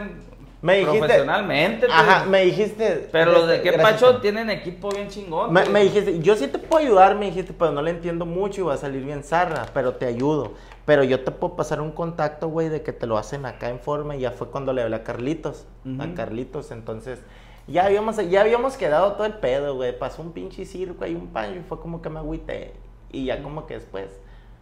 Me 0.62 0.80
dijiste- 0.80 1.00
profesionalmente. 1.00 1.88
Ajá, 1.90 2.26
me 2.26 2.44
dijiste. 2.44 3.08
Pero 3.12 3.32
los 3.32 3.48
de 3.48 3.62
qué 3.62 3.74
pacho 3.74 4.20
tienen 4.20 4.50
equipo 4.50 4.90
bien 4.90 5.08
chingón. 5.08 5.54
Me, 5.54 5.66
me 5.70 5.84
dijiste, 5.84 6.20
yo 6.20 6.36
sí 6.36 6.48
te 6.48 6.60
puedo 6.60 6.84
ayudar, 6.86 7.16
me 7.16 7.28
dijiste, 7.28 7.54
pero 7.54 7.72
no 7.72 7.82
le 7.82 7.92
entiendo 7.92 8.26
mucho 8.26 8.62
y 8.62 8.64
va 8.66 8.74
a 8.74 8.78
salir 8.78 9.04
bien 9.06 9.24
zarra, 9.24 9.68
pero 9.74 9.94
te 9.96 10.06
ayudo. 10.06 10.54
Pero 10.86 11.04
yo 11.04 11.24
te 11.24 11.32
puedo 11.32 11.56
pasar 11.56 11.80
un 11.82 11.92
contacto, 11.92 12.50
güey, 12.50 12.68
de 12.68 12.82
que 12.82 12.92
te 12.92 13.06
lo 13.08 13.18
hacen 13.18 13.46
acá 13.46 13.70
en 13.70 13.80
forma 13.80 14.16
y 14.16 14.22
ya 14.22 14.32
fue 14.32 14.50
cuando 14.50 14.74
le 14.74 14.82
hablé 14.82 14.98
a 14.98 15.04
Carlitos. 15.04 15.66
A. 16.00 16.14
Carlitos, 16.16 16.72
entonces. 16.72 17.20
Ya 17.68 17.86
habíamos, 17.86 18.18
ya 18.30 18.42
habíamos 18.42 18.76
quedado 18.78 19.14
todo 19.14 19.26
el 19.28 19.36
pedo, 19.36 19.76
güey. 19.76 19.98
Pasó 19.98 20.24
un 20.24 20.32
pinche 20.34 20.66
circo 20.66 21.06
y 21.06 21.14
un 21.14 21.28
paño 21.28 21.58
y 21.60 21.64
fue 21.64 21.80
como 21.80 22.02
que 22.02 22.10
me 22.10 22.20
agüité. 22.20 22.74
Y 23.12 23.26
ya 23.26 23.42
como 23.44 23.66
que 23.68 23.76
después, 23.76 24.20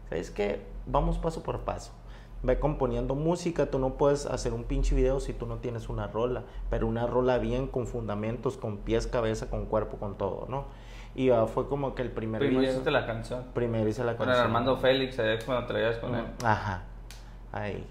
¿sabes 0.10 0.30
qué? 0.30 0.60
Vamos 0.86 1.18
paso 1.18 1.42
por 1.42 1.62
paso. 1.62 1.92
Ve 2.44 2.60
componiendo 2.60 3.16
música, 3.16 3.66
tú 3.66 3.80
no 3.80 3.96
puedes 3.96 4.26
hacer 4.28 4.54
un 4.54 4.64
pinche 4.64 4.94
video 4.96 5.20
si 5.20 5.34
tú 5.34 5.48
no 5.48 5.58
tienes 5.58 5.90
una 5.90 6.08
rola, 6.08 6.44
pero 6.70 6.86
una 6.88 7.08
rola 7.08 7.40
bien 7.40 7.68
con 7.68 7.88
fundamentos, 7.88 8.58
con 8.58 8.78
pies, 8.78 9.08
cabeza, 9.08 9.50
con 9.50 9.66
cuerpo, 9.66 9.98
con 9.98 10.18
todo, 10.18 10.46
¿no? 10.48 10.66
Y 11.16 11.32
ah, 11.32 11.48
fue 11.48 11.68
como 11.68 11.96
que 11.96 12.04
el 12.04 12.12
primer 12.12 12.40
Primero 12.40 12.60
video. 12.60 12.74
hiciste 12.74 12.92
la 12.92 13.08
canción. 13.08 13.44
Primero 13.56 13.90
hice 13.90 14.04
la 14.04 14.16
Con 14.18 14.28
canción. 14.28 14.46
Armando 14.46 14.78
Félix, 14.78 15.18
allá 15.18 15.40
cuando 15.44 15.66
traías 15.66 15.98
con 15.98 16.14
él. 16.14 16.26
Ajá. 16.44 16.84
Ahí. 17.52 17.84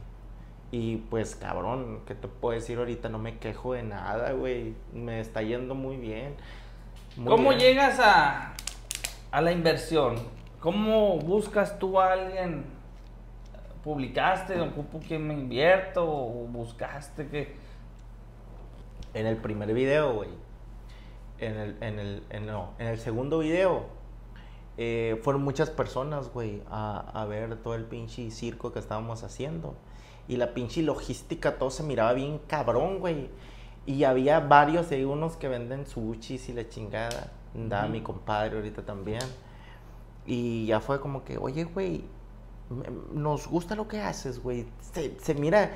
Y 0.71 0.97
pues, 0.99 1.35
cabrón, 1.35 2.01
¿qué 2.07 2.15
te 2.15 2.29
puedo 2.29 2.55
decir 2.55 2.79
ahorita? 2.79 3.09
No 3.09 3.19
me 3.19 3.39
quejo 3.39 3.73
de 3.73 3.83
nada, 3.83 4.31
güey. 4.33 4.75
Me 4.93 5.19
está 5.19 5.43
yendo 5.43 5.75
muy 5.75 5.97
bien. 5.97 6.37
Muy 7.17 7.29
¿Cómo 7.29 7.49
bien. 7.51 7.61
llegas 7.61 7.99
a, 7.99 8.53
a 9.33 9.41
la 9.41 9.51
inversión? 9.51 10.17
¿Cómo 10.61 11.19
buscas 11.19 11.79
tú 11.81 11.99
a 12.01 12.13
alguien? 12.13 12.65
¿Publicaste? 13.87 14.61
¿Ocupo 14.61 14.99
que 14.99 15.17
me 15.17 15.33
invierto? 15.33 16.05
¿O 16.05 16.45
buscaste 16.49 17.29
que.? 17.29 17.55
En 19.15 19.27
el 19.27 19.37
primer 19.37 19.73
video, 19.73 20.13
güey. 20.13 20.31
En 21.39 21.57
el, 21.57 21.77
en 21.81 21.99
el, 22.01 22.23
en, 22.31 22.47
no, 22.47 22.73
en 22.81 22.89
el 22.89 22.99
segundo 22.99 23.39
video. 23.39 23.87
eh, 24.77 25.21
fueron 25.23 25.45
muchas 25.45 25.71
personas, 25.71 26.33
güey, 26.33 26.63
a, 26.69 26.99
a 27.15 27.25
ver 27.27 27.59
todo 27.63 27.77
el 27.77 27.85
pinche 27.85 28.29
circo 28.33 28.73
que 28.73 28.81
estábamos 28.81 29.23
haciendo. 29.23 29.77
Y 30.27 30.37
la 30.37 30.53
pinche 30.53 30.83
logística, 30.83 31.57
todo 31.57 31.71
se 31.71 31.85
miraba 31.85 32.13
bien 32.13 32.41
cabrón, 32.49 32.99
güey. 32.99 33.31
Y 33.87 34.03
había 34.03 34.41
varios, 34.41 34.91
hay 34.91 35.05
unos 35.05 35.37
que 35.37 35.47
venden 35.47 35.87
sushis 35.87 36.49
y 36.49 36.53
la 36.55 36.69
chingada. 36.69 37.31
Da 37.55 37.87
mi 37.87 38.01
compadre 38.01 38.57
ahorita 38.57 38.83
también. 38.83 39.23
Y 40.27 40.67
ya 40.67 40.81
fue 40.81 41.01
como 41.01 41.23
que, 41.25 41.39
oye, 41.39 41.63
güey, 41.63 42.05
nos 43.13 43.47
gusta 43.47 43.75
lo 43.75 43.87
que 43.89 44.01
haces, 44.01 44.43
güey. 44.43 44.67
Se, 44.93 45.17
se 45.21 45.35
mira, 45.35 45.71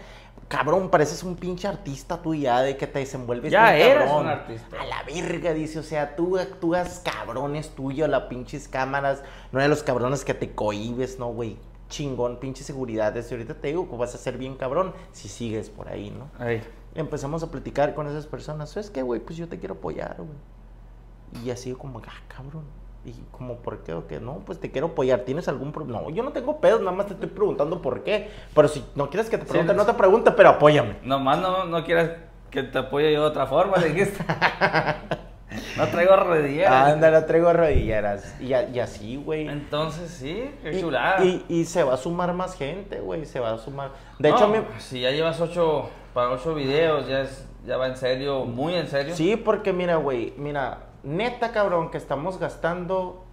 cabrón, 0.48 0.90
pareces 0.90 1.22
un 1.22 1.36
pinche 1.36 1.68
artista 1.68 2.20
tú 2.20 2.34
ya, 2.34 2.62
de 2.62 2.76
que 2.76 2.86
te 2.86 2.98
desenvuelves 3.00 3.52
Ya 3.52 3.76
eres 3.76 4.04
cabrón. 4.08 4.24
un 4.24 4.28
artista. 4.30 4.80
A 4.80 4.84
la 4.86 5.02
verga, 5.04 5.52
dice, 5.52 5.78
o 5.78 5.82
sea, 5.82 6.16
tú 6.16 6.36
actúas 6.38 7.00
cabrones 7.04 7.70
tuyo, 7.70 8.08
las 8.08 8.24
pinches 8.24 8.66
cámaras, 8.68 9.22
no 9.52 9.60
eres 9.60 9.70
los 9.70 9.82
cabrones 9.82 10.24
que 10.24 10.34
te 10.34 10.52
cohibes, 10.52 11.18
¿no, 11.18 11.28
güey? 11.28 11.56
Chingón, 11.88 12.38
pinche 12.38 12.64
seguridad. 12.64 13.14
Y 13.14 13.32
ahorita 13.32 13.54
te 13.54 13.68
digo 13.68 13.88
que 13.88 13.96
vas 13.96 14.14
a 14.14 14.18
ser 14.18 14.38
bien 14.38 14.56
cabrón 14.56 14.92
si 15.12 15.28
sigues 15.28 15.70
por 15.70 15.88
ahí, 15.88 16.10
¿no? 16.10 16.28
Ay, 16.38 16.62
Empezamos 16.94 17.42
a 17.44 17.50
platicar 17.52 17.94
con 17.94 18.08
esas 18.08 18.26
personas. 18.26 18.70
¿Sabes 18.70 18.90
qué, 18.90 19.02
güey? 19.02 19.20
Pues 19.20 19.36
yo 19.36 19.48
te 19.48 19.58
quiero 19.60 19.74
apoyar, 19.74 20.16
güey. 20.18 21.44
Y 21.44 21.50
así 21.50 21.72
como, 21.72 22.00
ah, 22.00 22.22
cabrón. 22.26 22.64
Y 23.04 23.12
como, 23.30 23.56
¿por 23.56 23.78
qué 23.82 23.94
o 23.94 24.06
qué? 24.06 24.20
No, 24.20 24.40
pues 24.44 24.60
te 24.60 24.70
quiero 24.70 24.88
apoyar. 24.88 25.20
¿Tienes 25.20 25.48
algún 25.48 25.72
problema? 25.72 26.02
No, 26.02 26.10
yo 26.10 26.22
no 26.22 26.32
tengo 26.32 26.60
pedos, 26.60 26.80
nada 26.80 26.92
más 26.92 27.06
te 27.06 27.14
estoy 27.14 27.28
preguntando 27.30 27.80
por 27.80 28.02
qué. 28.04 28.28
Pero 28.54 28.68
si 28.68 28.84
no 28.94 29.08
quieres 29.08 29.30
que 29.30 29.38
te 29.38 29.46
pregunte, 29.46 29.72
no- 29.72 29.78
no 29.80 29.86
te 29.86 29.94
pregunte, 29.94 30.30
pero 30.32 30.50
apóyame. 30.50 30.96
nomás 31.02 31.38
no, 31.38 31.64
no 31.64 31.82
quieras 31.84 32.10
que 32.50 32.62
te 32.62 32.78
apoye 32.78 33.12
yo 33.12 33.22
de 33.22 33.26
otra 33.28 33.46
forma, 33.46 33.78
dijiste. 33.78 34.22
no 35.76 35.86
traigo 35.88 36.14
rodilleras. 36.16 36.92
Anda, 36.92 37.10
no 37.10 37.24
traigo 37.24 37.52
rodilleras. 37.52 38.34
Y, 38.40 38.48
y 38.52 38.78
así, 38.80 39.16
güey. 39.16 39.48
Entonces, 39.48 40.10
sí, 40.10 40.50
qué 40.62 40.72
Y, 40.76 40.80
chulada. 40.80 41.24
y, 41.24 41.44
y 41.48 41.64
se 41.64 41.82
va 41.82 41.94
a 41.94 41.96
sumar 41.96 42.32
más 42.34 42.54
gente, 42.54 43.00
güey. 43.00 43.24
Se 43.24 43.40
va 43.40 43.52
a 43.54 43.58
sumar. 43.58 43.92
De 44.18 44.28
No, 44.30 44.36
hecho, 44.36 44.48
mí. 44.48 44.58
Si 44.78 45.00
ya 45.00 45.10
llevas 45.10 45.40
ocho, 45.40 45.88
para 46.12 46.30
ocho 46.30 46.54
videos, 46.54 47.08
ya, 47.08 47.22
es, 47.22 47.46
ya 47.66 47.76
va 47.76 47.86
en 47.88 47.96
serio, 47.96 48.44
muy 48.44 48.74
en 48.74 48.88
serio. 48.88 49.14
Sí, 49.16 49.36
porque 49.36 49.72
mira, 49.72 49.96
güey. 49.96 50.34
Mira, 50.36 50.78
neta, 51.02 51.52
cabrón, 51.52 51.90
que 51.90 51.98
estamos 51.98 52.38
gastando 52.38 53.24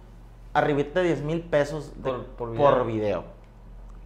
arribita 0.54 1.00
de 1.00 1.06
10 1.08 1.22
mil 1.22 1.40
pesos 1.42 1.92
de- 2.02 2.10
Por- 2.10 2.26
por 2.26 2.56
por, 2.56 2.86
video. 2.86 3.24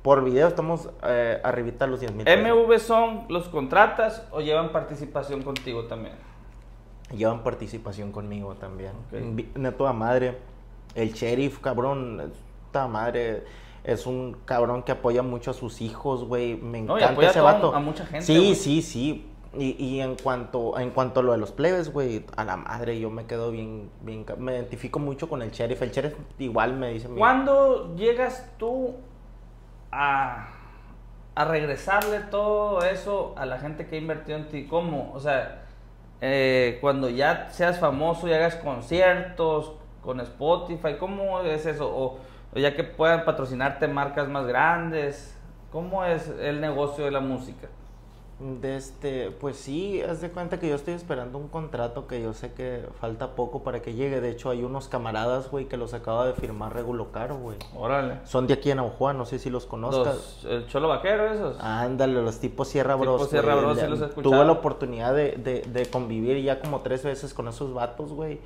Por 0.03 0.25
video 0.25 0.48
estamos 0.48 0.88
eh, 1.05 1.40
arribita 1.44 1.85
de 1.85 1.90
los 1.92 2.01
10 2.01 2.12
mil 2.12 2.25
pesos. 2.25 2.40
MV 2.42 2.79
son, 2.81 3.25
¿los 3.29 3.48
contratas 3.48 4.27
o 4.33 4.40
llevan 4.40 4.72
participación 4.72 5.42
contigo 5.42 5.85
también? 5.85 6.14
Llevan 7.14 7.42
participación 7.44 8.11
conmigo 8.11 8.55
también. 8.55 8.92
Neto 9.55 9.87
a 9.87 9.92
madre. 9.92 10.38
El 10.94 11.12
sheriff, 11.12 11.59
cabrón. 11.61 12.33
Esta 12.66 12.88
madre 12.88 13.44
es 13.85 14.07
un 14.07 14.37
cabrón 14.44 14.83
que 14.83 14.92
apoya 14.92 15.22
mucho 15.22 15.51
a 15.51 15.55
sus 15.55 15.81
hijos, 15.83 16.25
güey. 16.25 16.57
Me 16.57 16.81
No, 16.83 16.94
y 16.98 17.03
encanta 17.03 17.12
apoya 17.12 17.31
ese 17.31 17.38
a 17.38 17.42
todo- 17.42 17.53
vato. 17.53 17.75
a 17.77 17.81
mucha 17.81 18.07
gente, 18.07 18.25
Sí, 18.27 18.55
sí, 18.55 18.83
sí. 18.83 19.29
Y, 19.54 19.72
y 19.84 20.00
en 20.00 20.16
cuanto 20.16 20.78
en 20.78 20.90
cuanto 20.90 21.20
a 21.20 21.22
lo 21.22 21.32
de 21.32 21.38
los 21.38 21.52
plebes, 21.52 21.92
güey, 21.92 22.24
a 22.36 22.44
la 22.44 22.56
madre 22.56 22.98
yo 22.98 23.10
me 23.10 23.26
quedo 23.26 23.50
bien, 23.50 23.90
bien, 24.00 24.24
me 24.38 24.54
identifico 24.54 24.98
mucho 24.98 25.28
con 25.28 25.42
el 25.42 25.50
sheriff. 25.50 25.82
El 25.82 25.90
sheriff 25.90 26.14
igual 26.38 26.74
me 26.74 26.92
dice, 26.94 27.08
¿Cuándo 27.08 27.94
llegas 27.94 28.50
tú 28.58 28.94
a, 29.90 30.48
a 31.34 31.44
regresarle 31.44 32.20
todo 32.20 32.82
eso 32.82 33.34
a 33.36 33.44
la 33.44 33.58
gente 33.58 33.86
que 33.86 33.96
ha 33.96 33.98
invertido 33.98 34.38
en 34.38 34.48
ti? 34.48 34.66
¿Cómo? 34.66 35.12
O 35.12 35.20
sea, 35.20 35.64
eh, 36.22 36.78
cuando 36.80 37.10
ya 37.10 37.50
seas 37.50 37.78
famoso 37.78 38.28
y 38.28 38.32
hagas 38.32 38.56
conciertos 38.56 39.72
con 40.02 40.18
Spotify, 40.20 40.96
¿cómo 40.98 41.40
es 41.42 41.66
eso? 41.66 41.94
O, 41.94 42.18
o 42.54 42.58
ya 42.58 42.74
que 42.74 42.84
puedan 42.84 43.26
patrocinarte 43.26 43.86
marcas 43.86 44.28
más 44.28 44.46
grandes, 44.46 45.36
¿cómo 45.70 46.06
es 46.06 46.28
el 46.40 46.62
negocio 46.62 47.04
de 47.04 47.10
la 47.10 47.20
música? 47.20 47.68
De 48.42 48.76
este, 48.76 49.31
pues 49.31 49.57
sí, 49.57 50.02
haz 50.02 50.20
de 50.20 50.28
cuenta 50.31 50.59
que 50.59 50.68
yo 50.68 50.74
estoy 50.74 50.95
esperando 50.95 51.38
un 51.38 51.47
contrato 51.47 52.09
que 52.09 52.20
yo 52.20 52.32
sé 52.32 52.53
que 52.53 52.84
falta 53.01 53.36
poco 53.36 53.62
para 53.62 53.80
que 53.82 53.95
llegue. 53.95 54.20
De 54.20 54.30
hecho, 54.30 54.51
hay 54.51 54.64
unos 54.64 54.88
camaradas, 54.88 55.49
güey, 55.49 55.66
que 55.66 55.76
los 55.76 55.95
acaba 55.95 56.26
de 56.26 56.32
firmar 56.32 56.74
Regulo 56.74 57.12
Caro, 57.12 57.36
güey. 57.36 57.57
Órale. 57.76 58.18
Son 58.24 58.49
de 58.49 58.55
aquí 58.55 58.72
en 58.72 58.80
Aujua, 58.80 59.12
no 59.12 59.26
sé 59.26 59.38
si 59.38 59.49
los 59.49 59.64
conozcas. 59.66 60.40
Los, 60.43 60.45
el 60.47 60.66
Cholo 60.66 60.88
Vaquero, 60.88 61.32
esos. 61.32 61.61
Ándale, 61.61 62.20
los 62.20 62.40
tipos 62.40 62.66
Sierra 62.66 62.95
Tipo 62.99 63.14
Bros. 63.14 63.30
Sierra. 63.30 63.55
Bros, 63.55 63.76
sí 63.78 63.84
Le- 63.84 63.90
los 63.90 64.01
he 64.01 64.07
escuchado. 64.07 64.34
Tuve 64.34 64.45
la 64.45 64.53
oportunidad 64.53 65.14
de, 65.14 65.32
de, 65.32 65.61
de 65.62 65.86
convivir 65.86 66.43
ya 66.43 66.59
como 66.61 66.80
tres 66.80 67.05
veces 67.05 67.34
con 67.34 67.47
esos 67.47 67.72
vatos, 67.72 68.12
güey. 68.12 68.40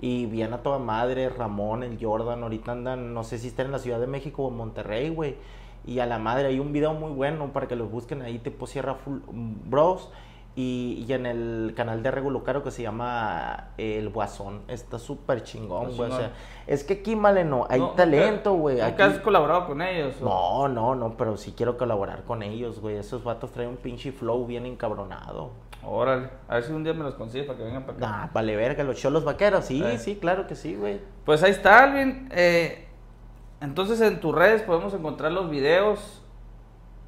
Y 0.00 0.24
bien 0.26 0.54
a 0.54 0.58
toda 0.62 0.78
madre, 0.78 1.28
Ramón, 1.28 1.82
el 1.82 1.98
Jordan, 2.02 2.42
ahorita 2.42 2.72
andan, 2.72 3.12
no 3.12 3.24
sé 3.24 3.38
si 3.38 3.48
están 3.48 3.66
en 3.66 3.72
la 3.72 3.78
Ciudad 3.78 4.00
de 4.00 4.06
México 4.06 4.44
o 4.44 4.48
en 4.48 4.56
Monterrey, 4.56 5.10
güey. 5.10 5.36
Y 5.86 5.98
a 5.98 6.06
la 6.06 6.18
madre, 6.18 6.46
hay 6.48 6.60
un 6.60 6.72
video 6.72 6.94
muy 6.94 7.12
bueno 7.12 7.52
para 7.52 7.68
que 7.68 7.76
los 7.76 7.90
busquen 7.90 8.22
ahí, 8.22 8.38
tipo 8.38 8.66
Sierra 8.66 8.96
Full- 8.96 9.22
Bros. 9.28 10.10
Y, 10.56 11.04
y 11.08 11.12
en 11.12 11.26
el 11.26 11.72
canal 11.76 12.04
de 12.04 12.12
Regulo 12.12 12.44
Caro 12.44 12.62
que 12.62 12.70
se 12.70 12.80
llama 12.80 13.70
eh, 13.76 13.98
El 13.98 14.10
Guasón. 14.10 14.62
Está 14.68 15.00
súper 15.00 15.42
chingón, 15.42 15.96
güey. 15.96 16.12
O 16.12 16.16
sea, 16.16 16.30
es 16.68 16.84
que 16.84 16.94
aquí, 16.94 17.16
Maleno, 17.16 17.66
hay 17.68 17.80
No, 17.80 17.88
talento, 17.90 18.52
güey. 18.54 18.76
¿Nunca 18.76 18.86
Aquí- 18.86 19.02
has 19.02 19.18
colaborado 19.18 19.66
con 19.66 19.82
ellos? 19.82 20.14
o? 20.22 20.24
No, 20.24 20.68
no, 20.68 20.94
no, 20.94 21.16
pero 21.16 21.36
sí 21.36 21.54
quiero 21.56 21.76
colaborar 21.76 22.22
con 22.22 22.44
ellos, 22.44 22.78
güey. 22.80 22.96
Esos 22.98 23.24
vatos 23.24 23.50
traen 23.50 23.70
un 23.70 23.76
pinche 23.78 24.12
flow 24.12 24.46
bien 24.46 24.64
encabronado. 24.64 25.50
Órale, 25.82 26.28
a 26.46 26.54
ver 26.54 26.62
si 26.64 26.72
un 26.72 26.84
día 26.84 26.94
me 26.94 27.02
los 27.02 27.16
consigues 27.16 27.46
para 27.48 27.58
que 27.58 27.64
vengan 27.64 27.82
para 27.84 27.98
acá. 27.98 28.06
Nah, 28.06 28.26
vale 28.32 28.54
verga, 28.54 28.84
los 28.84 28.96
cholos 28.96 29.24
vaqueros. 29.24 29.64
Sí, 29.64 29.82
Eh. 29.84 29.98
sí, 29.98 30.16
claro 30.20 30.46
que 30.46 30.54
sí, 30.54 30.76
güey. 30.76 31.00
Pues 31.24 31.42
ahí 31.42 31.50
está, 31.50 31.82
Alvin. 31.82 32.28
Eh, 32.30 32.86
entonces 33.64 34.00
en 34.00 34.20
tus 34.20 34.34
redes 34.34 34.62
podemos 34.62 34.94
encontrar 34.94 35.32
los 35.32 35.50
videos 35.50 36.22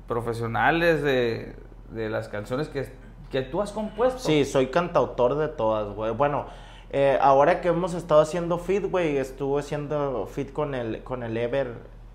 profesionales 0.09 1.02
de, 1.02 1.54
de 1.90 2.09
las 2.09 2.28
canciones 2.28 2.68
que, 2.68 2.90
que 3.30 3.42
tú 3.42 3.61
has 3.61 3.72
compuesto. 3.72 4.18
Sí, 4.18 4.44
soy 4.44 4.68
cantautor 4.68 5.36
de 5.36 5.48
todas, 5.48 5.94
güey. 5.94 6.12
Bueno, 6.12 6.46
eh, 6.90 7.18
ahora 7.20 7.61
que 7.61 7.68
hemos 7.68 7.94
estado 7.94 8.20
haciendo 8.20 8.59
fit, 8.59 8.90
güey, 8.90 9.16
estuve 9.16 9.61
haciendo 9.61 10.26
fit 10.26 10.52
con 10.52 10.74
el, 10.74 11.02
con 11.02 11.22
el 11.22 11.36
Ever, 11.36 11.74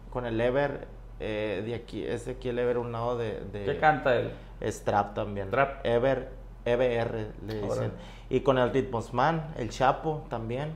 con 0.09 0.25
el 0.25 0.39
Ever, 0.39 0.87
eh, 1.19 1.61
de 1.65 1.75
aquí, 1.75 2.03
es 2.03 2.25
de 2.25 2.31
aquí 2.33 2.49
el 2.49 2.59
Ever, 2.59 2.77
un 2.77 2.91
lado 2.91 3.17
de... 3.17 3.41
de 3.51 3.65
¿Qué 3.65 3.77
canta 3.77 4.15
él? 4.15 4.31
Es 4.59 4.83
trap 4.83 5.13
también. 5.13 5.49
Trap. 5.49 5.85
Ever, 5.85 6.29
EBR 6.65 7.27
le 7.47 7.61
dicen. 7.61 7.91
Y 8.29 8.41
con 8.41 8.57
el 8.57 8.71
Ritmosman, 8.71 9.53
el 9.57 9.69
Chapo 9.69 10.25
también. 10.29 10.75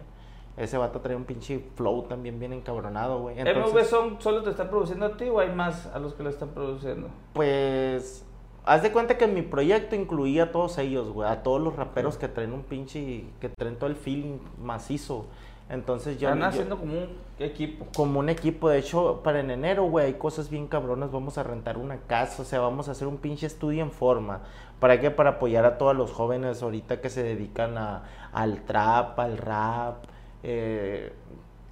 Ese 0.58 0.78
vato 0.78 1.02
trae 1.02 1.16
un 1.18 1.26
pinche 1.26 1.60
flow 1.76 2.04
también 2.04 2.40
bien 2.40 2.54
encabronado, 2.54 3.20
güey. 3.20 3.36
¿MV 3.36 3.48
Entonces, 3.48 3.88
Song 3.88 4.16
solo 4.20 4.42
te 4.42 4.52
está 4.52 4.70
produciendo 4.70 5.06
a 5.06 5.18
ti 5.18 5.26
o 5.30 5.40
hay 5.40 5.50
más 5.52 5.86
a 5.88 6.00
los 6.00 6.14
que 6.14 6.24
le 6.24 6.30
están 6.30 6.50
produciendo? 6.50 7.10
pues, 7.34 8.26
haz 8.66 8.82
de 8.82 8.92
cuenta 8.92 9.18
que 9.18 9.28
mi 9.28 9.42
proyecto 9.42 9.96
incluía 9.96 10.44
a 10.46 10.52
todos 10.52 10.78
ellos, 10.78 11.10
güey. 11.10 11.30
A 11.30 11.44
todos 11.44 11.62
los 11.62 11.76
raperos 11.76 12.18
que 12.18 12.28
traen 12.28 12.54
un 12.54 12.64
pinche, 12.64 13.26
que 13.42 13.50
traen 13.50 13.76
todo 13.78 13.90
el 13.90 13.96
feeling 13.96 14.38
macizo. 14.62 15.26
Entonces 15.70 16.20
yo... 16.20 16.30
Están 16.30 16.42
yo- 16.42 16.48
haciendo 16.48 16.78
como 16.78 16.94
un 16.94 17.10
equipo. 17.40 17.86
como 17.96 18.20
un 18.20 18.30
equipo. 18.30 18.70
De 18.70 18.78
hecho, 18.80 19.22
para 19.24 19.40
en 19.42 19.52
enero, 19.52 19.84
güey, 19.86 20.06
hay 20.06 20.14
cosas 20.14 20.50
bien 20.50 20.68
cabronas. 20.68 21.12
Vamos 21.12 21.38
a 21.38 21.44
rentar 21.44 21.78
una 21.78 21.98
casa, 21.98 22.44
o 22.44 22.46
sea, 22.46 22.60
vamos 22.60 22.88
a 22.88 22.92
hacer 22.92 23.08
un 23.08 23.18
pinche 23.18 23.46
estudio 23.48 23.84
en 23.84 23.92
forma. 23.92 24.42
¿Para 24.80 25.00
qué? 25.00 25.10
Para 25.12 25.32
apoyar 25.32 25.66
a 25.66 25.78
todos 25.78 25.96
los 25.96 26.12
jóvenes 26.12 26.62
ahorita 26.62 27.02
que 27.02 27.10
se 27.10 27.24
dedican 27.24 27.78
a, 27.78 28.04
al 28.32 28.62
trap, 28.62 29.20
al 29.20 29.38
rap, 29.38 30.04
eh, 30.48 31.12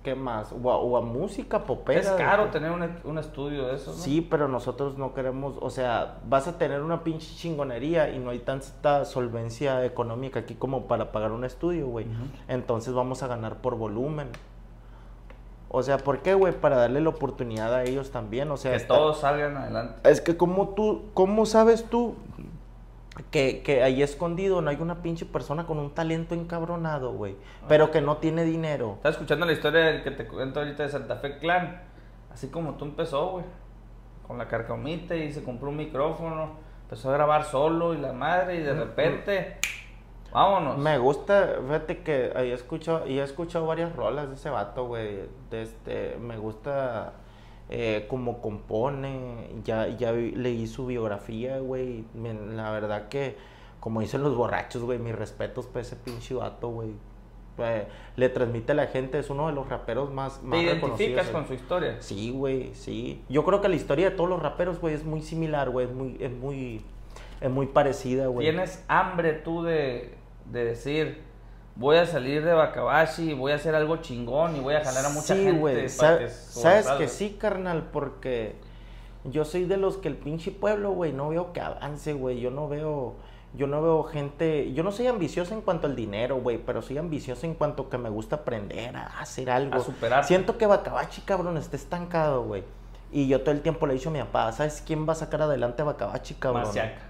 ¿qué 0.02 0.16
más? 0.16 0.52
O 0.52 0.72
a, 0.72 0.78
o 0.78 0.98
a 0.98 1.02
música 1.02 1.64
popera. 1.64 2.02
Es 2.02 2.10
caro 2.10 2.48
tener 2.48 2.72
un, 2.72 2.84
un 3.04 3.18
estudio 3.20 3.68
de 3.68 3.76
esos, 3.76 3.96
¿no? 3.98 4.04
Sí, 4.04 4.20
pero 4.22 4.48
nosotros 4.48 4.98
no 4.98 5.14
queremos, 5.14 5.58
o 5.62 5.70
sea, 5.70 6.18
vas 6.28 6.48
a 6.48 6.58
tener 6.58 6.82
una 6.82 7.04
pinche 7.04 7.36
chingonería 7.36 8.10
y 8.10 8.18
no 8.18 8.32
hay 8.32 8.40
tanta 8.40 9.06
solvencia 9.06 9.86
económica 9.86 10.40
aquí 10.40 10.56
como 10.56 10.88
para 10.88 11.12
pagar 11.12 11.32
un 11.32 11.46
estudio, 11.46 11.88
güey. 11.88 12.08
Entonces 12.48 12.94
vamos 12.96 13.22
a 13.22 13.28
ganar 13.28 13.58
por 13.58 13.76
volumen. 13.76 14.30
O 15.70 15.82
sea, 15.82 15.98
¿por 15.98 16.20
qué, 16.20 16.34
güey? 16.34 16.54
Para 16.54 16.78
darle 16.78 17.00
la 17.02 17.10
oportunidad 17.10 17.74
a 17.74 17.84
ellos 17.84 18.12
también, 18.12 18.52
o 18.52 18.58
sea... 18.58 18.78
Que 18.78 18.84
todos 18.84 19.20
salgan 19.20 19.58
adelante. 19.58 20.08
Es 20.08 20.22
que 20.22 20.36
como 20.36 20.70
tú, 20.70 21.06
¿cómo 21.14 21.46
sabes 21.46 21.86
tú 21.86 22.16
que, 23.32 23.62
que 23.62 23.84
ahí 23.84 24.02
escondido 24.02 24.62
no 24.62 24.70
hay 24.70 24.78
una 24.80 25.02
pinche 25.02 25.26
persona 25.26 25.66
con 25.66 25.78
un 25.80 25.94
talento 25.94 26.34
encabronado, 26.34 27.14
güey? 27.14 27.36
Pero 27.68 27.92
que 27.92 28.02
no 28.02 28.18
tiene 28.18 28.44
dinero. 28.44 28.94
Estaba 28.96 29.14
escuchando 29.14 29.46
la 29.46 29.54
historia 29.54 29.82
del 29.86 30.04
que 30.04 30.12
te 30.12 30.26
cuento 30.26 30.60
ahorita 30.60 30.84
de 30.84 30.90
Santa 30.90 31.18
Fe 31.18 31.38
Clan. 31.38 31.82
Así 32.32 32.48
como 32.48 32.74
tú 32.76 32.86
empezó, 32.86 33.32
güey. 33.32 33.46
Con 34.28 34.38
la 34.38 34.48
carcomita 34.48 35.16
y 35.16 35.32
se 35.32 35.44
compró 35.44 35.70
un 35.70 35.78
micrófono. 35.78 36.54
Empezó 36.84 37.10
a 37.12 37.14
grabar 37.14 37.44
solo 37.44 37.94
y 37.94 37.98
la 37.98 38.14
madre 38.14 38.56
y 38.56 38.64
de 38.64 38.74
repente... 38.74 39.58
Vámonos. 40.32 40.80
Me 40.80 40.98
gusta, 40.98 41.58
fíjate 41.64 42.00
que 42.00 42.34
ahí 42.36 42.50
he 42.50 42.54
escuchado, 42.54 43.08
y 43.08 43.20
he 43.20 43.24
escuchado 43.24 43.68
varias 43.68 43.96
rolas 43.96 44.30
de 44.30 44.34
ese 44.34 44.50
vato, 44.50 44.88
güey. 44.88 45.30
De 45.52 45.62
este, 45.62 46.18
me 46.20 46.38
gusta 46.38 47.14
eh, 47.76 48.06
cómo 48.08 48.40
compone, 48.40 49.50
ya, 49.64 49.88
ya 49.88 50.12
leí 50.12 50.68
su 50.68 50.86
biografía, 50.86 51.58
güey. 51.58 52.06
La 52.54 52.70
verdad 52.70 53.08
que, 53.08 53.36
como 53.80 54.02
dicen 54.02 54.22
los 54.22 54.36
borrachos, 54.36 54.84
güey, 54.84 55.00
mis 55.00 55.16
respetos 55.16 55.66
para 55.66 55.82
ese 55.82 55.96
pinche 55.96 56.36
vato, 56.36 56.68
güey. 56.70 56.92
Eh, 57.58 57.88
le 58.16 58.30
transmite 58.30 58.74
a 58.74 58.76
la 58.76 58.86
gente, 58.86 59.18
es 59.18 59.32
uno 59.32 59.48
de 59.48 59.54
los 59.54 59.68
raperos 59.70 60.12
más, 60.12 60.44
más 60.44 60.60
¿Te 60.60 60.66
identificas 60.66 61.30
con 61.30 61.48
su 61.48 61.56
historia? 61.56 62.00
Sí, 62.00 62.30
güey, 62.30 62.76
sí. 62.76 63.24
Yo 63.28 63.44
creo 63.44 63.60
que 63.60 63.70
la 63.70 63.76
historia 63.76 64.12
de 64.12 64.16
todos 64.16 64.30
los 64.30 64.40
raperos, 64.40 64.80
güey, 64.80 64.94
es 64.94 65.04
muy 65.04 65.24
similar, 65.24 65.72
güey. 65.72 65.88
Es 65.88 65.94
muy, 65.94 66.18
es 66.20 66.32
muy, 66.32 66.82
es 67.42 67.50
muy 67.50 67.66
parecida, 67.66 68.28
güey. 68.28 68.52
¿Tienes 68.52 68.86
hambre 68.88 69.34
tú 69.34 69.64
de, 69.64 70.14
de 70.52 70.64
decir, 70.64 71.24
voy 71.76 71.98
a 71.98 72.06
salir 72.06 72.44
de 72.46 72.54
Bacabashi 72.54 73.32
y 73.32 73.34
voy 73.34 73.52
a 73.52 73.56
hacer 73.56 73.74
algo 73.76 73.98
chingón 73.98 74.56
y 74.56 74.60
voy 74.60 74.76
a 74.76 74.84
jalar 74.84 75.06
a 75.06 75.10
mucha 75.10 75.34
sí, 75.36 75.44
gente? 75.44 75.60
güey. 75.60 75.76
para 75.76 75.90
sa- 75.90 76.18
que 76.20 76.30
Sabes 76.30 76.52
sobresalga"? 76.54 76.98
que 77.00 77.08
sí, 77.08 77.38
carnal, 77.40 77.90
porque 77.92 78.56
yo 79.24 79.46
soy 79.46 79.66
de 79.66 79.78
los 79.78 79.98
que 79.98 80.08
el 80.10 80.16
pinche 80.18 80.52
pueblo, 80.52 80.92
güey, 80.92 81.14
no 81.14 81.30
veo 81.30 81.54
que 81.54 81.62
avance, 81.62 82.14
güey. 82.14 82.40
Yo 82.40 82.52
no 82.52 82.68
veo, 82.68 83.16
yo 83.54 83.68
no 83.68 83.82
veo 83.82 84.04
gente, 84.04 84.74
yo 84.74 84.84
no 84.84 84.92
soy 84.92 85.08
ambicioso 85.08 85.54
en 85.54 85.62
cuanto 85.62 85.88
al 85.88 85.96
dinero, 85.96 86.38
güey, 86.42 86.58
pero 86.58 86.82
soy 86.82 86.98
ambicioso 86.98 87.46
en 87.46 87.54
cuanto 87.56 87.90
que 87.90 87.98
me 87.98 88.10
gusta 88.10 88.38
aprender 88.38 88.96
a 88.96 89.20
hacer 89.20 89.50
algo. 89.50 89.76
A 89.76 89.80
superarte. 89.80 90.28
Siento 90.28 90.58
que 90.58 90.66
Bacabachi, 90.68 91.22
cabrón, 91.22 91.58
está 91.58 91.76
estancado, 91.76 92.44
güey. 92.44 92.64
Y 93.12 93.28
yo 93.28 93.42
todo 93.42 93.52
el 93.52 93.62
tiempo 93.62 93.86
le 93.88 93.94
he 93.94 93.98
dicho 93.98 94.10
a 94.10 94.12
mi 94.12 94.20
papá, 94.20 94.52
¿sabes 94.52 94.84
quién 94.86 95.08
va 95.08 95.14
a 95.14 95.16
sacar 95.16 95.42
adelante 95.44 95.82
a 95.84 95.86
Bacabachi, 95.86 96.34
cabrón? 96.36 96.64
Masiaca. 96.64 97.02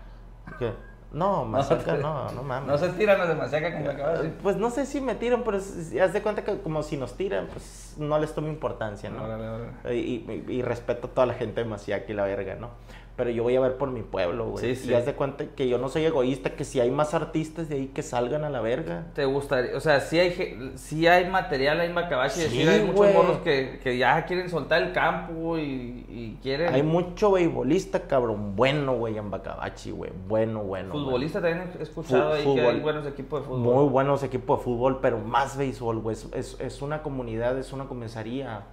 ¿Qué? 0.60 0.72
No, 1.14 1.46
Masaca, 1.46 1.96
no, 1.98 2.32
no 2.32 2.42
mames. 2.42 2.68
No 2.68 2.78
se 2.78 2.90
tiran 2.90 3.20
los 3.20 3.28
de 3.28 3.36
Masiaca 3.36 3.72
con 3.72 3.86
Bacabashi. 3.86 4.34
Pues 4.42 4.58
no 4.58 4.72
sé 4.72 4.88
si 4.88 5.00
me 5.00 5.14
tiran, 5.14 5.44
pero 5.44 5.58
haz 5.58 6.14
de 6.14 6.22
cuenta 6.24 6.44
que 6.44 6.60
como 6.60 6.82
si 6.82 6.98
nos 6.98 7.14
tiran, 7.14 7.48
pues 7.48 7.93
no 7.98 8.18
les 8.20 8.34
tomo 8.34 8.48
importancia, 8.48 9.10
¿no? 9.10 9.24
Órale, 9.24 9.48
órale. 9.48 9.96
Y, 9.96 10.00
y- 10.00 10.46
y 10.50 10.62
respeto 10.62 11.08
a 11.08 11.10
toda 11.12 11.26
la 11.28 11.34
gente 11.34 11.64
de 11.64 11.70
Maciac 11.70 12.10
y 12.10 12.14
la 12.14 12.24
verga, 12.24 12.56
¿no? 12.56 12.70
Pero 13.16 13.30
yo 13.30 13.44
voy 13.44 13.56
a 13.56 13.60
ver 13.60 13.78
por 13.78 13.92
mi 13.92 14.02
pueblo, 14.02 14.50
güey. 14.50 14.74
Sí, 14.74 14.86
sí. 14.86 14.90
Y 14.90 14.96
haz 14.96 15.06
de 15.06 15.14
cuenta 15.14 15.46
que 15.56 15.70
yo 15.70 15.78
no 15.78 15.88
soy 15.88 16.04
egoísta, 16.04 16.56
que 16.56 16.64
si 16.64 16.80
hay 16.80 16.90
más 16.90 17.14
artistas 17.14 17.70
de 17.70 17.76
ahí 17.76 17.88
que 17.94 18.02
salgan 18.02 18.44
a 18.44 18.50
la 18.50 18.60
verga. 18.60 19.06
¿Te 19.14 19.26
gustaría? 19.26 19.78
O 19.78 19.80
sea, 19.82 20.00
sí 20.00 20.18
hay, 20.18 20.72
sí 20.78 21.06
hay 21.06 21.30
material 21.30 21.80
ahí 21.80 21.90
en 21.90 21.94
Bacabashi. 21.94 22.42
es 22.42 22.48
Sí, 22.50 22.58
decir, 22.64 22.70
hay 22.72 22.84
muchos 22.88 23.14
morros 23.14 23.38
que, 23.44 23.80
que 23.84 24.00
ya 24.00 24.26
quieren 24.26 24.50
soltar 24.50 24.82
el 24.82 24.94
campo 24.94 25.60
y, 25.60 26.06
y 26.10 26.40
quieren... 26.42 26.74
Hay 26.74 26.82
mucho 26.82 27.34
beisbolista, 27.34 28.00
cabrón, 28.08 28.56
bueno, 28.56 28.96
güey, 28.96 29.16
en 29.16 29.30
Bacabachi, 29.30 29.92
güey. 29.92 30.10
Bueno, 30.28 30.64
bueno. 30.64 30.94
güey. 30.94 31.04
Futbolista 31.06 31.40
también 31.40 31.70
he 31.80 31.84
escuchado 31.84 32.30
Fu- 32.30 32.34
ahí 32.36 32.42
que 32.42 32.50
fútbol. 32.50 32.74
hay 32.76 32.80
buenos 32.82 33.06
equipos 33.06 33.42
de 33.42 33.46
fútbol. 33.48 33.60
Muy 33.60 33.90
buenos 33.90 34.24
equipos 34.24 34.58
de 34.58 34.64
fútbol, 34.64 35.00
pero 35.04 35.20
más 35.20 35.56
béisbol, 35.56 36.00
güey. 36.00 36.16
Es, 36.16 36.28
es, 36.34 36.58
es 36.60 36.82
una 36.82 37.04
comunidad, 37.04 37.60
es 37.60 37.72
una 37.74 37.83
comisaría 37.88 38.64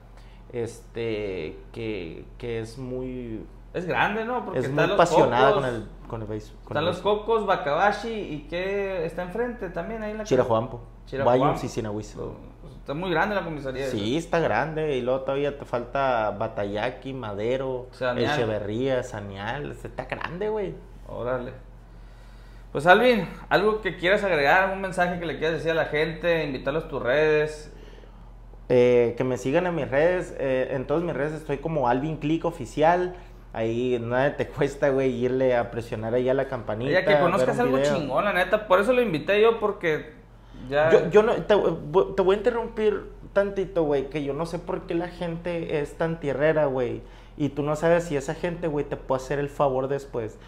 este, 0.53 1.59
que, 1.73 2.25
que 2.39 2.61
es 2.61 2.79
muy, 2.79 3.45
Es 3.73 3.87
grande, 3.87 4.25
¿no? 4.25 4.45
Porque 4.45 4.61
es 4.61 4.71
muy 4.71 4.83
los 4.83 4.93
apasionada 4.93 5.51
Cocos, 5.51 5.63
con 5.63 5.75
el, 5.75 5.89
con 6.09 6.23
el 6.23 6.27
béisbol. 6.29 6.59
con 6.65 6.77
Están 6.77 6.85
los 6.85 6.99
Cocos, 6.99 7.47
Bacabashi 7.47 8.13
y 8.13 8.47
que 8.49 9.05
está 9.05 9.23
enfrente 9.23 9.71
también 9.71 10.03
ahí 10.03 10.13
en 10.13 10.19
la 10.19 10.25
Chirajuampo. 10.25 10.81
Chirajuampo. 11.07 11.45
Bayums 11.45 11.65
y 11.65 11.69
Sinahuiza. 11.69 12.19
Pues, 12.19 12.75
Está 12.75 12.95
muy 12.95 13.11
grande 13.11 13.35
la 13.35 13.45
comisaría. 13.45 13.87
Sí, 13.87 14.17
está 14.17 14.41
grande. 14.41 14.97
Y 14.97 15.03
luego 15.03 15.21
todavía 15.21 15.57
te 15.57 15.65
falta 15.65 16.35
Batayaki, 16.37 17.13
Madero, 17.13 17.87
Sanial. 17.93 18.35
Echeverría, 18.35 19.03
Sanial. 19.03 19.73
Está 19.73 20.07
grande, 20.07 20.49
güey. 20.49 20.75
Órale. 21.07 21.53
Pues 22.73 22.87
Alvin, 22.87 23.29
algo 23.49 23.81
que 23.81 23.97
quieras 23.97 24.23
agregar, 24.23 24.73
un 24.73 24.81
mensaje 24.81 25.19
que 25.19 25.27
le 25.27 25.39
quieras 25.39 25.57
decir 25.57 25.73
a 25.73 25.75
la 25.75 25.87
gente, 25.87 26.45
invitarlos 26.45 26.85
a 26.85 26.89
tus 26.89 27.03
redes. 27.03 27.73
Eh, 28.73 29.15
que 29.17 29.25
me 29.25 29.37
sigan 29.37 29.67
en 29.67 29.75
mis 29.75 29.91
redes. 29.91 30.35
eh, 30.39 30.69
en 30.71 30.87
todas 30.87 31.03
mis 31.03 31.13
redes 31.15 31.33
estoy 31.33 31.59
como 31.59 31.89
Alvin 31.89 32.17
Click 32.17 32.45
Oficial. 32.45 33.17
Ahí 33.53 33.99
nada 34.01 34.37
te 34.37 34.47
cuesta, 34.57 34.91
güey, 34.91 35.13
irle 35.13 35.57
a 35.57 35.71
presionar 35.73 36.15
ahí 36.15 36.29
a 36.29 36.35
la 36.35 36.47
campanita. 36.47 36.93
Ya 36.93 37.05
que 37.05 37.19
conozcas 37.19 37.59
algo 37.59 37.77
video. 37.79 37.95
chingón, 37.95 38.25
la 38.25 38.33
neta. 38.33 38.69
Por 38.69 38.81
eso 38.81 38.93
lo 38.93 39.03
invité 39.03 39.43
yo, 39.43 39.59
porque 39.59 40.13
ya. 40.69 40.91
Yo, 40.91 41.11
yo 41.11 41.23
no, 41.25 41.35
te, 41.35 41.55
te 41.57 42.23
voy 42.23 42.35
a 42.35 42.39
interrumpir 42.39 43.11
tantito, 43.33 43.83
güey, 43.83 44.09
que 44.09 44.23
yo 44.23 44.35
no 44.35 44.47
sé 44.47 44.59
por 44.59 44.83
qué 44.83 44.95
la 44.95 45.09
gente 45.09 45.81
es 45.81 45.95
tan 45.95 46.21
tierrera, 46.21 46.67
güey. 46.67 47.03
Y 47.37 47.49
tú 47.49 47.63
no 47.63 47.75
sabes 47.75 48.05
si 48.05 48.17
esa 48.17 48.35
gente, 48.35 48.69
güey, 48.69 48.85
te 48.85 48.97
puede 48.97 49.23
hacer 49.23 49.39
el 49.39 49.49
favor 49.49 49.89
después. 49.89 50.39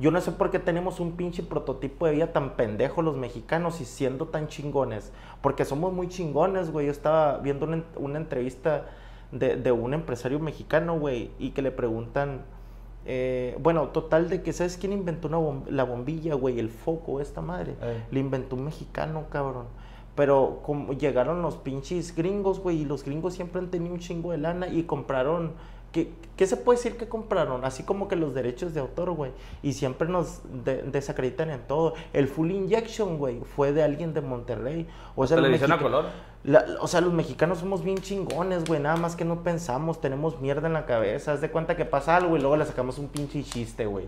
Yo 0.00 0.10
no 0.10 0.20
sé 0.20 0.32
por 0.32 0.50
qué 0.50 0.58
tenemos 0.58 0.98
un 0.98 1.12
pinche 1.12 1.42
prototipo 1.42 2.06
de 2.06 2.12
vida 2.12 2.32
tan 2.32 2.56
pendejo 2.56 3.02
los 3.02 3.16
mexicanos 3.16 3.80
y 3.80 3.84
siendo 3.84 4.26
tan 4.28 4.48
chingones. 4.48 5.12
Porque 5.42 5.64
somos 5.64 5.92
muy 5.92 6.08
chingones, 6.08 6.72
güey. 6.72 6.86
Yo 6.86 6.92
estaba 6.92 7.38
viendo 7.38 7.66
una, 7.66 7.76
en- 7.76 7.84
una 7.96 8.18
entrevista 8.18 8.86
de, 9.30 9.56
de 9.56 9.72
un 9.72 9.92
empresario 9.94 10.38
mexicano, 10.40 10.98
güey, 10.98 11.30
y 11.38 11.50
que 11.50 11.62
le 11.62 11.70
preguntan... 11.70 12.42
eh, 13.06 13.56
bueno, 13.60 13.88
total 13.88 14.28
de 14.28 14.42
que, 14.42 14.52
¿sabes 14.52 14.76
quién 14.76 14.92
inventó 14.92 15.28
una 15.28 15.38
bom- 15.38 15.66
la 15.68 15.84
bombilla, 15.84 16.34
güey? 16.34 16.58
El 16.58 16.70
foco, 16.70 17.20
esta 17.20 17.40
madre. 17.40 17.74
Eh. 17.82 18.02
Le 18.10 18.20
inventó 18.20 18.56
un 18.56 18.64
mexicano, 18.64 19.24
cabrón. 19.30 19.66
Pero 20.16 20.60
como 20.64 20.92
llegaron 20.92 21.40
los 21.42 21.56
pinches 21.56 22.14
gringos, 22.14 22.58
güey, 22.60 22.82
y 22.82 22.84
los 22.84 23.04
gringos 23.04 23.34
siempre 23.34 23.60
han 23.60 23.70
tenido 23.70 23.94
un 23.94 24.00
chingo 24.00 24.32
de 24.32 24.38
lana 24.38 24.68
y 24.68 24.82
compraron 24.82 25.52
¿qué, 25.92 26.12
qué 26.36 26.46
se 26.46 26.56
puede 26.56 26.78
decir 26.78 26.96
que 26.96 27.08
compraron? 27.08 27.64
Así 27.64 27.82
como 27.82 28.08
que 28.08 28.16
los 28.16 28.34
derechos 28.34 28.74
de 28.74 28.80
autor, 28.80 29.10
güey. 29.12 29.32
Y 29.62 29.72
siempre 29.74 30.08
nos 30.08 30.40
de- 30.64 30.82
desacreditan 30.82 31.50
en 31.50 31.60
todo. 31.66 31.94
El 32.12 32.28
Full 32.28 32.50
Injection, 32.50 33.18
güey, 33.18 33.40
fue 33.56 33.72
de 33.72 33.82
alguien 33.82 34.14
de 34.14 34.20
Monterrey. 34.20 34.86
O 35.16 35.26
sea, 35.26 35.36
los 35.36 35.44
Televisión 35.44 35.72
a 35.72 35.78
color. 35.78 36.04
la- 36.44 36.64
o 36.80 36.86
sea, 36.86 37.00
los 37.00 37.12
mexicanos 37.12 37.58
somos 37.58 37.82
bien 37.84 37.98
chingones, 37.98 38.64
güey. 38.64 38.80
Nada 38.80 38.96
más 38.96 39.16
que 39.16 39.24
no 39.24 39.42
pensamos, 39.42 40.00
tenemos 40.00 40.40
mierda 40.40 40.66
en 40.66 40.72
la 40.74 40.86
cabeza. 40.86 41.32
Haz 41.32 41.40
de 41.40 41.50
cuenta 41.50 41.76
que 41.76 41.84
pasa 41.84 42.16
algo 42.16 42.36
y 42.36 42.40
luego 42.40 42.56
le 42.56 42.64
sacamos 42.66 42.98
un 42.98 43.08
pinche 43.08 43.42
chiste, 43.42 43.86
güey. 43.86 44.06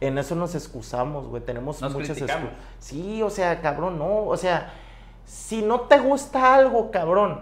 En 0.00 0.18
eso 0.18 0.34
nos 0.34 0.54
excusamos, 0.54 1.26
güey. 1.26 1.42
Tenemos 1.42 1.80
Nos 1.80 1.92
muchas 1.92 2.10
excusas. 2.18 2.36
Sí, 2.78 3.22
o 3.22 3.30
sea, 3.30 3.60
cabrón, 3.62 3.98
no. 3.98 4.24
O 4.26 4.36
sea, 4.36 4.72
si 5.24 5.62
no 5.62 5.80
te 5.82 5.98
gusta 5.98 6.54
algo, 6.54 6.90
cabrón, 6.90 7.40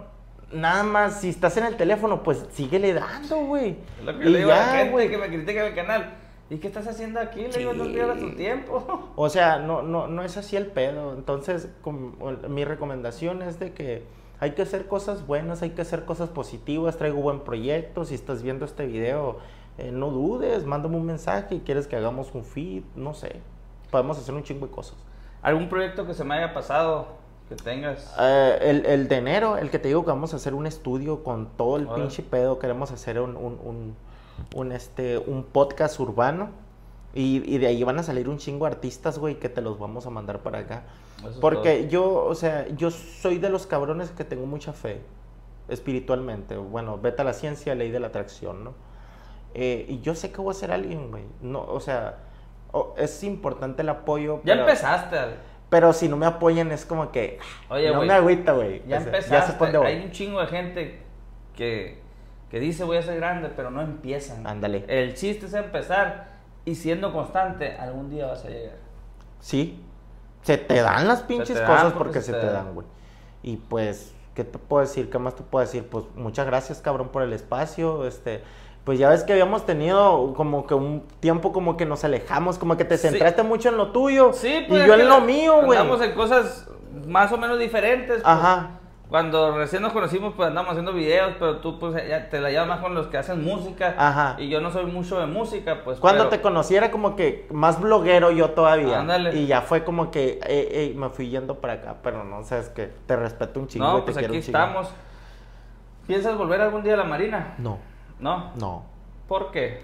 nada 0.55 0.82
más, 0.82 1.20
si 1.20 1.28
estás 1.28 1.57
en 1.57 1.64
el 1.64 1.76
teléfono, 1.76 2.22
pues 2.22 2.46
síguele 2.52 2.92
dando, 2.94 3.36
güey. 3.44 3.76
Es 3.98 4.05
lo 4.05 4.18
que 4.18 4.26
Y 4.26 4.30
le 4.30 4.38
digo 4.38 4.52
a 4.52 4.57
la 4.57 4.64
ya, 4.66 4.72
gente 4.78 4.90
güey. 4.92 5.11
que 5.11 5.18
me 5.18 5.26
critica 5.28 5.66
el 5.66 5.74
canal. 5.74 6.14
¿Y 6.50 6.59
qué 6.59 6.66
estás 6.68 6.86
haciendo 6.86 7.20
aquí? 7.20 7.40
Le 7.40 7.59
digo, 7.59 7.72
no 7.72 7.84
Sí. 7.84 7.92
pierdas 7.92 8.18
tu 8.18 8.30
tiempo. 8.36 9.11
O 9.16 9.28
sea, 9.28 9.59
no, 9.59 9.82
no, 9.82 10.07
no 10.09 10.22
es 10.22 10.36
así 10.36 10.57
el 10.57 10.66
pedo. 10.66 11.14
Entonces, 11.14 11.68
como- 11.82 12.12
mi 12.48 12.64
recomendación 12.64 13.42
es 13.42 13.59
de 13.59 13.72
que 13.72 14.05
hay 14.40 14.52
que 14.52 14.62
hacer 14.62 14.86
cosas 14.86 15.26
buenas, 15.26 15.62
hay 15.62 15.70
que 15.70 15.82
hacer 15.82 16.05
cosas 16.05 16.28
positivas. 16.28 16.96
Traigo 16.98 17.20
buen 17.20 17.40
proyecto. 17.40 18.05
Si 18.05 18.14
estás 18.14 18.42
viendo 18.42 18.64
este 18.66 18.86
video, 18.86 19.38
eh, 19.78 19.90
no 19.90 20.11
dudes, 20.11 20.66
mándame 20.66 20.96
un 20.96 21.07
mensaje. 21.07 21.62
¿Quieres 21.64 21.86
que 21.86 21.96
hagamos 21.96 22.34
un 22.34 22.44
feed? 22.44 22.82
No 22.94 23.14
sé. 23.14 23.40
Podemos 23.90 24.18
hacer 24.18 24.34
un 24.34 24.42
chingo 24.42 24.66
de 24.66 24.72
cosas. 24.72 24.96
¿Algún 25.40 25.68
proyecto 25.68 26.07
que 26.07 26.14
se 26.14 26.24
me 26.24 26.34
haya 26.34 26.52
pasado 26.52 27.09
que 27.49 27.57
tengas? 27.57 28.14
Eh, 28.18 28.59
el, 28.62 28.86
el 28.86 29.09
de 29.09 29.16
enero, 29.16 29.57
el 29.57 29.70
que 29.70 29.78
te 29.78 29.88
digo 29.88 30.03
que 30.05 30.11
vamos 30.11 30.32
a 30.32 30.36
hacer 30.36 30.55
un 30.55 30.66
estudio 30.66 31.22
con 31.22 31.47
todo 31.57 31.76
el 31.76 31.86
Órale. 31.86 32.03
pinche 32.05 32.22
pedo, 32.22 32.59
queremos 32.59 32.90
hacer 32.90 33.20
un, 33.20 33.36
un, 33.36 33.59
un, 33.62 33.97
un, 34.55 34.72
este, 34.72 35.18
un 35.18 35.45
podcast 35.45 35.99
urbano 36.01 36.51
y, 37.12 37.42
y 37.55 37.59
de 37.59 37.66
ahí 37.66 37.84
van 37.84 37.99
a 37.99 38.03
salir 38.03 38.28
un 38.28 38.38
chingo 38.38 38.64
de 38.66 38.72
artistas, 38.72 39.18
güey, 39.18 39.38
que 39.38 39.49
te 39.49 39.61
los 39.61 39.78
vamos 39.78 40.07
a 40.07 40.11
mandar 40.11 40.40
para 40.40 40.61
acá. 40.61 40.84
Eso 41.18 41.28
es 41.30 41.36
Porque 41.36 41.88
yo, 41.88 42.24
o 42.24 42.34
sea, 42.34 42.66
yo 42.76 42.90
soy 42.90 43.38
de 43.38 43.51
los 43.51 43.66
cabrones 43.66 44.11
que 44.11 44.24
tengo 44.24 44.47
mucha 44.47 44.72
fe 44.72 45.01
espiritualmente. 45.68 46.57
Bueno, 46.57 46.99
vete 46.99 47.22
a 47.22 47.24
la 47.24 47.32
ciencia, 47.32 47.74
ley 47.74 47.90
de 47.90 48.01
la 48.01 48.09
atracción, 48.09 48.64
¿no? 48.64 48.72
Eh, 49.55 49.86
y 49.88 50.01
yo 50.01 50.14
sé 50.14 50.32
que 50.32 50.40
voy 50.40 50.51
a 50.51 50.55
ser 50.55 50.72
alguien, 50.72 51.11
güey. 51.11 51.24
No, 51.40 51.61
o 51.62 51.78
sea, 51.80 52.16
o- 52.72 52.95
es 52.99 53.22
importante 53.22 53.82
el 53.82 53.88
apoyo. 53.88 54.38
Ya 54.45 54.55
pero- 54.55 54.62
empezaste. 54.62 55.16
Pero 55.75 55.93
si 55.93 56.09
no 56.09 56.16
me 56.16 56.25
apoyan 56.25 56.70
es 56.70 56.85
como 56.85 57.11
que 57.11 57.41
Oye, 57.68 57.89
no 57.89 57.97
güey, 57.97 58.07
me 58.07 58.14
agüita, 58.14 58.53
güey. 58.53 58.81
Ya 58.87 58.99
empezaste. 58.99 59.72
Ya 59.72 59.79
voy. 59.81 59.89
Hay 59.89 60.05
un 60.05 60.12
chingo 60.12 60.41
de 60.41 60.47
gente 60.47 61.01
que, 61.57 61.99
que 62.49 62.61
dice 62.61 62.85
voy 62.85 62.99
a 62.99 63.03
ser 63.03 63.16
grande, 63.16 63.51
pero 63.57 63.72
no 63.72 63.83
empiezan. 63.83 64.47
Ándale. 64.47 64.85
El 64.87 65.14
chiste 65.14 65.47
es 65.47 65.55
empezar 65.55 66.29
y 66.64 66.77
siendo 66.77 67.12
constante, 67.12 67.77
algún 67.77 68.09
día 68.09 68.27
vas 68.27 68.45
a 68.45 68.51
llegar. 68.51 68.77
Sí. 69.41 69.85
Se 70.43 70.59
te 70.59 70.81
dan 70.81 71.09
las 71.09 71.22
pinches 71.22 71.57
dan 71.57 71.66
cosas 71.66 71.93
porque 71.93 72.05
porque 72.05 72.20
se 72.20 72.27
se 72.27 72.39
te 72.39 72.47
dan, 72.47 72.72
güey. 72.72 72.87
Y 73.43 73.57
pues, 73.57 74.14
¿qué 74.37 74.45
te 74.45 74.59
puedo 74.59 74.83
decir? 74.83 75.11
¿Qué 75.11 75.18
más 75.18 75.35
te 75.35 75.43
puedo 75.43 75.64
decir? 75.64 75.89
Pues 75.89 76.05
muchas 76.14 76.47
gracias, 76.47 76.81
cabrón, 76.81 77.09
por 77.09 77.25
el 77.25 77.33
espacio. 77.33 78.07
Este, 78.07 78.45
pues 78.85 78.99
ya 78.99 79.09
ves 79.09 79.24
que 79.24 79.32
habíamos 79.32 79.64
tenido 79.66 80.35
como 80.37 80.66
que 80.66 80.74
un 80.74 81.03
tiempo 81.20 81.53
como 81.53 81.76
que 81.76 81.87
nos 81.87 82.05
alejamos, 82.05 82.59
como 82.59 82.76
que 82.76 82.85
te 82.85 82.99
Sí. 82.99 83.09
centraste 83.09 83.43
mucho 83.43 83.70
en 83.70 83.76
lo 83.78 83.93
tuyo. 83.93 84.32
Sí, 84.32 84.53
y 84.53 84.68
pues. 84.68 84.87
yo 84.87 84.93
es 84.93 84.99
que 84.99 85.03
en 85.05 85.09
lo 85.09 85.20
mío, 85.22 85.62
güey. 85.64 85.78
Andamos 85.78 86.03
en 86.03 86.12
cosas 86.14 86.68
más 87.07 87.32
o 87.32 87.39
menos 87.39 87.59
diferentes. 87.59 88.16
pues. 88.22 88.26
Ajá. 88.26 88.70
Cuando 89.09 89.57
recién 89.57 89.80
nos 89.82 89.93
conocimos, 89.93 90.32
pues 90.35 90.49
andamos 90.49 90.70
haciendo 90.72 90.93
videos, 90.93 91.35
pero 91.39 91.59
tú 91.59 91.78
pues 91.78 91.95
ya 92.09 92.28
te 92.30 92.41
la 92.41 92.51
llevas 92.51 92.66
más 92.66 92.80
con 92.80 92.95
los 92.95 93.07
que 93.07 93.16
hacen 93.18 93.45
música. 93.45 93.95
Ajá. 93.97 94.35
Y 94.39 94.49
yo 94.49 94.61
no 94.61 94.70
soy 94.72 94.87
mucho 94.87 95.20
de 95.20 95.26
música, 95.26 95.82
pues. 95.85 96.01
Cuando 96.01 96.24
pero- 96.24 96.30
te 96.30 96.41
conocí 96.41 96.74
era 96.74 96.91
como 96.91 97.14
que 97.14 97.47
más 97.53 97.80
bloguero 97.80 98.32
yo 98.32 98.51
todavía. 98.51 99.01
Ándale. 99.01 99.35
Y 99.37 99.47
ya 99.47 99.61
fue 99.61 99.85
como 99.85 100.11
que 100.11 100.41
eh, 100.47 100.68
eh, 100.72 100.95
me 100.97 101.11
fui 101.11 101.28
yendo 101.28 101.57
para 101.61 101.74
acá, 101.74 101.97
pero 102.03 102.24
no, 102.24 102.43
sabes 102.45 102.70
que 102.70 102.91
te 103.07 103.14
respeto 103.14 103.61
un 103.61 103.68
chingo. 103.68 103.85
y 103.85 103.89
No, 103.89 103.97
te 103.99 104.03
pues 104.05 104.16
quiero 104.16 104.32
aquí 104.32 104.39
un 104.39 104.43
chingo. 104.45 104.59
estamos. 104.59 104.89
¿Piensas 106.07 106.37
volver 106.37 106.61
algún 106.61 106.82
día 106.82 106.95
a 106.95 106.99
la 106.99 107.05
Marina? 107.05 107.55
No, 107.59 107.78
No. 108.20 108.52
no. 108.56 108.82
¿Por 109.28 109.50
qué? 109.50 109.80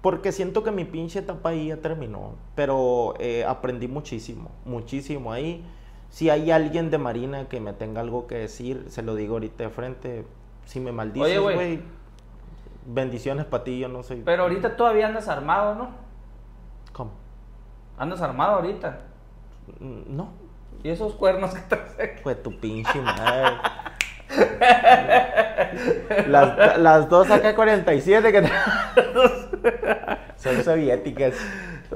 Porque 0.00 0.32
siento 0.32 0.62
que 0.62 0.70
mi 0.70 0.84
pinche 0.84 1.20
etapa 1.20 1.50
ahí 1.50 1.68
ya 1.68 1.78
terminó. 1.78 2.34
Pero 2.54 3.14
eh, 3.18 3.44
aprendí 3.46 3.88
muchísimo, 3.88 4.50
muchísimo 4.64 5.32
ahí. 5.32 5.64
Si 6.10 6.30
hay 6.30 6.50
alguien 6.50 6.90
de 6.90 6.98
Marina 6.98 7.48
que 7.48 7.58
me 7.60 7.72
tenga 7.72 8.00
algo 8.00 8.26
que 8.26 8.36
decir, 8.36 8.84
se 8.88 9.02
lo 9.02 9.14
digo 9.14 9.34
ahorita 9.34 9.64
de 9.64 9.70
frente. 9.70 10.26
Si 10.66 10.78
me 10.80 10.92
maldices, 10.92 11.40
güey. 11.40 11.82
bendiciones 12.86 13.46
para 13.46 13.64
ti, 13.64 13.78
yo 13.78 13.88
no 13.88 14.02
soy... 14.02 14.22
Pero 14.24 14.44
ahorita 14.44 14.76
todavía 14.76 15.06
andas 15.06 15.28
armado, 15.28 15.74
¿no? 15.74 15.88
¿Cómo? 16.92 17.10
Andas 17.98 18.20
armado 18.22 18.56
ahorita. 18.56 19.00
Mm, 19.80 20.16
No, 20.16 20.28
¿Y 20.82 20.90
esos 20.90 21.14
cuernos 21.14 21.54
que 21.54 21.60
traes? 21.62 22.20
Fue 22.22 22.34
tu 22.34 22.58
pinche 22.60 23.00
madre. 23.00 23.56
las, 26.28 26.78
las 26.78 27.08
dos 27.08 27.28
AK-47 27.28 28.30
que 28.32 28.50
son 30.36 30.62
soviéticas. 30.64 31.34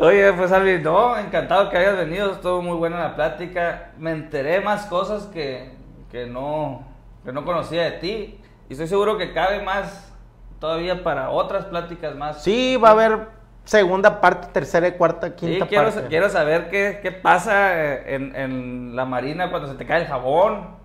Oye, 0.01 0.33
pues 0.33 0.53
Alvin, 0.53 0.83
no, 0.83 1.19
encantado 1.19 1.71
que 1.71 1.77
hayas 1.77 1.97
venido, 1.97 2.33
estuvo 2.33 2.63
muy 2.63 2.77
buena 2.77 3.01
la 3.01 3.17
plática. 3.17 3.91
Me 3.99 4.13
enteré 4.13 4.61
más 4.61 4.87
cosas 4.87 5.25
que, 5.27 5.73
que, 6.11 6.27
no, 6.27 6.87
que 7.25 7.33
no 7.33 7.45
conocía 7.45 7.85
de 7.85 7.91
ti. 7.93 8.41
Y 8.69 8.73
estoy 8.73 8.87
seguro 8.87 9.19
que 9.19 9.33
cabe 9.33 9.63
más 9.63 10.13
todavía 10.61 11.03
para 11.03 11.31
otras 11.31 11.65
pláticas 11.65 12.15
más. 12.15 12.43
Sí, 12.43 12.77
va 12.77 12.91
a 12.91 12.93
haber 12.93 13.19
segunda 13.65 14.21
parte, 14.21 14.49
tercera 14.53 14.91
cuarta, 14.97 15.29
Sí, 15.29 15.33
quinta 15.35 15.67
quiero, 15.67 15.91
parte. 15.91 16.07
quiero 16.09 16.29
saber 16.29 16.71
qué, 16.71 17.01
qué 17.03 17.13
pasa 17.13 17.77
eh, 17.83 18.15
en, 18.15 18.35
en 18.37 18.97
la 18.97 19.05
marina 19.05 19.51
cuando 19.51 19.69
se 19.69 19.75
te 19.75 19.85
cae 19.85 20.03
el 20.03 20.07
jabón. 20.09 20.77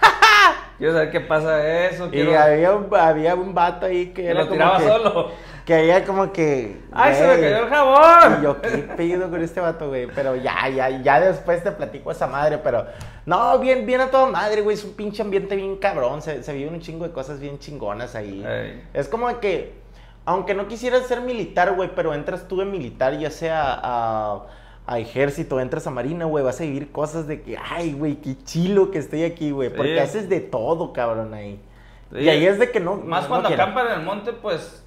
quiero 0.80 0.94
saber 0.94 1.10
qué 1.10 1.20
pasa 1.20 1.86
eso. 1.86 2.06
Y 2.06 2.10
Quiero, 2.10 2.36
había 2.40 2.74
un, 2.74 2.88
había 2.96 3.34
un 3.34 3.54
vato 3.54 3.86
ahí 3.86 4.06
que 4.06 4.22
que 4.22 4.30
era 4.30 4.40
lo 4.40 4.48
como 4.48 4.52
tiraba 4.52 4.78
que, 4.78 4.84
solo. 4.86 5.30
que 5.66 5.74
había 5.74 6.04
como 6.04 6.32
que... 6.32 6.80
¡Ay, 6.90 7.14
se 7.14 7.26
me 7.26 7.40
cayó 7.40 7.58
el 7.58 7.68
jabón! 7.68 8.38
Y 8.40 8.44
yo, 8.44 8.60
¿qué 8.62 8.68
pedo 8.96 9.30
con 9.30 9.42
este 9.42 9.60
vato, 9.60 9.88
güey? 9.88 10.06
Pero 10.06 10.34
ya, 10.36 10.68
ya, 10.70 10.88
ya 10.88 11.20
después 11.20 11.62
te 11.62 11.70
platico 11.70 12.10
esa 12.10 12.26
madre, 12.26 12.58
pero... 12.58 12.86
No, 13.26 13.58
bien, 13.58 13.84
bien 13.84 14.00
a 14.00 14.10
toda 14.10 14.26
madre, 14.26 14.62
güey. 14.62 14.74
Es 14.74 14.82
un 14.82 14.94
pinche 14.94 15.22
ambiente 15.22 15.54
bien 15.54 15.76
cabrón. 15.76 16.22
Se, 16.22 16.42
se 16.42 16.52
viven 16.54 16.74
un 16.74 16.80
chingo 16.80 17.06
de 17.06 17.12
cosas 17.12 17.38
bien 17.38 17.58
chingonas 17.58 18.14
ahí. 18.14 18.42
Ey. 18.44 18.82
Es 18.94 19.06
como 19.06 19.38
que... 19.38 19.78
Aunque 20.24 20.54
no 20.54 20.66
quisieras 20.66 21.06
ser 21.06 21.20
militar, 21.20 21.74
güey, 21.74 21.90
pero 21.94 22.14
entras 22.14 22.46
tú 22.46 22.60
en 22.62 22.70
militar, 22.70 23.18
ya 23.18 23.30
sea 23.30 23.80
a, 23.82 24.42
a 24.92 24.98
ejército, 24.98 25.60
entras 25.60 25.86
a 25.86 25.90
marina, 25.90 26.24
güey, 26.24 26.42
vas 26.44 26.60
a 26.60 26.64
vivir 26.64 26.90
cosas 26.90 27.26
de 27.28 27.42
que, 27.42 27.56
ay, 27.56 27.92
güey, 27.92 28.16
qué 28.16 28.36
chilo 28.44 28.90
que 28.90 28.98
estoy 28.98 29.22
aquí, 29.22 29.52
güey. 29.52 29.70
Porque 29.70 29.94
Sí. 29.94 29.98
haces 30.00 30.28
de 30.28 30.40
todo, 30.40 30.92
cabrón, 30.92 31.32
ahí. 31.32 31.60
Sí. 32.12 32.18
Y 32.18 32.28
ahí 32.28 32.44
es 32.44 32.58
de 32.58 32.70
que 32.72 32.80
no... 32.80 32.96
Más 32.96 33.22
no 33.24 33.28
cuando 33.28 33.48
acampan 33.50 33.86
en 33.86 33.92
el 34.00 34.02
monte, 34.04 34.32
pues 34.32 34.84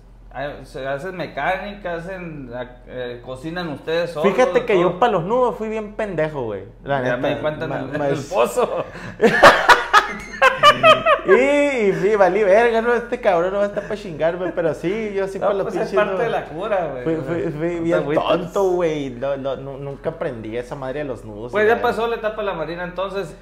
se 0.63 0.85
hacen 0.87 1.15
mecánica, 1.15 1.93
hacen, 1.95 2.49
eh, 2.87 3.21
cocinan 3.23 3.69
ustedes 3.69 4.09
solos. 4.11 4.33
Fíjate 4.33 4.65
que 4.65 4.73
todo. 4.73 4.81
yo 4.81 4.99
para 4.99 5.11
los 5.13 5.23
nudos 5.25 5.55
fui 5.55 5.69
bien 5.69 5.93
pendejo, 5.93 6.41
güey. 6.43 6.63
La 6.83 6.97
Ya 6.97 7.03
neta. 7.03 7.17
me 7.17 7.35
di 7.35 7.41
cuenta 7.41 7.63
en 7.65 7.69
ma- 7.69 7.79
el, 7.79 7.89
en 7.93 7.97
ma- 7.99 8.07
el 8.09 8.17
pozo. 8.19 8.83
Y 11.25 11.93
sí, 12.01 12.15
valí 12.15 12.43
verga, 12.43 12.81
no, 12.81 12.93
este 12.93 13.19
cabrón 13.21 13.51
no 13.53 13.59
va 13.59 13.63
a 13.65 13.67
estar 13.67 13.83
para 13.83 13.95
chingarme, 13.95 14.51
pero 14.53 14.73
sí, 14.73 15.13
yo 15.15 15.27
sí 15.27 15.39
No, 15.39 15.47
para 15.47 15.53
los 15.59 15.63
pues 15.65 15.75
es 15.75 15.81
pinches 15.89 15.95
parte 15.95 16.11
nudos. 16.13 16.23
de 16.25 16.29
la 16.29 16.45
cura, 16.45 16.91
güey. 17.03 17.51
Fui, 17.51 17.79
bien 17.79 18.03
tonto, 18.13 18.63
güey. 18.71 19.09
No, 19.11 19.37
no, 19.37 19.55
nu- 19.55 19.77
nunca 19.77 20.11
aprendí 20.11 20.57
esa 20.57 20.75
madre 20.75 20.99
de 20.99 21.05
los 21.05 21.23
nudos. 21.23 21.51
Pues 21.51 21.67
ya 21.67 21.81
pasó 21.81 22.07
la 22.07 22.17
etapa 22.17 22.41
de 22.41 22.47
la 22.47 22.53
marina 22.53 22.83
entonces 22.83 23.35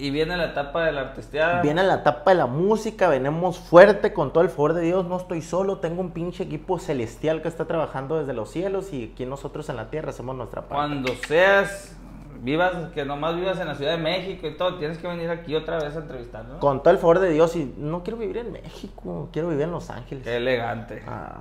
y 0.00 0.10
viene 0.10 0.36
la 0.36 0.46
etapa 0.46 0.84
de 0.84 0.92
la 0.92 1.00
artisteada. 1.02 1.60
Viene 1.62 1.82
la 1.82 1.96
etapa 1.96 2.30
de 2.30 2.36
la 2.36 2.46
música, 2.46 3.08
venimos 3.08 3.58
fuerte 3.58 4.12
con 4.12 4.32
todo 4.32 4.44
el 4.44 4.50
favor 4.50 4.74
de 4.74 4.82
Dios, 4.82 5.04
no 5.06 5.16
estoy 5.16 5.42
solo, 5.42 5.78
tengo 5.78 6.00
un 6.00 6.12
pinche 6.12 6.44
equipo 6.44 6.78
celestial 6.78 7.42
que 7.42 7.48
está 7.48 7.64
trabajando 7.66 8.18
desde 8.18 8.32
los 8.32 8.48
cielos 8.50 8.92
y 8.92 9.10
aquí 9.12 9.26
nosotros 9.26 9.68
en 9.70 9.76
la 9.76 9.90
tierra 9.90 10.10
hacemos 10.10 10.36
nuestra 10.36 10.62
parte. 10.62 10.74
Cuando 10.76 11.12
seas, 11.26 11.96
vivas, 12.42 12.90
que 12.94 13.04
nomás 13.04 13.36
vivas 13.36 13.58
en 13.60 13.66
la 13.66 13.74
Ciudad 13.74 13.92
de 13.92 13.98
México 13.98 14.46
y 14.46 14.56
todo, 14.56 14.76
tienes 14.76 14.98
que 14.98 15.06
venir 15.06 15.30
aquí 15.30 15.54
otra 15.56 15.76
vez 15.78 15.94
a 15.96 15.98
entrevistar, 16.00 16.44
¿no? 16.44 16.58
Con 16.60 16.82
todo 16.82 16.92
el 16.92 16.98
favor 16.98 17.18
de 17.18 17.30
Dios 17.30 17.54
y 17.56 17.74
no 17.76 18.02
quiero 18.02 18.18
vivir 18.18 18.38
en 18.38 18.52
México, 18.52 19.28
quiero 19.32 19.48
vivir 19.48 19.64
en 19.64 19.70
Los 19.72 19.90
Ángeles. 19.90 20.24
Qué 20.24 20.36
elegante. 20.36 21.02
Ah. 21.06 21.40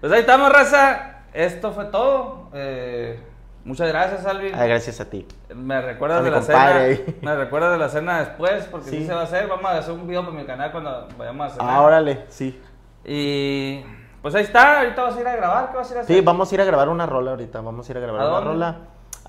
Pues 0.00 0.12
ahí 0.12 0.20
estamos, 0.20 0.52
raza. 0.52 1.24
Esto 1.32 1.72
fue 1.72 1.86
todo. 1.86 2.48
Eh, 2.52 3.18
muchas 3.64 3.88
gracias, 3.88 4.26
Alvin. 4.26 4.52
Ah, 4.54 4.66
gracias 4.66 5.00
a 5.00 5.08
ti. 5.08 5.26
Me 5.54 5.80
recuerdas 5.80 6.20
A 6.20 6.22
de 6.24 6.30
la 6.30 6.42
cena. 6.42 6.58
compadre. 6.58 7.04
Me 7.22 7.36
recuerdas 7.36 7.72
de 7.72 7.78
la 7.78 7.88
cena 7.88 8.18
después, 8.20 8.64
porque 8.70 8.90
sí. 8.90 8.98
Sí. 8.98 9.06
se 9.06 9.14
va 9.14 9.20
a 9.20 9.24
hacer. 9.24 9.46
Vamos 9.48 9.64
a 9.64 9.78
hacer 9.78 9.94
un 9.94 10.06
video 10.06 10.22
para 10.24 10.36
mi 10.36 10.44
canal 10.44 10.70
cuando 10.72 11.08
vayamos 11.16 11.46
a 11.46 11.50
cenar. 11.54 11.70
Ah, 11.70 11.82
órale, 11.82 12.24
sí. 12.28 12.60
Y 13.04 13.82
pues 14.20 14.34
ahí 14.34 14.44
está. 14.44 14.80
Ahorita 14.80 15.02
vas 15.02 15.16
a 15.16 15.20
ir 15.20 15.26
a 15.26 15.36
grabar. 15.36 15.70
¿Qué 15.70 15.76
vas 15.76 15.88
a 15.88 15.92
ir 15.92 15.98
a 15.98 16.00
hacer? 16.02 16.16
Sí, 16.16 16.20
vamos 16.22 16.50
a 16.50 16.54
ir 16.54 16.60
a 16.60 16.64
grabar 16.64 16.88
una 16.88 17.06
rola 17.06 17.30
ahorita, 17.32 17.60
vamos 17.60 17.88
a 17.88 17.92
ir 17.92 17.98
a 17.98 18.00
grabar 18.00 18.20
¿A 18.20 18.24
una 18.26 18.34
dónde? 18.34 18.50
rola. 18.50 18.78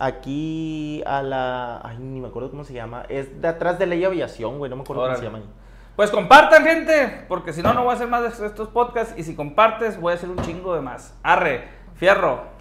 Aquí 0.05 1.01
a 1.05 1.21
la... 1.21 1.79
Ay, 1.81 1.97
ni 1.97 2.19
me 2.19 2.27
acuerdo 2.27 2.49
cómo 2.51 2.65
se 2.65 2.73
llama. 2.73 3.05
Es 3.07 3.41
de 3.41 3.47
atrás 3.47 3.79
de 3.79 3.85
Ley 3.85 4.03
Aviación, 4.03 4.57
güey, 4.57 4.69
no 4.69 4.75
me 4.75 4.81
acuerdo 4.81 5.03
Órale. 5.03 5.15
cómo 5.15 5.21
se 5.21 5.31
llama. 5.31 5.37
ahí. 5.37 5.63
Pues 5.95 6.11
compartan, 6.11 6.63
gente, 6.63 7.25
porque 7.29 7.53
si 7.53 7.61
no, 7.61 7.73
no 7.73 7.83
voy 7.83 7.91
a 7.91 7.95
hacer 7.95 8.07
más 8.07 8.37
de 8.37 8.45
estos 8.47 8.67
podcasts. 8.67 9.13
Y 9.17 9.23
si 9.23 9.33
compartes, 9.35 10.01
voy 10.01 10.11
a 10.11 10.15
hacer 10.15 10.29
un 10.29 10.39
chingo 10.39 10.75
de 10.75 10.81
más. 10.81 11.17
Arre, 11.23 11.69
fierro. 11.95 12.52